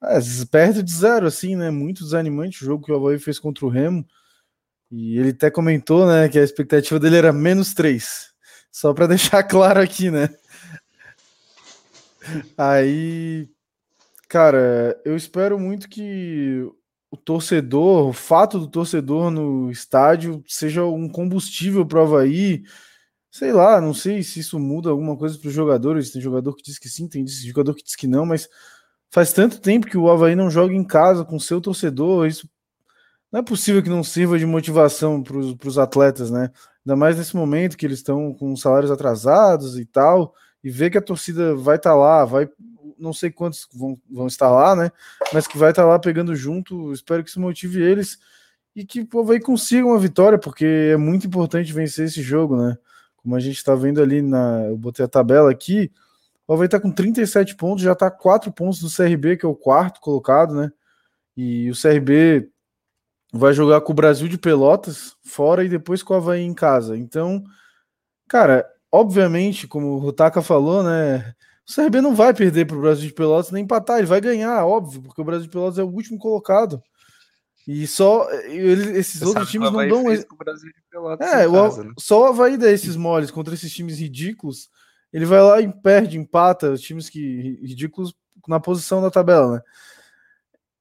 [0.00, 0.18] ah,
[0.50, 1.70] perto de zero, assim, né?
[1.70, 4.06] Muito desanimante o jogo que o Havaí fez contra o Remo.
[4.90, 8.32] E ele até comentou, né, que a expectativa dele era menos três.
[8.70, 10.28] Só para deixar claro aqui, né?
[12.56, 13.48] Aí,
[14.28, 16.68] cara, eu espero muito que
[17.10, 22.62] o torcedor, o fato do torcedor no estádio seja um combustível para o Havaí.
[23.30, 26.10] Sei lá, não sei se isso muda alguma coisa para os jogadores.
[26.10, 28.48] Tem jogador que diz que sim, tem jogador que diz que não, mas
[29.10, 32.26] faz tanto tempo que o Havaí não joga em casa com seu torcedor.
[32.26, 32.48] Isso
[33.30, 36.50] não é possível que não sirva de motivação para os atletas, né?
[36.84, 40.98] Ainda mais nesse momento que eles estão com salários atrasados e tal, e ver que
[40.98, 42.48] a torcida vai estar tá lá, vai
[42.98, 44.90] não sei quantos vão, vão estar lá, né?
[45.32, 46.92] Mas que vai estar lá pegando junto.
[46.92, 48.18] Espero que isso motive eles
[48.76, 52.76] e que o Havaí consiga uma vitória, porque é muito importante vencer esse jogo, né?
[53.16, 54.66] Como a gente está vendo ali na.
[54.66, 55.90] Eu botei a tabela aqui.
[56.46, 59.54] O Havaí está com 37 pontos, já está 4 pontos do CRB, que é o
[59.54, 60.70] quarto colocado, né?
[61.34, 62.50] E o CRB
[63.32, 66.96] vai jogar com o Brasil de Pelotas fora e depois com o Havaí em casa.
[66.96, 67.42] Então,
[68.28, 71.34] cara, obviamente, como o Rutaka falou, né?
[71.68, 74.64] O CRB não vai perder para o Brasil de Pelotas nem empatar, ele vai ganhar,
[74.64, 76.80] óbvio, porque o Brasil de Pelotas é o último colocado.
[77.66, 80.02] E só ele, esses Você outros times não dão.
[80.02, 81.92] O Brasil de Pelotas é, casa, né?
[81.98, 84.70] só o Havaí dá esses moles contra esses times ridículos.
[85.12, 88.14] Ele vai lá e perde, empata os times que ridículos
[88.46, 89.62] na posição da tabela, né?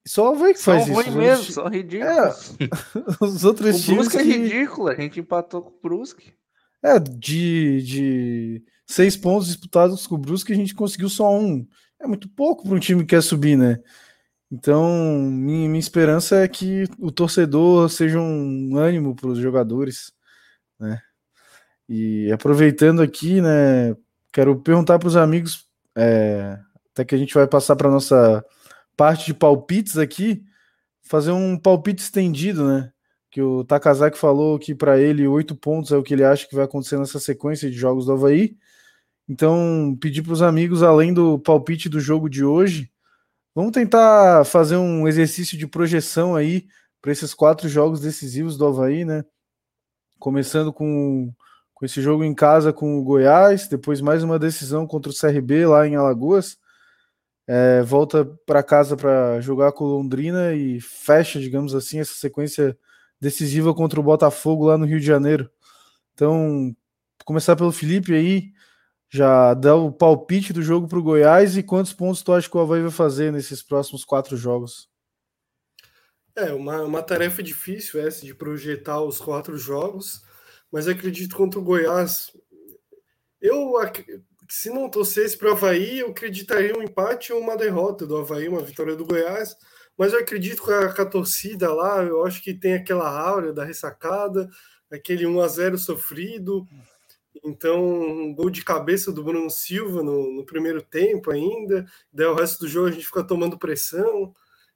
[0.07, 1.09] Só o Havaí que faz são isso.
[1.09, 2.55] Ruim mesmo, são ridículos.
[2.59, 2.69] É,
[3.25, 3.89] os outros o times.
[3.89, 4.31] O Brusque é que...
[4.31, 6.35] é ridículo, a gente empatou com o Brusque.
[6.83, 11.67] É, de, de seis pontos disputados com o Brusque, a gente conseguiu só um.
[11.99, 13.79] É muito pouco para um time que quer subir, né?
[14.51, 20.11] Então, minha, minha esperança é que o torcedor seja um ânimo para os jogadores,
[20.79, 21.01] né?
[21.89, 23.95] E aproveitando aqui, né,
[24.33, 26.59] quero perguntar para os amigos, é,
[26.91, 28.43] até que a gente vai passar para nossa
[28.97, 30.43] parte de palpites aqui,
[31.03, 32.91] fazer um palpite estendido, né?
[33.31, 36.55] Que o Takazaki falou que para ele oito pontos é o que ele acha que
[36.55, 38.57] vai acontecer nessa sequência de jogos do Havaí.
[39.27, 42.91] Então, pedir para os amigos, além do palpite do jogo de hoje,
[43.53, 46.67] vamos tentar fazer um exercício de projeção aí
[47.01, 49.23] para esses quatro jogos decisivos do Havaí, né?
[50.19, 51.33] Começando com,
[51.73, 55.65] com esse jogo em casa com o Goiás, depois mais uma decisão contra o CRB
[55.65, 56.57] lá em Alagoas
[57.47, 62.77] é, volta para casa para jogar com Londrina e fecha, digamos assim, essa sequência
[63.19, 65.49] decisiva contra o Botafogo lá no Rio de Janeiro.
[66.13, 66.75] Então,
[67.23, 68.51] começar pelo Felipe aí,
[69.15, 72.57] já dá o palpite do jogo para o Goiás e quantos pontos tu acha que
[72.57, 74.89] o Havaí vai fazer nesses próximos quatro jogos?
[76.35, 80.21] É, uma, uma tarefa difícil essa de projetar os quatro jogos,
[80.69, 82.35] mas acredito contra o Goiás.
[83.39, 83.73] Eu
[84.49, 88.49] se não torcesse para o Havaí, eu acreditaria um empate ou uma derrota do Havaí,
[88.49, 89.55] uma vitória do Goiás.
[89.97, 93.63] Mas eu acredito que a, a torcida lá, eu acho que tem aquela aura da
[93.63, 94.49] ressacada,
[94.91, 96.67] aquele 1 a 0 sofrido.
[97.43, 101.85] Então, um gol de cabeça do Bruno Silva no, no primeiro tempo ainda.
[102.11, 104.33] Daí o resto do jogo a gente fica tomando pressão.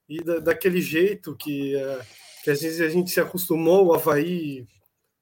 [0.07, 2.05] E da, daquele jeito que, uh,
[2.43, 4.67] que às vezes a gente se acostumou o Havaí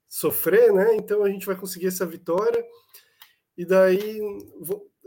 [0.07, 0.95] sofrer, né?
[0.95, 2.63] Então a gente vai conseguir essa vitória.
[3.57, 4.19] E daí,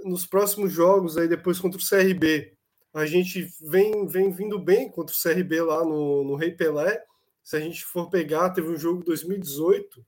[0.05, 2.53] nos próximos jogos, aí depois contra o CRB,
[2.93, 7.03] a gente vem, vem vindo bem contra o CRB lá no, no Rei Pelé.
[7.43, 10.05] Se a gente for pegar, teve um jogo 2018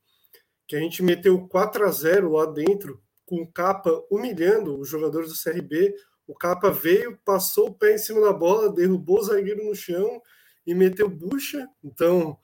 [0.72, 5.28] que a gente meteu 4 a 0 lá dentro, com o Capa humilhando os jogadores
[5.28, 5.94] do CRB.
[6.26, 10.18] O Capa veio, passou o pé em cima da bola, derrubou o zagueiro no chão
[10.66, 11.68] e meteu bucha.
[11.84, 12.38] Então,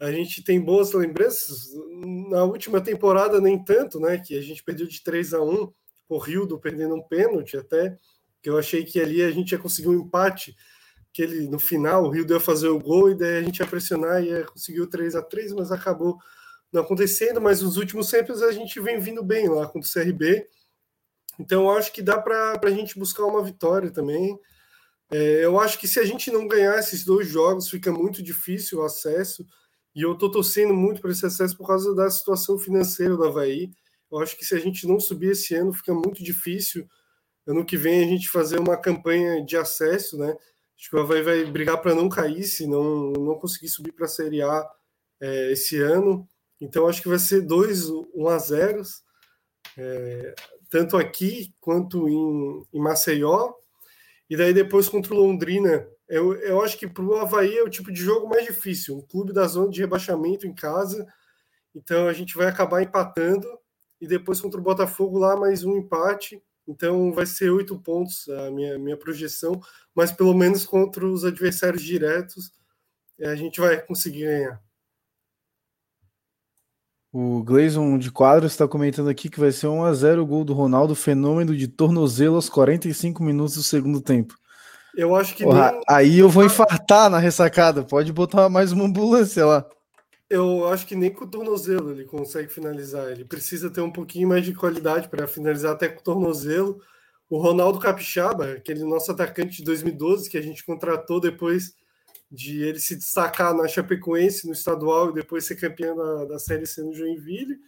[0.00, 1.68] a gente tem boas lembranças.
[2.28, 4.18] Na última temporada, nem tanto, né?
[4.18, 5.72] Que a gente perdeu de 3 a 1
[6.08, 7.96] o Rildo perdendo um pênalti até,
[8.42, 10.56] que eu achei que ali a gente ia conseguir um empate,
[11.12, 13.66] que ele no final o Rildo ia fazer o gol e daí a gente ia
[13.66, 16.18] pressionar e ia conseguir o 3 a 3 mas acabou
[16.72, 17.40] não acontecendo.
[17.40, 20.46] Mas nos últimos tempos a gente vem vindo bem lá contra o CRB.
[21.38, 24.38] Então eu acho que dá para a gente buscar uma vitória também.
[25.10, 28.78] É, eu acho que se a gente não ganhar esses dois jogos, fica muito difícil
[28.78, 29.44] o acesso.
[29.94, 33.70] E eu estou torcendo muito para esse acesso por causa da situação financeira do Havaí.
[34.10, 36.86] Eu acho que se a gente não subir esse ano, fica muito difícil
[37.46, 40.36] ano que vem a gente fazer uma campanha de acesso, né?
[40.78, 44.06] Acho que o Havaí vai brigar para não cair se não, não conseguir subir para
[44.06, 44.70] a Série A
[45.20, 46.28] é, esse ano.
[46.60, 48.82] Então acho que vai ser dois 1 a 0
[49.78, 50.34] é,
[50.68, 53.54] tanto aqui quanto em, em Maceió.
[54.28, 57.70] E daí depois contra o Londrina, eu, eu acho que para o Havaí é o
[57.70, 58.96] tipo de jogo mais difícil.
[58.96, 61.06] Um clube da zona de rebaixamento em casa.
[61.74, 63.46] Então a gente vai acabar empatando.
[64.00, 66.42] E depois contra o Botafogo lá, mais um empate.
[66.66, 69.60] Então vai ser oito pontos a minha, minha projeção.
[69.94, 72.52] Mas pelo menos contra os adversários diretos,
[73.18, 74.62] é, a gente vai conseguir ganhar.
[77.12, 80.44] O Gleison de Quadros está comentando aqui que vai ser 1 a 0 o gol
[80.44, 84.34] do Ronaldo, fenômeno de tornozelo aos 45 minutos do segundo tempo.
[84.94, 85.42] Eu acho que.
[85.42, 85.82] Porra, nem...
[85.88, 87.82] Aí eu vou infartar na ressacada.
[87.82, 89.66] Pode botar mais uma ambulância lá.
[90.28, 93.10] Eu acho que nem com o tornozelo ele consegue finalizar.
[93.10, 96.80] Ele precisa ter um pouquinho mais de qualidade para finalizar até com o tornozelo.
[97.28, 101.74] O Ronaldo Capixaba, aquele nosso atacante de 2012 que a gente contratou depois
[102.30, 106.66] de ele se destacar na Chapecoense, no estadual e depois ser campeão da, da Série
[106.66, 107.58] C no Joinville,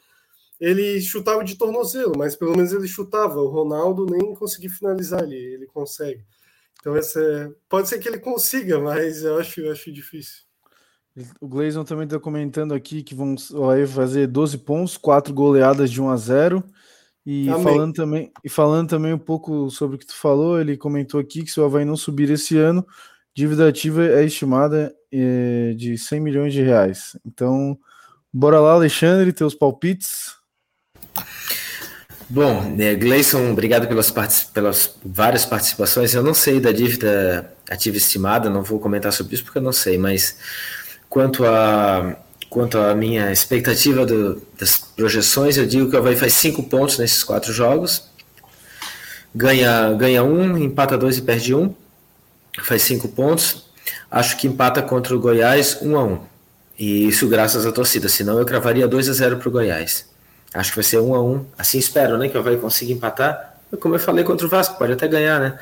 [0.60, 3.40] ele chutava de tornozelo, mas pelo menos ele chutava.
[3.40, 6.24] O Ronaldo nem conseguiu finalizar ali, ele consegue.
[6.80, 10.43] Então, essa, pode ser que ele consiga, mas eu acho, eu acho difícil.
[11.40, 13.34] O Gleison também está comentando aqui que vão
[13.89, 16.64] fazer 12 pontos, 4 goleadas de 1 a 0.
[17.24, 21.20] E falando, também, e falando também um pouco sobre o que tu falou, ele comentou
[21.20, 22.84] aqui que se o Havaí não subir esse ano,
[23.34, 27.16] dívida ativa é estimada é, de 100 milhões de reais.
[27.26, 27.78] Então,
[28.32, 30.34] bora lá, Alexandre, teus palpites.
[32.28, 34.10] Bom, né, Gleison, obrigado pelas,
[34.44, 36.14] pelas várias participações.
[36.14, 39.72] Eu não sei da dívida ativa estimada, não vou comentar sobre isso porque eu não
[39.72, 40.38] sei, mas
[41.09, 42.16] quanto a
[42.48, 46.98] quanto à minha expectativa do, das projeções, eu digo que o Havaí faz cinco pontos
[46.98, 48.10] nesses quatro jogos,
[49.34, 51.74] ganha, ganha um, empata dois e perde um,
[52.61, 53.65] faz cinco pontos.
[54.11, 56.20] Acho que empata contra o Goiás um a um.
[56.79, 60.07] E isso graças à torcida, senão eu cravaria 2 a 0 para o Goiás.
[60.55, 61.47] Acho que vai ser um a um.
[61.57, 62.29] Assim espero, né?
[62.29, 63.57] Que o Havaí consiga empatar.
[63.81, 65.59] Como eu falei contra o Vasco, pode até ganhar, né?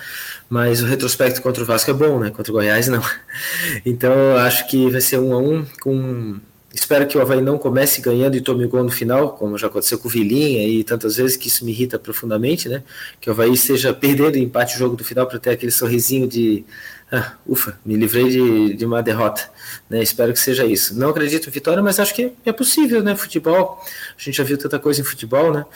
[0.48, 2.30] Mas o retrospecto contra o Vasco é bom, né?
[2.30, 3.02] Contra o Goiás, não.
[3.86, 5.64] Então acho que vai ser um a um.
[5.80, 6.40] Com...
[6.72, 9.98] Espero que o Havaí não comece ganhando e tome gol no final, como já aconteceu
[9.98, 12.84] com o Vilinha e tantas vezes, que isso me irrita profundamente, né?
[13.20, 16.28] Que o Havaí esteja perdendo e empate o jogo do final para ter aquele sorrisinho
[16.28, 16.64] de
[17.12, 19.50] ah, ufa, me livrei de, de uma derrota.
[19.88, 20.00] Né?
[20.00, 20.96] Espero que seja isso.
[20.96, 23.16] Não acredito em vitória, mas acho que é possível, né?
[23.16, 23.82] Futebol,
[24.16, 25.66] a gente já viu tanta coisa em futebol, né?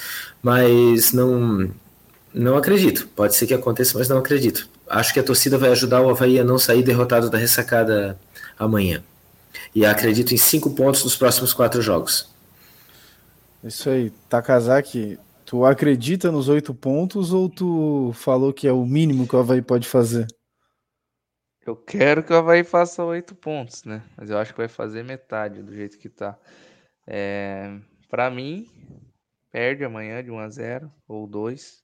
[0.41, 1.69] Mas não,
[2.33, 3.09] não acredito.
[3.17, 4.69] Pode ser que aconteça, mas não acredito.
[4.89, 8.17] Acho que a torcida vai ajudar o Havaí a não sair derrotado da ressacada
[8.57, 9.03] amanhã.
[9.75, 12.33] E acredito em cinco pontos nos próximos quatro jogos.
[13.63, 19.27] Isso aí, Takazaki, tu acredita nos oito pontos ou tu falou que é o mínimo
[19.27, 20.27] que o Havaí pode fazer?
[21.67, 24.03] Eu quero que o Havaí faça oito pontos, né?
[24.17, 26.39] Mas eu acho que vai fazer metade do jeito que tá.
[27.07, 27.79] É,
[28.09, 28.67] para mim,
[29.51, 31.84] perde amanhã de 1 a 0 ou 2.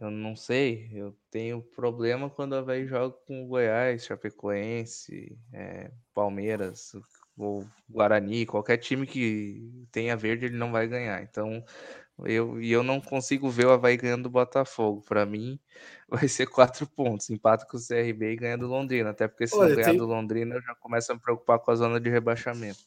[0.00, 0.90] Eu não sei.
[0.92, 6.92] Eu tenho problema quando o Havaí joga com o Goiás, Chapecoense, é, Palmeiras
[7.36, 8.44] ou Guarani.
[8.44, 11.22] Qualquer time que tenha verde, ele não vai ganhar.
[11.22, 11.64] Então,
[12.24, 15.00] eu, e eu não consigo ver o Havaí ganhando do Botafogo.
[15.02, 15.60] Para mim,
[16.08, 17.30] vai ser quatro pontos.
[17.30, 19.10] Empata com o CRB e ganha do Londrina.
[19.10, 19.98] Até porque se Olha, não ganhar tem...
[19.98, 22.80] do Londrina, eu já começo a me preocupar com a zona de rebaixamento.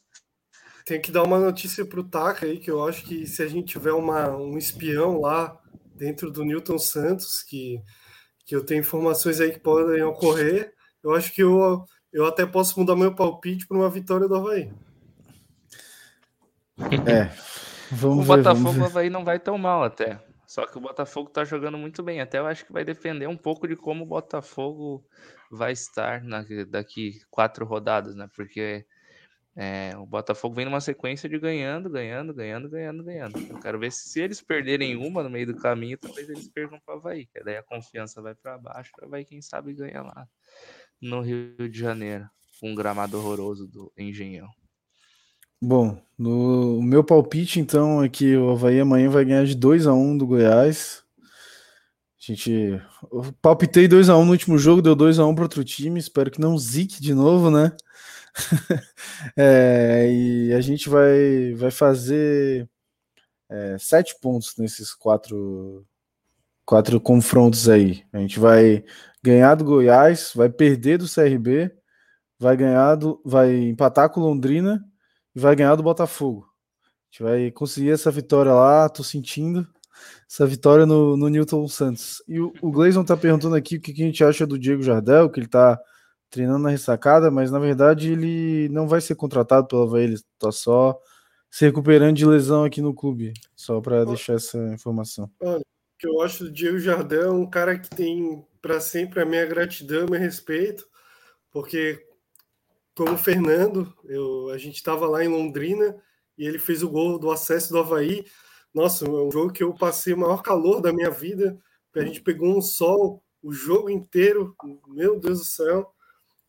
[0.84, 3.68] Tem que dar uma notícia pro Taka aí, que eu acho que se a gente
[3.68, 5.58] tiver uma, um espião lá
[5.98, 7.82] dentro do Newton Santos, que,
[8.46, 10.72] que eu tenho informações aí que podem ocorrer,
[11.02, 14.72] eu acho que eu, eu até posso mudar meu palpite para uma vitória do Havaí.
[17.06, 17.30] É,
[17.90, 20.22] Vamos o ver, Botafogo Havaí não vai tão mal até.
[20.46, 22.20] Só que o Botafogo tá jogando muito bem.
[22.20, 25.04] Até eu acho que vai depender um pouco de como o Botafogo
[25.50, 28.28] vai estar na, daqui quatro rodadas, né?
[28.34, 28.86] Porque
[29.60, 33.38] é, o Botafogo vem numa sequência de ganhando, ganhando, ganhando, ganhando, ganhando.
[33.40, 36.78] Eu quero ver se, se eles perderem uma no meio do caminho, talvez eles percam
[36.86, 37.26] para o Havaí.
[37.26, 38.92] Que daí a confiança vai para baixo.
[39.02, 40.28] O Havaí, quem sabe, ganha lá
[41.02, 42.30] no Rio de Janeiro.
[42.60, 44.48] Com um gramado horroroso do Engenhão.
[45.60, 49.92] Bom, no meu palpite, então, é que o Havaí amanhã vai ganhar de 2 a
[49.92, 51.02] 1 do Goiás.
[51.20, 52.80] A gente.
[53.10, 55.98] Eu palpitei 2 a 1 no último jogo, deu 2 a 1 para outro time.
[55.98, 57.76] Espero que não zique de novo, né?
[59.36, 62.68] é, e a gente vai, vai fazer
[63.48, 65.86] é, sete pontos nesses quatro,
[66.64, 68.04] quatro confrontos aí.
[68.12, 68.84] A gente vai
[69.22, 71.72] ganhar do Goiás, vai perder do CRB,
[72.38, 74.84] vai ganhar do, vai empatar com Londrina
[75.34, 76.46] e vai ganhar do Botafogo.
[76.84, 79.66] A gente vai conseguir essa vitória lá, tô sentindo
[80.30, 82.22] essa vitória no, no Newton Santos.
[82.28, 84.82] E o, o Gleison tá perguntando aqui o que, que a gente acha do Diego
[84.82, 85.78] Jardel, que ele tá
[86.30, 90.52] treinando na ressacada, mas na verdade ele não vai ser contratado pelo Havaí, ele tá
[90.52, 90.98] só
[91.50, 95.30] se recuperando de lesão aqui no clube, só para deixar essa informação.
[95.40, 95.64] Olha,
[95.98, 99.46] que eu acho do Diego Jardel é um cara que tem para sempre a minha
[99.46, 100.86] gratidão e meu respeito,
[101.50, 102.04] porque
[102.94, 105.96] como o Fernando, eu, a gente estava lá em Londrina
[106.36, 108.24] e ele fez o gol do acesso do Havaí.
[108.74, 111.56] Nossa, é um jogo que eu passei o maior calor da minha vida.
[111.94, 114.54] A gente pegou um sol o jogo inteiro.
[114.88, 115.92] Meu Deus do céu.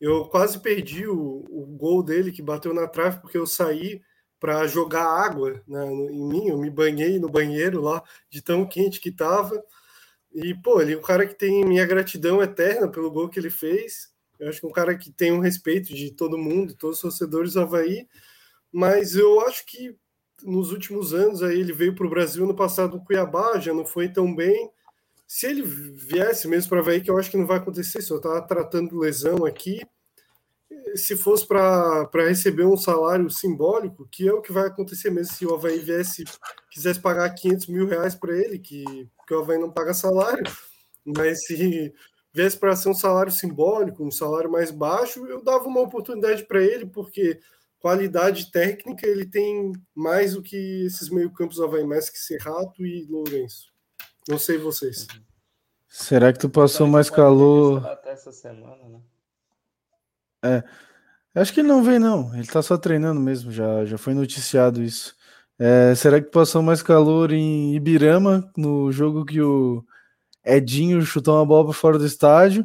[0.00, 4.00] Eu quase perdi o, o gol dele que bateu na trave porque eu saí
[4.38, 6.48] para jogar água né, em mim.
[6.48, 9.62] Eu me banhei no banheiro lá de tão quente que estava.
[10.32, 13.50] E, pô, ele é um cara que tem minha gratidão eterna pelo gol que ele
[13.50, 14.10] fez.
[14.38, 17.02] Eu acho que é um cara que tem um respeito de todo mundo, todos os
[17.02, 18.08] torcedores do Havaí,
[18.72, 19.94] mas eu acho que
[20.42, 23.84] nos últimos anos aí ele veio para o Brasil no passado no Cuiabá, já não
[23.84, 24.70] foi tão bem.
[25.32, 28.16] Se ele viesse mesmo para Havaí, que eu acho que não vai acontecer, se eu
[28.16, 29.80] estava tratando lesão aqui,
[30.96, 35.46] se fosse para receber um salário simbólico, que é o que vai acontecer mesmo se
[35.46, 36.24] o Havaí viesse,
[36.68, 38.84] quisesse pagar 500 mil reais para ele, que,
[39.24, 40.42] que o Havaí não paga salário,
[41.04, 41.94] mas se
[42.34, 46.60] viesse para ser um salário simbólico, um salário mais baixo, eu dava uma oportunidade para
[46.60, 47.38] ele, porque
[47.78, 53.69] qualidade técnica ele tem mais do que esses meio-campos Havaí, mais que Serrato e Lourenço.
[54.30, 55.08] Não sei vocês.
[55.88, 57.84] Será que tu passou mais calor?
[57.84, 59.00] Até essa semana, né?
[60.44, 60.64] É.
[61.34, 62.32] Acho que ele não vem, não.
[62.34, 65.16] Ele tá só treinando mesmo, já, já foi noticiado isso.
[65.58, 69.84] É, será que passou mais calor em Ibirama, no jogo que o
[70.44, 72.64] Edinho chutou uma bola para fora do estádio,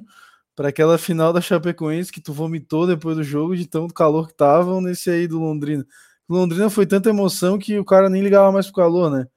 [0.55, 4.35] para aquela final da Chapecoense que tu vomitou depois do jogo, de tanto calor que
[4.35, 5.85] tava, nesse aí do Londrina?
[6.29, 9.27] Londrina foi tanta emoção que o cara nem ligava mais pro calor, né?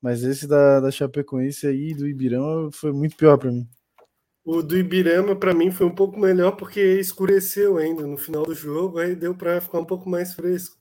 [0.00, 3.68] Mas esse da, da Chapecoense aí, do Ibirama, foi muito pior para mim.
[4.44, 8.54] O do Ibirama, para mim, foi um pouco melhor porque escureceu ainda no final do
[8.54, 10.80] jogo, aí deu para ficar um pouco mais fresco.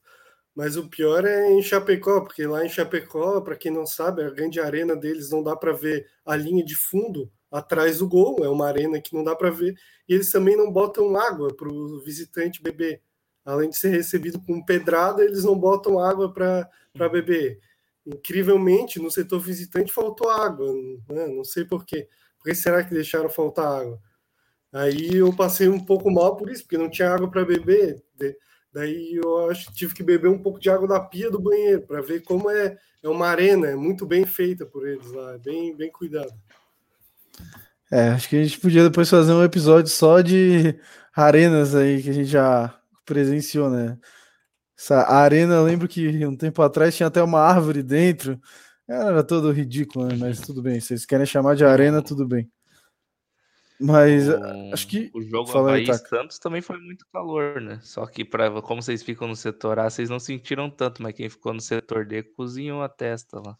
[0.55, 4.29] Mas o pior é em Chapecó, porque lá em Chapecó, para quem não sabe, a
[4.29, 8.49] grande arena deles não dá para ver a linha de fundo atrás do gol, é
[8.49, 9.75] uma arena que não dá para ver,
[10.07, 13.01] e eles também não botam água para o visitante beber.
[13.45, 17.59] Além de ser recebido com pedrada, eles não botam água para beber.
[18.05, 20.71] Incrivelmente, no setor visitante faltou água,
[21.09, 21.27] né?
[21.27, 22.07] não sei porquê.
[22.37, 23.99] Por que será que deixaram faltar água?
[24.71, 28.03] Aí eu passei um pouco mal por isso, porque não tinha água para beber.
[28.71, 31.81] Daí eu acho que tive que beber um pouco de água da pia do banheiro
[31.81, 35.37] para ver como é, é uma arena, é muito bem feita por eles lá, é
[35.39, 36.31] bem, bem cuidado.
[37.91, 40.79] É, acho que a gente podia depois fazer um episódio só de
[41.15, 43.97] arenas aí que a gente já presenciou, né?
[44.79, 48.39] Essa arena, eu lembro que um tempo atrás tinha até uma árvore dentro.
[48.87, 50.15] Era todo ridículo, né?
[50.17, 50.79] mas tudo bem.
[50.79, 52.49] Se vocês querem chamar de arena, tudo bem.
[53.77, 54.41] Mas o,
[54.73, 55.11] acho que.
[55.13, 57.77] O jogo Fala Havaí Santos também foi muito calor, né?
[57.83, 61.29] Só que, pra, como vocês ficam no setor A, vocês não sentiram tanto, mas quem
[61.29, 63.57] ficou no setor D cozinhou a testa lá.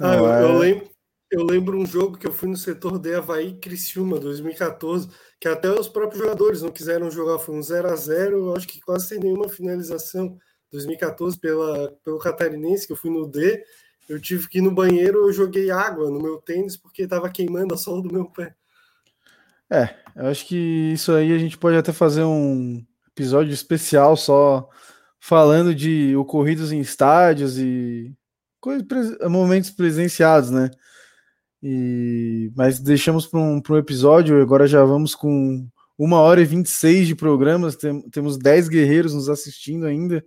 [0.00, 0.90] Ah, eu, eu, lembro,
[1.32, 5.08] eu lembro um jogo que eu fui no setor D Havaí Criciúma 2014,
[5.40, 7.38] que até os próprios jogadores não quiseram jogar.
[7.38, 10.38] Foi um 0 a 0 acho que quase sem nenhuma finalização.
[10.70, 13.62] 2014 pela, pelo Catarinense, que eu fui no D
[14.08, 17.74] eu tive que ir no banheiro, eu joguei água no meu tênis porque estava queimando
[17.74, 18.54] a sola do meu pé.
[19.70, 24.68] É, eu acho que isso aí a gente pode até fazer um episódio especial só
[25.18, 28.12] falando de ocorridos em estádios e
[29.30, 30.70] momentos presenciados, né?
[31.62, 35.66] E, mas deixamos para um, um episódio, agora já vamos com
[35.96, 40.24] uma hora e 26 de programas, tem, temos 10 guerreiros nos assistindo ainda.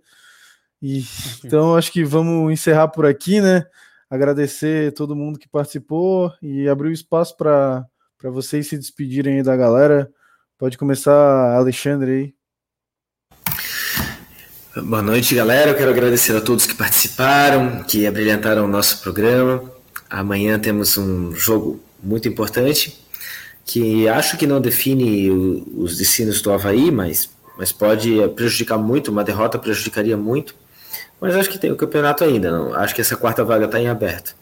[0.80, 1.04] E,
[1.44, 3.66] então acho que vamos encerrar por aqui, né?
[4.08, 7.84] Agradecer todo mundo que participou e abrir o espaço para
[8.22, 10.08] vocês se despedirem aí da galera.
[10.56, 12.36] Pode começar, Alexandre aí.
[14.84, 15.70] Boa noite, galera.
[15.70, 19.75] Eu quero agradecer a todos que participaram, que abrilhantaram o nosso programa.
[20.08, 22.96] Amanhã temos um jogo muito importante,
[23.64, 25.30] que acho que não define
[25.76, 27.28] os destinos do Havaí, mas,
[27.58, 30.54] mas pode prejudicar muito, uma derrota prejudicaria muito
[31.20, 32.50] mas acho que tem o campeonato ainda.
[32.50, 32.74] Não?
[32.74, 34.34] Acho que essa quarta vaga está em aberto.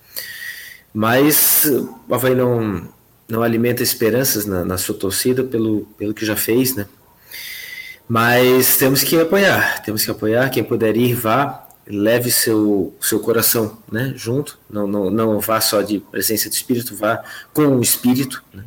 [0.93, 2.89] Mas o Havaí não,
[3.29, 6.87] não alimenta esperanças na, na, sua torcida pelo, pelo que já fez, né?
[8.09, 10.51] Mas temos que apoiar, temos que apoiar.
[10.51, 14.59] Quem puder ir, vá, leve seu, seu coração né, junto.
[14.71, 18.43] Não, não, não vá só de presença de espírito, vá com o espírito.
[18.53, 18.65] Né?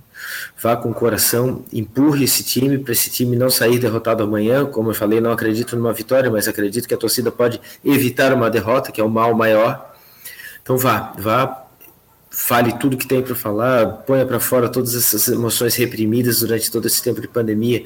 [0.62, 4.66] vá com o coração, empurre esse time para esse time não sair derrotado amanhã.
[4.66, 8.50] Como eu falei, não acredito numa vitória, mas acredito que a torcida pode evitar uma
[8.50, 9.96] derrota, que é o mal maior.
[10.62, 11.67] Então vá, vá,
[12.40, 16.86] fale tudo que tem para falar, ponha para fora todas essas emoções reprimidas durante todo
[16.86, 17.84] esse tempo de pandemia,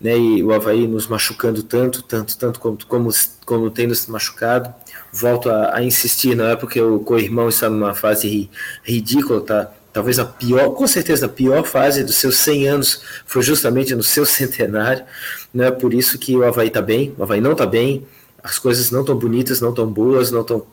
[0.00, 0.16] né?
[0.16, 3.10] E o Havaí nos machucando tanto, tanto, tanto como, como,
[3.44, 4.72] como tem nos machucado.
[5.12, 8.48] Volto a, a insistir, não é porque o co-irmão está numa fase
[8.84, 9.72] ridícula, tá?
[9.92, 14.02] talvez a pior, com certeza a pior fase dos seus 100 anos foi justamente no
[14.04, 15.04] seu centenário,
[15.52, 15.72] né?
[15.72, 18.06] Por isso que o Havaí está bem, o Havaí não está bem,
[18.44, 20.64] as coisas não estão bonitas, não estão boas, não estão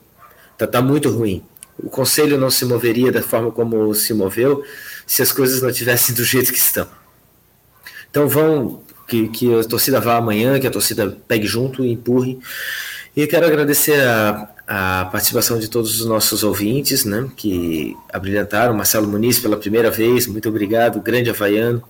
[0.56, 1.42] tá, tá muito ruim.
[1.78, 4.64] O conselho não se moveria da forma como se moveu
[5.06, 6.88] se as coisas não tivessem do jeito que estão.
[8.10, 12.38] Então vão que, que a torcida vá amanhã, que a torcida pegue junto e empurre.
[13.14, 19.06] E quero agradecer a, a participação de todos os nossos ouvintes, né, que abrilhantaram, Marcelo
[19.06, 21.82] Muniz pela primeira vez, muito obrigado, grande havaiano.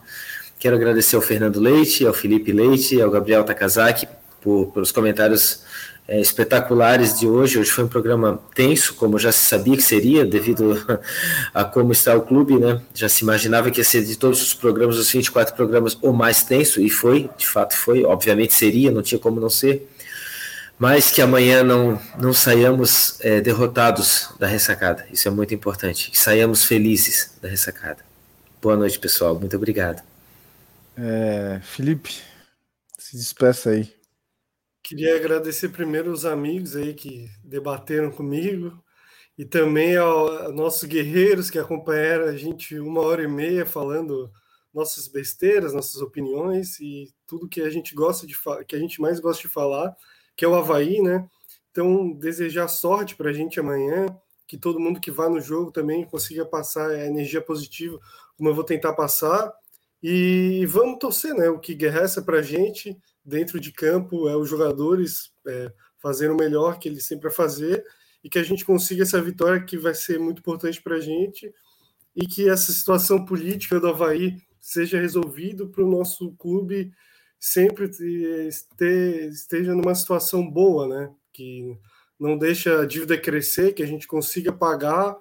[0.59, 4.07] Quero agradecer ao Fernando Leite, ao Felipe Leite, ao Gabriel Takazaki
[4.41, 5.61] por, pelos comentários
[6.09, 7.59] é, espetaculares de hoje.
[7.59, 10.74] Hoje foi um programa tenso, como já se sabia que seria, devido
[11.55, 12.81] a como está o clube, né?
[12.95, 16.43] Já se imaginava que ia ser de todos os programas, os 24 programas, o mais
[16.43, 19.89] tenso, e foi, de fato foi, obviamente seria, não tinha como não ser
[20.78, 25.07] mas que amanhã não, não saiamos é, derrotados da ressacada.
[25.11, 26.11] Isso é muito importante.
[26.11, 28.05] Que saiamos felizes da ressacada.
[28.61, 29.39] Boa noite, pessoal.
[29.39, 30.03] Muito obrigado.
[30.97, 32.20] É, Felipe,
[32.99, 33.95] se despeça aí.
[34.87, 38.81] Queria agradecer primeiro os amigos aí que debateram comigo
[39.37, 44.31] e também aos nossos guerreiros que acompanharam a gente uma hora e meia falando
[44.73, 48.37] nossas besteiras, nossas opiniões e tudo que a gente gosta de
[48.69, 49.93] que a gente mais gosta de falar,
[50.37, 51.29] que é o Havaí, né?
[51.73, 54.07] Então, desejar sorte para a gente amanhã,
[54.47, 57.99] que todo mundo que vá no jogo também consiga passar a energia positiva,
[58.37, 59.53] como eu vou tentar passar.
[60.01, 61.49] E vamos torcer, né?
[61.49, 62.97] O que interessa para a gente
[63.27, 67.85] dentro de campo é os jogadores é, fazendo o melhor que eles sempre a fazer
[68.23, 71.53] e que a gente consiga essa vitória que vai ser muito importante para a gente
[72.15, 76.93] e que essa situação política do Havaí seja resolvido para o nosso clube
[77.39, 77.90] sempre
[79.28, 81.15] esteja numa situação boa, né?
[81.32, 81.77] Que
[82.19, 85.16] não deixa a dívida crescer, que a gente consiga pagar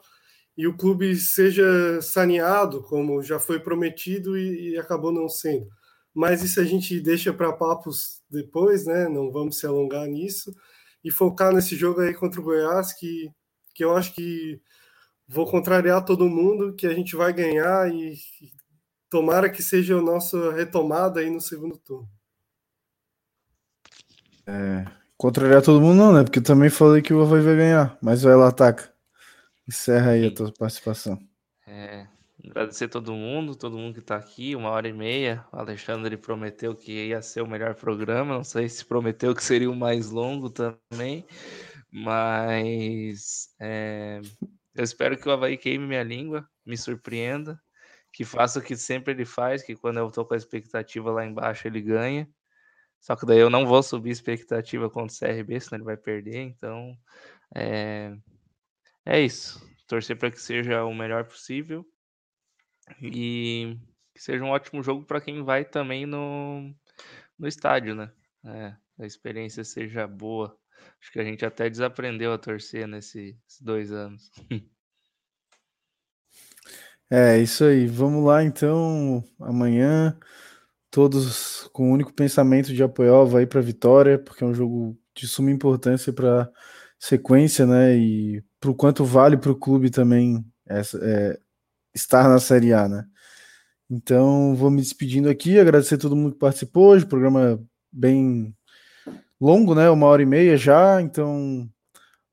[0.57, 5.67] e o clube seja saneado, como já foi prometido e, e acabou não sendo.
[6.15, 9.09] Mas isso a gente deixa para papos depois, né?
[9.09, 10.55] Não vamos se alongar nisso
[11.03, 13.29] e focar nesse jogo aí contra o Goiás, que,
[13.73, 14.61] que eu acho que
[15.27, 18.15] vou contrariar todo mundo, que a gente vai ganhar e
[19.09, 22.09] tomara que seja a nossa retomada aí no segundo turno.
[24.47, 24.85] É,
[25.17, 26.23] contrariar todo mundo não, né?
[26.23, 28.93] Porque eu também falei que o Havaí vai ganhar, mas vai lá, ataca.
[29.67, 31.19] Encerra aí a tua participação.
[31.67, 32.07] É,
[32.49, 35.45] agradecer todo mundo, todo mundo que está aqui, uma hora e meia.
[35.51, 39.69] O Alexandre prometeu que ia ser o melhor programa, não sei se prometeu que seria
[39.69, 41.25] o mais longo também,
[41.91, 44.21] mas é,
[44.75, 47.59] eu espero que o Havaí queime minha língua, me surpreenda,
[48.13, 51.25] que faça o que sempre ele faz, que quando eu estou com a expectativa lá
[51.25, 52.29] embaixo ele ganha.
[52.99, 56.37] Só que daí eu não vou subir expectativa contra o CRB, senão ele vai perder.
[56.37, 56.97] Então,
[57.53, 58.15] é,
[59.05, 59.61] é isso.
[59.87, 61.85] Torcer para que seja o melhor possível
[63.01, 63.77] e
[64.13, 66.73] que seja um ótimo jogo para quem vai também no,
[67.37, 68.11] no estádio, né?
[68.45, 70.57] É, a experiência seja boa.
[71.01, 74.31] Acho que a gente até desaprendeu a torcer nesses dois anos.
[77.07, 77.85] É, isso aí.
[77.85, 80.17] Vamos lá então, amanhã,
[80.89, 84.97] todos com o único pensamento de apoiar Havaí para a vitória, porque é um jogo
[85.13, 86.51] de suma importância para
[86.97, 87.95] sequência, né?
[87.95, 91.39] E para o quanto vale para o clube também essa, é,
[91.95, 93.05] estar na Série A, né?
[93.89, 98.55] Então, vou me despedindo aqui, agradecer a todo mundo que participou hoje, programa bem
[99.39, 99.89] longo, né?
[99.89, 101.69] Uma hora e meia já, então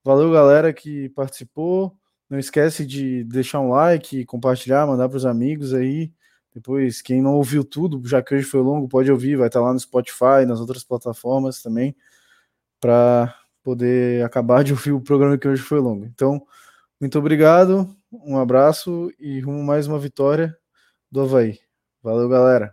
[0.05, 1.97] valeu galera que participou.
[2.29, 6.13] Não esquece de deixar um like, compartilhar, mandar para os amigos aí.
[6.55, 9.73] Depois, quem não ouviu tudo, já que hoje foi longo, pode ouvir, vai estar lá
[9.73, 11.95] no Spotify, nas outras plataformas também,
[12.81, 16.05] para poder acabar de ouvir o programa que hoje foi longo.
[16.07, 16.45] Então,
[17.01, 20.57] muito obrigado, um abraço e rumo mais uma vitória
[21.11, 21.59] do Havaí.
[22.03, 22.73] Valeu, galera.